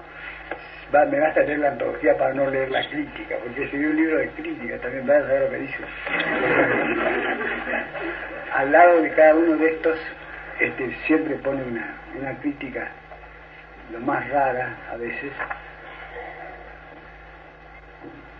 va, 0.93 1.05
me 1.05 1.19
basta 1.19 1.41
leer 1.41 1.59
la 1.59 1.69
antología 1.69 2.17
para 2.17 2.33
no 2.33 2.49
leer 2.49 2.71
la 2.71 2.87
crítica, 2.89 3.35
porque 3.43 3.67
si 3.69 3.77
un 3.77 3.95
libro 3.95 4.17
de 4.17 4.29
crítica 4.29 4.77
también 4.79 5.09
va 5.09 5.17
a 5.17 5.21
saber 5.21 5.41
lo 5.41 5.49
que 5.49 5.57
dice. 5.57 5.77
Al 8.53 8.71
lado 8.71 9.01
de 9.01 9.09
cada 9.11 9.35
uno 9.35 9.57
de 9.57 9.71
estos 9.71 9.99
este, 10.59 10.95
siempre 11.05 11.35
pone 11.35 11.63
una, 11.63 11.95
una 12.17 12.33
crítica 12.37 12.89
lo 13.91 13.99
más 13.99 14.27
rara 14.29 14.77
a 14.91 14.97
veces. 14.97 15.31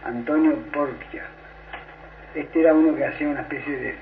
Antonio 0.05 0.55
Porquia. 0.71 1.23
Este 2.35 2.61
era 2.61 2.75
uno 2.75 2.95
que 2.95 3.05
hacía 3.05 3.27
una 3.27 3.41
especie 3.41 3.75
de, 3.75 3.95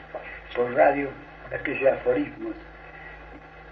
por 0.53 0.73
radio, 0.73 1.09
una 1.47 1.55
especie 1.55 1.85
de 1.85 1.91
aforismos. 1.91 2.55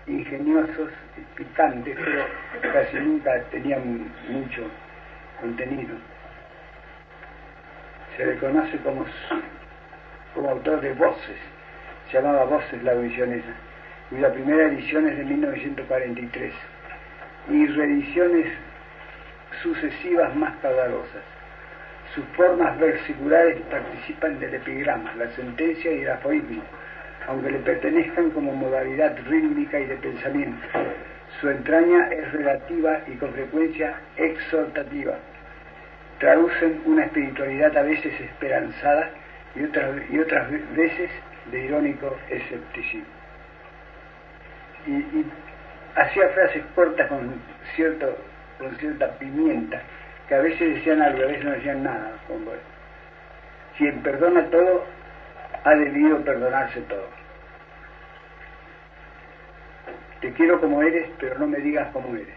ingeniosos, 0.07 0.89
picantes, 1.35 1.97
pero 2.03 2.73
casi 2.73 2.97
nunca 2.97 3.39
tenían 3.51 4.11
mucho 4.29 4.63
contenido. 5.41 5.95
Se 8.15 8.25
le 8.25 8.37
conoce 8.37 8.77
como, 8.77 9.05
como 10.33 10.49
autor 10.49 10.79
de 10.79 10.93
Voces, 10.93 11.37
se 12.09 12.17
llamaba 12.17 12.45
Voces 12.45 12.81
la 12.81 12.93
edición 12.93 13.33
esa, 13.33 14.19
la 14.19 14.31
primera 14.31 14.67
edición 14.67 15.07
es 15.07 15.17
de 15.17 15.25
1943, 15.25 16.53
y 17.49 17.67
reediciones 17.67 18.47
sucesivas 19.61 20.35
más 20.35 20.55
caudalosas. 20.61 21.30
Sus 22.15 22.25
formas 22.35 22.77
versiculares 22.77 23.61
participan 23.69 24.37
del 24.39 24.55
epigrama, 24.55 25.13
la 25.15 25.29
sentencia 25.29 25.91
y 25.93 26.01
el 26.01 26.09
aforismo, 26.09 26.61
aunque 27.27 27.51
le 27.51 27.59
pertenezcan 27.59 28.31
como 28.31 28.51
modalidad 28.51 29.15
rítmica 29.27 29.79
y 29.79 29.85
de 29.85 29.95
pensamiento. 29.95 30.67
Su 31.39 31.49
entraña 31.49 32.09
es 32.09 32.33
relativa 32.33 32.99
y 33.07 33.15
con 33.15 33.31
frecuencia 33.31 33.95
exhortativa. 34.17 35.17
Traducen 36.19 36.81
una 36.85 37.05
espiritualidad 37.05 37.77
a 37.77 37.83
veces 37.83 38.19
esperanzada 38.19 39.09
y 39.55 39.63
otras, 39.63 39.95
y 40.09 40.19
otras 40.19 40.51
veces 40.75 41.09
de 41.49 41.65
irónico 41.65 42.17
escepticismo. 42.29 43.05
Y, 44.85 44.91
y 44.91 45.25
hacía 45.95 46.27
frases 46.29 46.63
cortas 46.75 47.07
con, 47.07 47.41
cierto, 47.75 48.17
con 48.59 48.75
cierta 48.75 49.17
pimienta, 49.17 49.81
que 50.31 50.35
a 50.35 50.39
veces 50.39 50.75
decían 50.75 51.01
algo, 51.01 51.23
a 51.23 51.25
veces 51.25 51.43
no 51.43 51.51
decían 51.51 51.83
nada. 51.83 52.13
Como, 52.25 52.51
quien 53.77 54.01
perdona 54.01 54.45
todo, 54.45 54.85
ha 55.65 55.75
debido 55.75 56.23
perdonarse 56.23 56.79
todo. 56.83 57.05
Te 60.21 60.31
quiero 60.31 60.61
como 60.61 60.81
eres, 60.83 61.09
pero 61.19 61.37
no 61.37 61.47
me 61.47 61.57
digas 61.57 61.89
cómo 61.91 62.15
eres. 62.15 62.33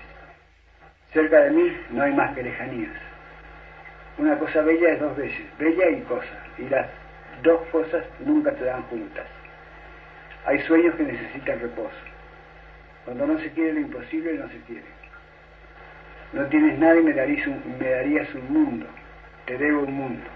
Cerca 1.12 1.42
de 1.42 1.51
mí 1.53 1.72
no 1.90 2.03
hay 2.03 2.12
más 2.14 2.34
que 2.34 2.42
lejanías. 2.42 2.90
Una 4.18 4.36
cosa 4.40 4.62
bella 4.62 4.88
es 4.88 4.99
dos 4.99 5.16
veces, 5.16 5.47
bella 5.57 5.88
y 5.90 6.01
cosa, 6.01 6.36
y 6.59 6.68
las 6.68 6.88
dos 7.45 7.61
cosas 7.70 8.03
nunca 8.18 8.51
se 8.57 8.64
dan 8.64 8.82
juntas. 8.86 9.26
Hay 10.47 10.59
sueños 10.62 10.97
que 10.97 11.05
necesitan 11.05 11.61
reposo. 11.61 11.95
Cuando 13.05 13.24
no 13.24 13.38
se 13.38 13.53
quiere 13.53 13.74
lo 13.74 13.80
imposible, 13.82 14.34
no 14.34 14.49
se 14.49 14.59
quiere. 14.62 15.04
No 16.35 16.45
tienes 16.47 16.76
nada 16.80 16.97
y 16.97 17.03
me 17.03 17.12
darías 17.12 17.47
un, 18.35 18.53
mundo. 18.53 18.87
Te 19.47 19.57
debo 19.57 19.82
un 19.82 19.95
mundo. 19.95 20.26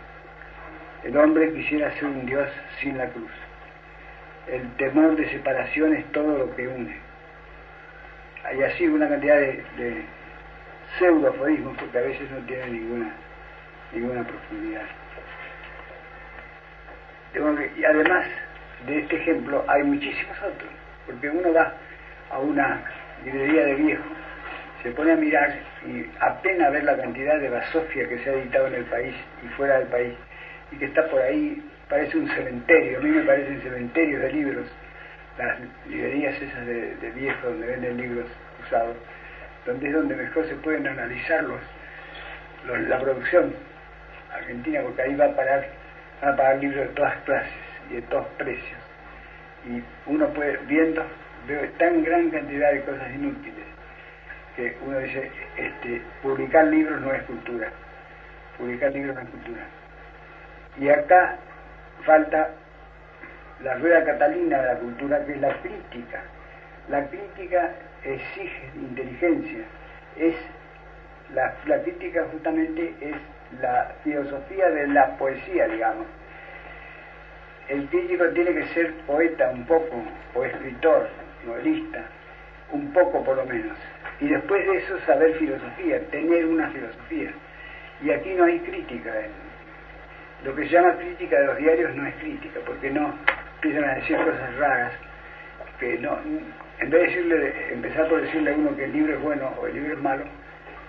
El 1.03 1.16
hombre 1.16 1.53
quisiera 1.53 1.92
ser 1.94 2.05
un 2.05 2.24
Dios 2.24 2.49
sin 2.80 2.96
la 2.96 3.09
cruz. 3.09 3.30
El 4.46 4.70
temor 4.76 5.16
de 5.16 5.28
separación 5.28 5.94
es 5.94 6.05
todo 6.12 6.38
lo 6.38 6.55
que 6.55 6.68
une. 6.68 6.96
Hay 8.44 8.62
así 8.62 8.86
una 8.86 9.09
cantidad 9.09 9.38
de, 9.38 9.64
de 9.76 10.05
pseudo-aforismos 10.99 11.76
porque 11.76 11.99
a 11.99 12.03
veces 12.03 12.30
no 12.30 12.38
tienen 12.46 12.72
ninguna, 12.72 13.12
ninguna 13.92 14.22
profundidad. 14.22 14.82
y 17.76 17.84
además 17.84 18.24
de 18.86 19.01
este 19.01 19.16
ejemplo 19.16 19.64
hay 19.66 19.82
muchísimos 19.82 20.38
otros, 20.38 20.70
porque 21.07 21.28
uno 21.28 21.53
va 21.53 21.74
a 22.30 22.38
una 22.38 22.84
librería 23.24 23.64
de 23.64 23.74
viejo, 23.74 24.05
se 24.83 24.91
pone 24.93 25.12
a 25.12 25.16
mirar 25.16 25.59
y 25.87 26.07
apenas 26.20 26.72
ver 26.72 26.85
la 26.85 26.97
cantidad 26.97 27.39
de 27.41 27.49
basofia 27.49 28.09
que 28.09 28.18
se 28.18 28.31
ha 28.31 28.33
editado 28.35 28.68
en 28.68 28.74
el 28.74 28.85
país 28.85 29.14
y 29.45 29.49
fuera 29.49 29.79
del 29.79 29.89
país, 29.89 30.14
y 30.70 30.76
que 30.76 30.87
está 30.87 31.07
por 31.09 31.20
ahí, 31.20 31.62
parece 31.89 32.18
un 32.18 32.29
cementerio, 32.29 32.99
a 32.99 33.01
mí 33.01 33.11
me 33.11 33.22
parecen 33.22 33.61
cementerios 33.62 34.22
de 34.22 34.33
libros, 34.33 34.66
las 35.39 35.59
librerías 35.89 36.41
esas 36.41 36.66
de, 36.66 36.97
de 36.97 37.11
viejo 37.12 37.49
donde 37.49 37.66
venden 37.66 37.97
libros 37.97 38.26
usados, 38.64 38.97
donde 39.66 39.89
es 39.89 39.95
donde 39.95 40.16
mejor 40.16 40.47
se 40.47 40.55
pueden 40.57 40.87
analizar 40.87 41.45
la 42.66 42.99
producción 42.99 43.55
argentina, 44.35 44.81
porque 44.83 45.03
ahí 45.03 45.14
va 45.14 45.26
a 45.26 45.37
parar, 45.37 45.66
van 46.20 46.35
a 46.35 46.37
pagar 46.37 46.59
libros 46.59 46.89
de 46.89 46.95
todas 46.95 47.16
clases 47.24 47.53
y 47.91 47.95
de 47.95 48.03
todos 48.03 48.26
precios. 48.39 48.79
Y 49.66 49.83
uno 50.11 50.29
puede, 50.29 50.59
viendo, 50.66 51.05
veo 51.47 51.68
tan 51.79 52.03
gran 52.03 52.31
cantidad 52.31 52.72
de 52.72 52.83
cosas 52.83 53.14
inútiles, 53.14 53.68
que 54.59 54.76
uno 54.84 54.98
dice, 54.98 55.30
este, 55.56 56.02
publicar 56.20 56.64
libros 56.64 57.00
no 57.00 57.14
es 57.14 57.22
cultura, 57.22 57.70
publicar 58.59 58.90
libros 58.90 59.14
no 59.14 59.20
es 59.20 59.28
cultura. 59.28 59.62
Y 60.80 60.88
acá 60.88 61.36
falta 62.04 62.50
la 63.62 63.74
rueda 63.74 64.04
catalina 64.04 64.61
de 64.61 64.66
la 64.66 64.78
cultura, 64.80 65.24
que 65.24 65.32
es 65.34 65.40
la 65.40 65.54
crítica. 65.61 66.22
La 66.88 67.06
crítica 67.06 67.70
exige 68.02 68.70
inteligencia, 68.74 69.61
es 70.16 70.34
la, 71.32 71.54
la 71.66 71.80
crítica 71.82 72.26
justamente 72.32 72.94
es 73.00 73.14
la 73.61 73.92
filosofía 74.02 74.70
de 74.70 74.88
la 74.88 75.16
poesía, 75.18 75.68
digamos. 75.68 76.06
El 77.68 77.86
crítico 77.90 78.24
tiene 78.30 78.54
que 78.54 78.66
ser 78.68 78.92
poeta 79.06 79.50
un 79.50 79.64
poco, 79.66 80.02
o 80.34 80.44
escritor, 80.44 81.09
novelista, 81.46 82.02
un 82.72 82.92
poco 82.92 83.22
por 83.24 83.36
lo 83.36 83.44
menos. 83.46 83.78
Y 84.21 84.29
después 84.29 84.66
de 84.66 84.77
eso 84.79 84.99
saber 85.07 85.35
filosofía, 85.35 86.01
tener 86.11 86.47
una 86.47 86.69
filosofía. 86.71 87.31
Y 88.03 88.11
aquí 88.11 88.35
no 88.35 88.45
hay 88.45 88.59
crítica. 88.61 89.12
Lo 90.45 90.55
que 90.55 90.64
se 90.64 90.71
llama 90.71 90.97
crítica 90.97 91.39
de 91.39 91.47
los 91.47 91.59
diarios 91.59 91.95
no 91.95 92.07
es 92.07 92.14
crítica, 92.16 92.61
porque 92.64 92.91
no 92.91 93.14
empiezan 93.57 93.85
a 93.85 93.95
decir 93.95 94.16
cosas 94.16 94.57
raras, 94.57 94.93
que 95.81 95.99
no, 95.99 96.19
en 96.81 96.91
vez 96.91 97.01
de 97.01 97.07
decirle, 97.07 97.73
empezar 97.73 98.09
por 98.09 98.21
decirle 98.21 98.53
a 98.53 98.57
uno 98.57 98.77
que 98.77 98.85
el 98.85 98.93
libro 98.93 99.14
es 99.14 99.21
bueno 99.21 99.53
o 99.61 99.66
el 99.66 99.75
libro 99.75 99.95
es 99.95 100.01
malo, 100.01 100.25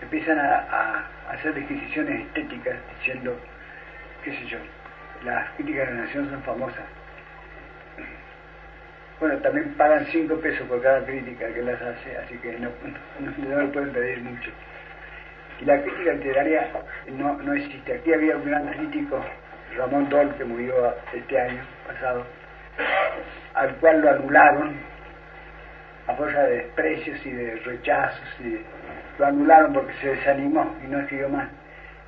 empiezan 0.02 0.40
a, 0.40 0.56
a 0.56 1.32
hacer 1.32 1.54
disquisiciones 1.54 2.22
estéticas 2.28 2.78
diciendo, 2.98 3.36
qué 4.24 4.32
sé 4.32 4.46
yo, 4.46 4.58
las 5.24 5.50
críticas 5.52 5.88
de 5.88 5.94
la 5.96 6.02
nación 6.02 6.30
son 6.30 6.44
famosas. 6.44 6.99
Bueno, 9.20 9.38
también 9.40 9.74
pagan 9.74 10.06
cinco 10.06 10.36
pesos 10.36 10.66
por 10.68 10.82
cada 10.82 11.06
crítica 11.06 11.46
que 11.54 11.62
las 11.62 11.82
hace, 11.82 12.16
así 12.18 12.38
que 12.38 12.58
no, 12.58 12.70
no, 13.50 13.62
le 13.62 13.68
pueden 13.68 13.92
pedir 13.92 14.22
mucho. 14.22 14.50
Y 15.60 15.66
la 15.66 15.82
crítica 15.82 16.14
literaria 16.14 16.70
no, 17.12 17.34
no 17.34 17.54
existe. 17.54 17.96
Aquí 17.96 18.14
había 18.14 18.38
un 18.38 18.46
gran 18.46 18.68
crítico, 18.68 19.22
Ramón 19.76 20.08
Dol, 20.08 20.34
que 20.36 20.46
murió 20.46 20.96
este 21.14 21.38
año 21.38 21.62
pasado, 21.86 22.26
al 23.56 23.76
cual 23.76 24.02
lo 24.02 24.10
anularon 24.10 24.78
a 26.08 26.16
fuerza 26.16 26.44
de 26.44 26.56
desprecios 26.56 27.26
y 27.26 27.32
de 27.32 27.56
rechazos, 27.58 28.40
y 28.40 28.62
lo 29.20 29.26
anularon 29.26 29.74
porque 29.74 29.94
se 29.96 30.08
desanimó 30.12 30.78
y 30.82 30.88
no 30.88 30.98
escribió 31.00 31.28
más. 31.28 31.50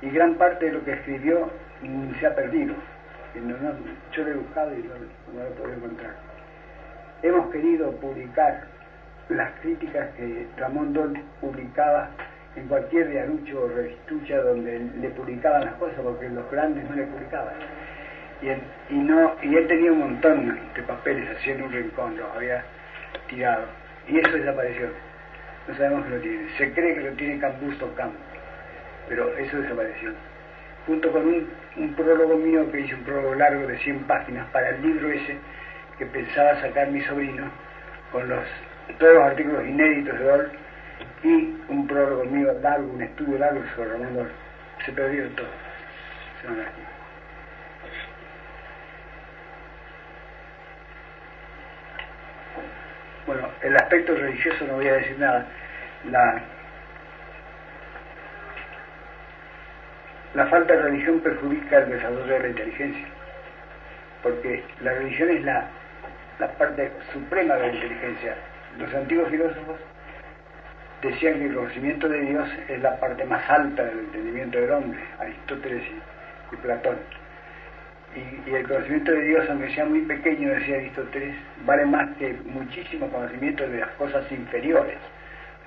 Y 0.00 0.08
gran 0.08 0.36
parte 0.36 0.64
de 0.64 0.72
lo 0.72 0.82
que 0.82 0.92
escribió 0.92 1.50
mm, 1.82 2.14
se 2.18 2.26
ha 2.26 2.34
perdido. 2.34 2.74
yo 4.12 4.24
lo 4.24 4.30
he 4.30 4.34
buscado 4.34 4.72
y 4.72 4.78
no, 4.78 4.94
no 5.34 5.42
lo 5.42 5.46
he 5.46 5.50
podido 5.50 5.76
encontrar. 5.76 6.31
Hemos 7.22 7.52
querido 7.52 7.92
publicar 7.92 8.64
las 9.28 9.52
críticas 9.60 10.08
que 10.16 10.48
Ramón 10.56 10.92
Dol 10.92 11.16
publicaba 11.40 12.10
en 12.56 12.66
cualquier 12.66 13.10
diarucho 13.10 13.62
o 13.62 13.68
revistucha 13.68 14.38
donde 14.38 14.80
le 15.00 15.08
publicaban 15.10 15.64
las 15.64 15.74
cosas, 15.74 16.00
porque 16.02 16.28
los 16.28 16.50
grandes 16.50 16.88
no 16.90 16.96
le 16.96 17.04
publicaban. 17.04 17.54
Y 18.42 18.48
él, 18.48 19.68
tenía 19.68 19.92
un 19.92 20.00
montón 20.00 20.58
de 20.74 20.82
papeles 20.82 21.30
así 21.36 21.52
en 21.52 21.62
un 21.62 21.72
rincón, 21.72 22.16
los 22.16 22.28
había 22.34 22.64
tirado. 23.28 23.66
Y 24.08 24.18
eso 24.18 24.36
desapareció. 24.36 24.88
No 25.68 25.76
sabemos 25.76 26.04
que 26.04 26.10
lo 26.10 26.20
tiene. 26.20 26.48
Se 26.58 26.72
cree 26.72 26.94
que 26.96 27.02
lo 27.02 27.12
tiene 27.12 27.38
Cambusto 27.38 27.94
Campo, 27.94 28.18
pero 29.08 29.36
eso 29.38 29.58
desapareció. 29.58 30.10
Junto 30.88 31.12
con 31.12 31.24
un, 31.24 31.48
un 31.76 31.94
prólogo 31.94 32.36
mío 32.36 32.68
que 32.72 32.80
hice 32.80 32.96
un 32.96 33.04
prólogo 33.04 33.36
largo 33.36 33.64
de 33.68 33.78
100 33.78 34.00
páginas 34.08 34.44
para 34.50 34.70
el 34.70 34.82
libro 34.82 35.08
ese 35.08 35.38
que 35.98 36.06
pensaba 36.06 36.60
sacar 36.60 36.88
mi 36.88 37.00
sobrino, 37.02 37.50
con 38.10 38.28
los, 38.28 38.44
todos 38.98 39.14
los 39.14 39.24
artículos 39.24 39.66
inéditos 39.66 40.18
de 40.18 40.24
Dol 40.24 40.52
y 41.22 41.56
un 41.68 41.86
prólogo 41.86 42.24
mío 42.24 42.52
largo, 42.60 42.92
un 42.92 43.02
estudio 43.02 43.38
largo 43.38 43.62
sobre 43.74 43.92
Ramón 43.92 44.14
Dol. 44.14 44.30
Se 44.84 44.92
perdió 44.92 45.28
todo. 45.30 45.46
Se 46.40 46.48
Bueno, 53.26 53.48
el 53.62 53.76
aspecto 53.76 54.16
religioso 54.16 54.66
no 54.66 54.74
voy 54.74 54.88
a 54.88 54.94
decir 54.94 55.18
nada. 55.18 55.46
La, 56.10 56.42
la 60.34 60.46
falta 60.46 60.74
de 60.74 60.82
religión 60.82 61.20
perjudica 61.20 61.78
el 61.78 61.90
desarrollo 61.90 62.26
de 62.26 62.40
la 62.40 62.48
inteligencia, 62.48 63.06
porque 64.24 64.64
la 64.80 64.94
religión 64.94 65.30
es 65.30 65.44
la, 65.44 65.68
la 66.38 66.48
parte 66.52 66.90
suprema 67.12 67.54
de 67.54 67.68
la 67.68 67.74
inteligencia. 67.74 68.36
Los 68.78 68.94
antiguos 68.94 69.28
filósofos 69.28 69.78
decían 71.02 71.38
que 71.38 71.46
el 71.46 71.54
conocimiento 71.54 72.08
de 72.08 72.20
Dios 72.20 72.48
es 72.68 72.80
la 72.80 72.98
parte 72.98 73.24
más 73.24 73.48
alta 73.50 73.84
del 73.84 73.98
entendimiento 73.98 74.58
del 74.58 74.70
hombre, 74.70 75.00
Aristóteles 75.18 75.82
y, 76.52 76.56
Platón. 76.56 76.96
Y, 78.14 78.54
el 78.54 78.68
conocimiento 78.68 79.12
de 79.12 79.24
Dios, 79.24 79.46
aunque 79.48 79.74
sea 79.74 79.84
muy 79.84 80.02
pequeño, 80.02 80.50
decía 80.50 80.76
Aristóteles, 80.76 81.34
vale 81.64 81.86
más 81.86 82.16
que 82.18 82.32
muchísimo 82.44 83.08
conocimiento 83.08 83.66
de 83.68 83.80
las 83.80 83.90
cosas 83.92 84.30
inferiores. 84.30 84.98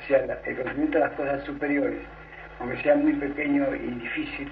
O 0.04 0.08
sea, 0.08 0.20
el 0.46 0.56
conocimiento 0.56 0.98
de 1.00 1.04
las 1.06 1.14
cosas 1.14 1.44
superiores, 1.44 2.00
aunque 2.60 2.82
sea 2.84 2.96
muy 2.96 3.14
pequeño 3.14 3.76
y 3.76 3.92
difícil, 4.00 4.52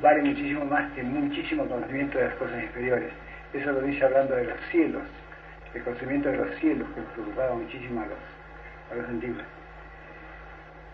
vale 0.00 0.22
muchísimo 0.22 0.64
más 0.64 0.92
que 0.92 1.02
muchísimo 1.02 1.66
conocimiento 1.66 2.18
de 2.18 2.24
las 2.24 2.34
cosas 2.34 2.62
inferiores. 2.62 3.12
Eso 3.56 3.72
lo 3.72 3.80
dice 3.80 4.04
hablando 4.04 4.34
de 4.34 4.44
los 4.44 4.60
cielos, 4.70 5.02
el 5.74 5.82
conocimiento 5.82 6.28
de 6.28 6.36
los 6.36 6.54
cielos 6.56 6.86
que 6.94 7.00
preocupaba 7.14 7.54
muchísimo 7.54 8.02
a 8.02 8.06
los, 8.06 9.04
a 9.06 9.08
antiguos. 9.08 9.42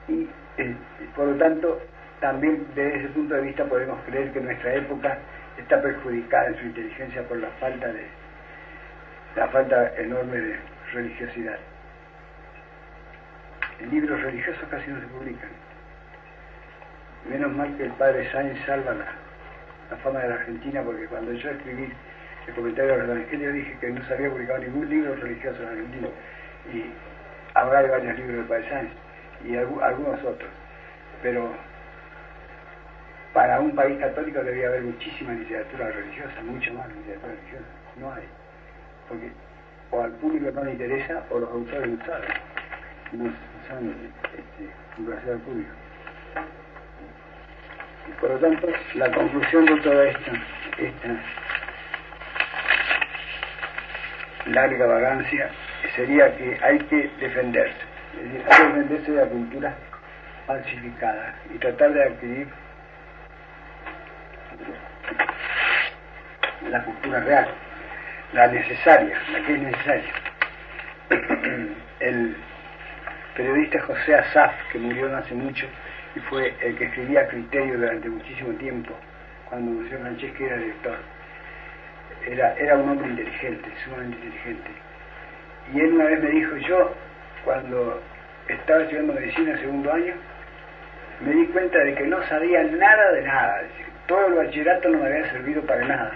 Y 0.09 0.29
eh, 0.59 0.77
por 1.17 1.27
lo 1.27 1.37
tanto, 1.37 1.81
también 2.21 2.67
desde 2.75 3.01
ese 3.01 3.09
punto 3.09 3.35
de 3.35 3.43
vista 3.43 3.65
podemos 3.65 3.99
creer 4.07 4.33
que 4.33 4.41
nuestra 4.41 4.75
época 4.75 5.19
está 5.59 5.83
perjudicada 5.83 6.49
en 6.49 6.57
su 6.57 6.67
inteligencia 6.67 7.23
por 7.27 7.39
la 7.39 7.49
falta 7.59 7.89
de 7.89 8.07
la 9.37 9.49
falta 9.49 9.95
enorme 9.97 10.39
de 10.39 10.57
religiosidad. 10.93 11.59
Libros 13.91 14.23
religiosos 14.23 14.63
casi 14.71 14.91
no 14.91 15.01
se 15.01 15.07
publican. 15.07 15.51
Menos 17.29 17.53
mal 17.53 17.77
que 17.77 17.85
el 17.85 17.93
padre 17.93 18.31
Sáenz 18.31 18.65
salva 18.67 18.95
la, 18.95 19.97
fama 19.97 20.21
de 20.21 20.29
la 20.29 20.35
Argentina, 20.37 20.83
porque 20.83 21.07
cuando 21.07 21.33
yo 21.33 21.51
escribí 21.51 21.93
el 22.47 22.55
comentario 22.55 22.93
de 22.93 22.99
los 22.99 23.09
evangelios 23.09 23.55
dije 23.55 23.77
que 23.81 23.91
no 23.91 24.05
se 24.07 24.15
había 24.15 24.31
publicado 24.31 24.59
ningún 24.59 24.89
libro 24.89 25.15
religioso 25.17 25.63
en 25.63 25.69
Argentina. 25.69 26.09
Y 26.73 26.85
ahora 27.55 27.79
hay 27.79 27.89
varios 27.89 28.19
libros 28.19 28.47
padre 28.49 28.69
Sáenz 28.69 28.93
y 29.45 29.57
algunos 29.57 30.23
otros. 30.25 30.51
Pero 31.23 31.53
para 33.33 33.61
un 33.61 33.75
país 33.75 33.99
católico 33.99 34.43
debía 34.43 34.69
haber 34.69 34.83
muchísima 34.83 35.33
literatura 35.33 35.91
religiosa, 35.91 36.43
mucho 36.43 36.75
más 36.75 36.89
literatura 36.89 37.35
religiosa. 37.35 37.65
No 37.97 38.13
hay. 38.13 38.25
Porque 39.09 39.31
o 39.91 40.03
al 40.03 40.13
público 40.13 40.51
no 40.53 40.65
le 40.65 40.73
interesa 40.73 41.23
o 41.31 41.39
los 41.39 41.51
autores 41.51 41.89
no 41.89 42.05
saben. 42.05 42.29
No 43.13 43.25
son 43.69 43.95
este, 44.35 45.31
al 45.31 45.39
público. 45.41 45.71
Y 48.09 48.21
por 48.21 48.31
lo 48.31 48.39
tanto, 48.39 48.69
la 48.95 49.13
conclusión 49.13 49.67
de 49.67 49.77
toda 49.77 50.05
esta, 50.09 50.33
esta 50.79 51.23
larga 54.47 54.87
vagancia 54.87 55.51
sería 55.95 56.37
que 56.37 56.59
hay 56.63 56.79
que 56.81 57.11
defenderse. 57.21 57.77
Es 58.17 58.25
decir, 58.25 58.43
hay 58.49 58.57
que 58.57 58.65
defenderse 58.65 59.13
de 59.13 59.17
la 59.25 59.31
cultura 59.31 59.75
falsificada 60.47 61.35
y 61.55 61.59
tratar 61.59 61.93
de 61.93 62.03
adquirir 62.05 62.49
la 66.69 66.85
cultura 66.85 67.21
real, 67.21 67.49
la 68.33 68.47
necesaria, 68.49 69.19
la 69.33 69.47
que 69.47 69.55
es 69.55 69.61
necesaria. 69.61 70.13
El 72.01 72.37
periodista 73.37 73.81
José 73.81 74.15
Asaf, 74.15 74.53
que 74.71 74.79
murió 74.79 75.09
no 75.09 75.19
hace 75.19 75.35
mucho, 75.35 75.67
y 76.15 76.21
fue 76.21 76.55
el 76.61 76.77
que 76.77 76.85
escribía 76.85 77.29
Criterio 77.29 77.79
durante 77.79 78.09
muchísimo 78.09 78.53
tiempo, 78.55 78.95
cuando 79.49 79.83
José 79.83 79.99
Franceschi 79.99 80.45
era 80.45 80.57
director. 80.57 80.99
Era, 82.27 82.55
era 82.55 82.77
un 82.77 82.91
hombre 82.91 83.09
inteligente, 83.09 83.69
sumamente 83.85 84.17
inteligente. 84.17 84.71
Y 85.75 85.81
él 85.81 85.95
una 85.95 86.05
vez 86.05 86.23
me 86.23 86.31
dijo, 86.31 86.57
yo 86.57 86.93
cuando 87.45 88.01
estaba 88.49 88.83
estudiando 88.83 89.15
medicina 89.15 89.57
segundo 89.59 89.93
año, 89.93 90.15
me 91.21 91.33
di 91.33 91.47
cuenta 91.47 91.79
de 91.79 91.95
que 91.95 92.07
no 92.07 92.23
sabía 92.25 92.63
nada 92.65 93.13
de 93.13 93.23
nada. 93.23 93.63
Todo 94.07 94.27
el 94.29 94.35
bachillerato 94.35 94.89
no 94.89 94.99
me 94.99 95.07
había 95.07 95.31
servido 95.31 95.63
para 95.63 95.85
nada, 95.85 96.13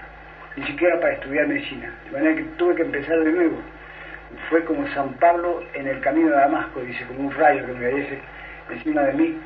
ni 0.55 0.65
siquiera 0.65 0.99
para 0.99 1.13
estudiar 1.13 1.47
medicina. 1.47 1.91
De 2.05 2.11
manera 2.11 2.35
que 2.35 2.43
tuve 2.57 2.75
que 2.75 2.81
empezar 2.83 3.19
de 3.19 3.31
nuevo. 3.31 3.57
Fue 4.49 4.63
como 4.65 4.85
San 4.89 5.13
Pablo 5.15 5.63
en 5.73 5.87
el 5.87 6.01
camino 6.01 6.29
de 6.29 6.35
Damasco, 6.35 6.81
dice, 6.81 7.05
como 7.05 7.27
un 7.27 7.33
rayo 7.33 7.65
que 7.65 7.73
me 7.73 7.89
cayese 7.89 8.19
encima 8.69 9.03
de 9.03 9.13
mí 9.13 9.39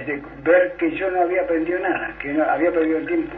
de 0.00 0.22
ver 0.42 0.72
que 0.72 0.90
yo 0.96 1.10
no 1.10 1.22
había 1.22 1.42
aprendido 1.42 1.78
nada, 1.78 2.14
que 2.20 2.32
no, 2.32 2.44
había 2.44 2.70
perdido 2.72 2.98
el 2.98 3.06
tiempo, 3.06 3.36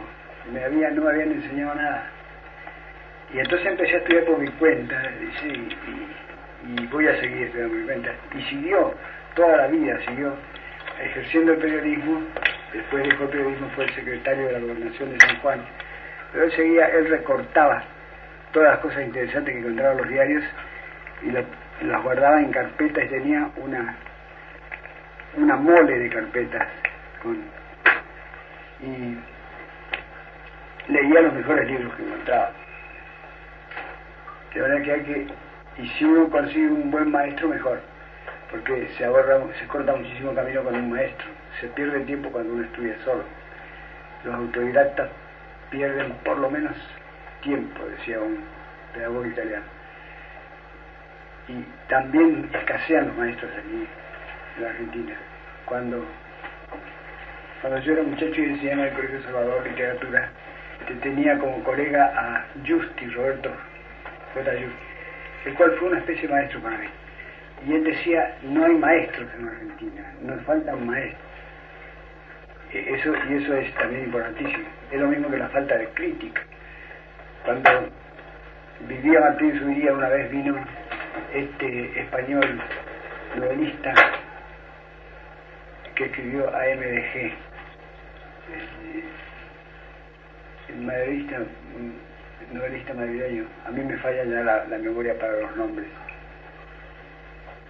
me 0.51 0.63
había, 0.63 0.89
no 0.91 1.03
me 1.03 1.09
habían 1.11 1.31
enseñado 1.31 1.75
nada. 1.75 2.09
Y 3.33 3.39
entonces 3.39 3.67
empecé 3.67 3.95
a 3.95 3.97
estudiar 3.97 4.25
por 4.25 4.39
mi 4.39 4.47
cuenta, 4.51 5.01
y, 5.43 6.85
voy 6.87 7.07
a 7.07 7.19
seguir 7.19 7.43
estudiando 7.43 7.73
por 7.73 7.79
mi 7.79 7.85
cuenta. 7.85 8.11
Y 8.35 8.41
siguió, 8.43 8.93
toda 9.35 9.57
la 9.57 9.67
vida 9.67 9.99
siguió 10.07 10.33
ejerciendo 11.01 11.53
el 11.53 11.59
periodismo, 11.59 12.21
después 12.73 13.03
dejó 13.03 13.23
el 13.23 13.29
periodismo, 13.29 13.69
fue 13.75 13.85
el 13.85 13.93
secretario 13.93 14.47
de 14.47 14.51
la 14.53 14.59
gobernación 14.59 15.11
de 15.11 15.19
San 15.19 15.39
Juan, 15.41 15.61
pero 16.31 16.45
él 16.45 16.51
seguía, 16.53 16.87
él 16.87 17.09
recortaba 17.09 17.83
todas 18.51 18.71
las 18.71 18.79
cosas 18.79 19.03
interesantes 19.03 19.53
que 19.53 19.59
encontraba 19.59 19.91
en 19.91 19.97
los 19.97 20.09
diarios 20.09 20.43
y 21.21 21.85
las 21.85 22.03
guardaba 22.03 22.39
en 22.39 22.51
carpetas 22.51 23.05
y 23.05 23.07
tenía 23.07 23.49
una 23.57 23.95
una 25.37 25.55
mole 25.55 25.99
de 25.99 26.09
carpetas 26.09 26.67
y 28.81 29.17
leía 30.91 31.21
los 31.21 31.33
mejores 31.33 31.67
libros 31.69 31.95
que 31.95 32.03
encontraba. 32.03 32.51
De 34.57 34.63
verdad 34.63 34.81
que 34.81 34.91
hay 34.91 35.01
que, 35.03 35.27
y 35.83 35.87
si 35.87 36.03
uno 36.03 36.31
consigue 36.31 36.65
un 36.65 36.89
buen 36.89 37.11
maestro, 37.11 37.47
mejor, 37.47 37.79
porque 38.49 38.89
se 38.97 39.05
ahorra, 39.05 39.39
se 39.59 39.67
corta 39.67 39.95
muchísimo 39.95 40.33
camino 40.33 40.63
con 40.63 40.73
un 40.73 40.89
maestro, 40.89 41.27
se 41.61 41.67
pierde 41.67 41.99
tiempo 42.05 42.31
cuando 42.31 42.53
uno 42.53 42.63
estudia 42.63 42.95
solo. 43.05 43.21
Los 44.23 44.33
autodidactas 44.33 45.09
pierden 45.69 46.11
por 46.25 46.39
lo 46.39 46.49
menos 46.49 46.75
tiempo, 47.43 47.85
decía 47.85 48.19
un 48.19 48.39
pedagogo 48.95 49.27
italiano. 49.27 49.65
Y 51.49 51.63
también 51.87 52.49
escasean 52.51 53.09
los 53.09 53.17
maestros 53.17 53.51
aquí 53.51 53.87
en 54.57 54.63
la 54.63 54.69
Argentina 54.71 55.13
cuando, 55.65 56.03
cuando 57.61 57.79
yo 57.81 57.93
era 57.93 58.01
muchacho 58.01 58.41
y 58.41 58.45
enseñaba 58.45 58.81
en 58.81 58.87
el 58.87 58.93
Colegio 58.95 59.21
Salvador 59.21 59.67
Literatura, 59.67 60.29
tenía 61.03 61.37
como 61.37 61.63
colega 61.63 62.05
a 62.05 62.45
Justi, 62.65 63.05
Roberto 63.11 63.51
El 65.45 65.53
cual 65.55 65.71
fue 65.79 65.89
una 65.89 65.99
especie 65.99 66.27
de 66.27 66.33
maestro 66.33 66.61
para 66.61 66.77
mí. 66.77 66.87
Y 67.67 67.73
él 67.73 67.83
decía, 67.83 68.37
no 68.43 68.65
hay 68.65 68.75
maestros 68.75 69.27
en 69.37 69.47
Argentina, 69.47 70.13
nos 70.21 70.41
faltan 70.43 70.85
maestros. 70.85 71.21
E, 72.73 72.95
eso, 72.95 73.13
y 73.29 73.33
eso 73.35 73.55
es 73.55 73.73
también 73.75 74.03
importantísimo. 74.05 74.65
Es 74.91 74.99
lo 74.99 75.07
mismo 75.07 75.29
que 75.29 75.37
la 75.37 75.49
falta 75.49 75.77
de 75.77 75.87
crítica. 75.89 76.41
Cuando 77.45 77.89
vivía 78.87 79.19
Martín 79.19 79.57
Subiría, 79.57 79.93
una 79.93 80.09
vez 80.09 80.29
vino 80.29 80.55
este 81.33 81.99
español 81.99 82.61
novelista 83.35 83.93
que 85.95 86.05
escribió 86.05 86.47
AMDG, 86.47 87.33
el 90.69 90.81
madridista, 90.81 91.37
novelista 92.51 92.93
madrileño. 92.93 93.45
A 93.65 93.71
mí 93.71 93.83
me 93.83 93.97
falla 93.97 94.23
ya 94.23 94.41
la, 94.41 94.77
memoria 94.77 95.17
para 95.19 95.33
los 95.41 95.55
nombres. 95.55 95.87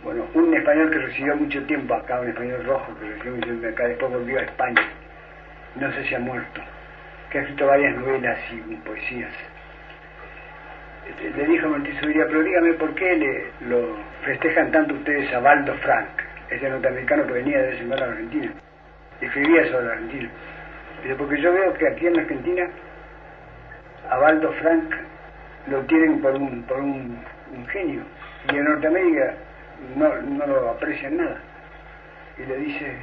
Bueno, 0.04 0.28
un 0.34 0.54
español 0.54 0.92
que 0.92 1.00
recibió 1.00 1.36
mucho 1.36 1.64
tiempo 1.64 1.94
acá, 1.94 2.20
un 2.20 2.30
español 2.30 2.64
rojo 2.66 2.98
que 3.00 3.08
recibió 3.08 3.32
mucho 3.34 3.48
tiempo 3.48 3.68
acá, 3.68 3.88
después 3.88 4.12
volvió 4.12 4.40
a 4.40 4.44
España. 4.44 4.82
No 5.76 5.92
sé 5.92 6.04
si 6.06 6.16
ha 6.16 6.20
muerto. 6.20 6.62
Que 7.32 7.40
ha 7.40 7.42
escrito 7.42 7.68
varias 7.68 7.96
novelas 7.98 8.40
y 8.52 8.76
poesías. 8.76 9.34
Este, 11.10 11.30
le 11.32 11.46
dijo 11.48 11.68
a 11.68 11.70
Martín 11.70 12.00
Subiría, 12.00 12.26
pero 12.28 12.44
dígame 12.44 12.74
por 12.74 12.94
qué 12.96 13.16
le, 13.16 13.68
lo 13.70 13.98
festejan 14.24 14.72
tanto 14.72 14.94
ustedes 14.94 15.34
a 15.34 15.40
Baldo 15.40 15.74
Frank 15.76 16.08
ese 16.50 16.70
norteamericano 16.70 17.28
que 17.28 17.34
venía 17.34 17.62
de 17.62 17.80
en 17.80 17.94
a 17.94 17.96
Argentina. 17.96 18.52
Escribía 19.22 19.66
sobre 19.72 19.86
la 19.86 19.94
Argentina. 19.94 20.30
Dice, 21.04 21.16
porque 21.16 21.42
yo 21.42 21.54
veo 21.54 21.74
que 21.74 21.88
aquí 21.88 22.08
en 22.08 22.16
la 22.16 22.22
Argentina 22.22 22.70
a 24.10 24.18
Baldo 24.18 24.52
Frank 24.54 24.96
lo 25.68 25.82
tienen 25.82 26.22
por 26.22 26.34
un, 26.36 26.64
por 26.64 26.80
un, 26.80 27.18
genio 27.72 28.02
y 28.52 28.56
en 28.56 28.64
Norteamérica 28.64 29.34
no, 29.96 30.22
no 30.22 30.48
lo 30.48 30.70
aprecian 30.72 31.18
nada. 31.18 31.38
Y 32.38 32.46
le 32.46 32.58
dice, 32.58 32.96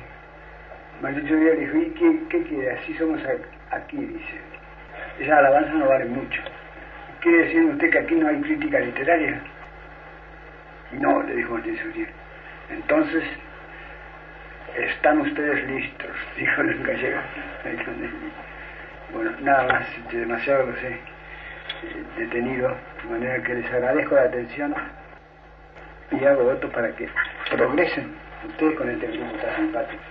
Maldito 1.01 1.35
Díaz 1.35 1.55
le 1.57 1.61
dijo, 1.61 1.77
¿y 1.77 1.91
qué, 1.91 2.21
qué 2.29 2.43
quiere? 2.45 2.71
Así 2.73 2.95
somos 2.95 3.21
aquí, 3.71 3.97
dice. 3.97 4.41
Esa 5.19 5.39
alabanza 5.39 5.73
no 5.73 5.89
vale 5.89 6.07
mucho. 6.07 6.41
¿Quiere 7.21 7.45
decir 7.45 7.65
usted 7.65 7.91
que 7.91 7.99
aquí 7.99 8.15
no 8.15 8.29
hay 8.29 8.41
crítica 8.41 8.81
literaria? 8.81 9.41
No, 10.93 11.23
le 11.23 11.37
dijo 11.37 11.55
Martín 11.55 11.77
Suriel. 11.79 12.09
Entonces, 12.71 13.25
están 14.77 15.21
ustedes 15.21 15.69
listos, 15.69 16.11
dijo 16.39 16.61
el 16.63 16.83
gallego. 16.85 17.21
Bueno, 19.15 19.31
nada 19.43 19.63
más, 19.69 19.87
demasiado 20.13 20.67
los 20.67 20.77
he 20.83 21.01
detenido, 22.19 22.75
de 23.05 23.11
manera 23.11 23.43
que 23.45 23.55
les 23.55 23.73
agradezco 23.73 24.17
la 24.17 24.23
atención 24.23 24.75
y 26.11 26.25
hago 26.25 26.43
voto 26.43 26.69
para 26.71 26.91
que 26.97 27.09
progresen 27.51 28.13
ustedes 28.49 28.77
con 28.77 28.91
este 28.91 29.07
grupo 29.07 29.37
tan 29.39 29.57
simpático. 29.57 30.03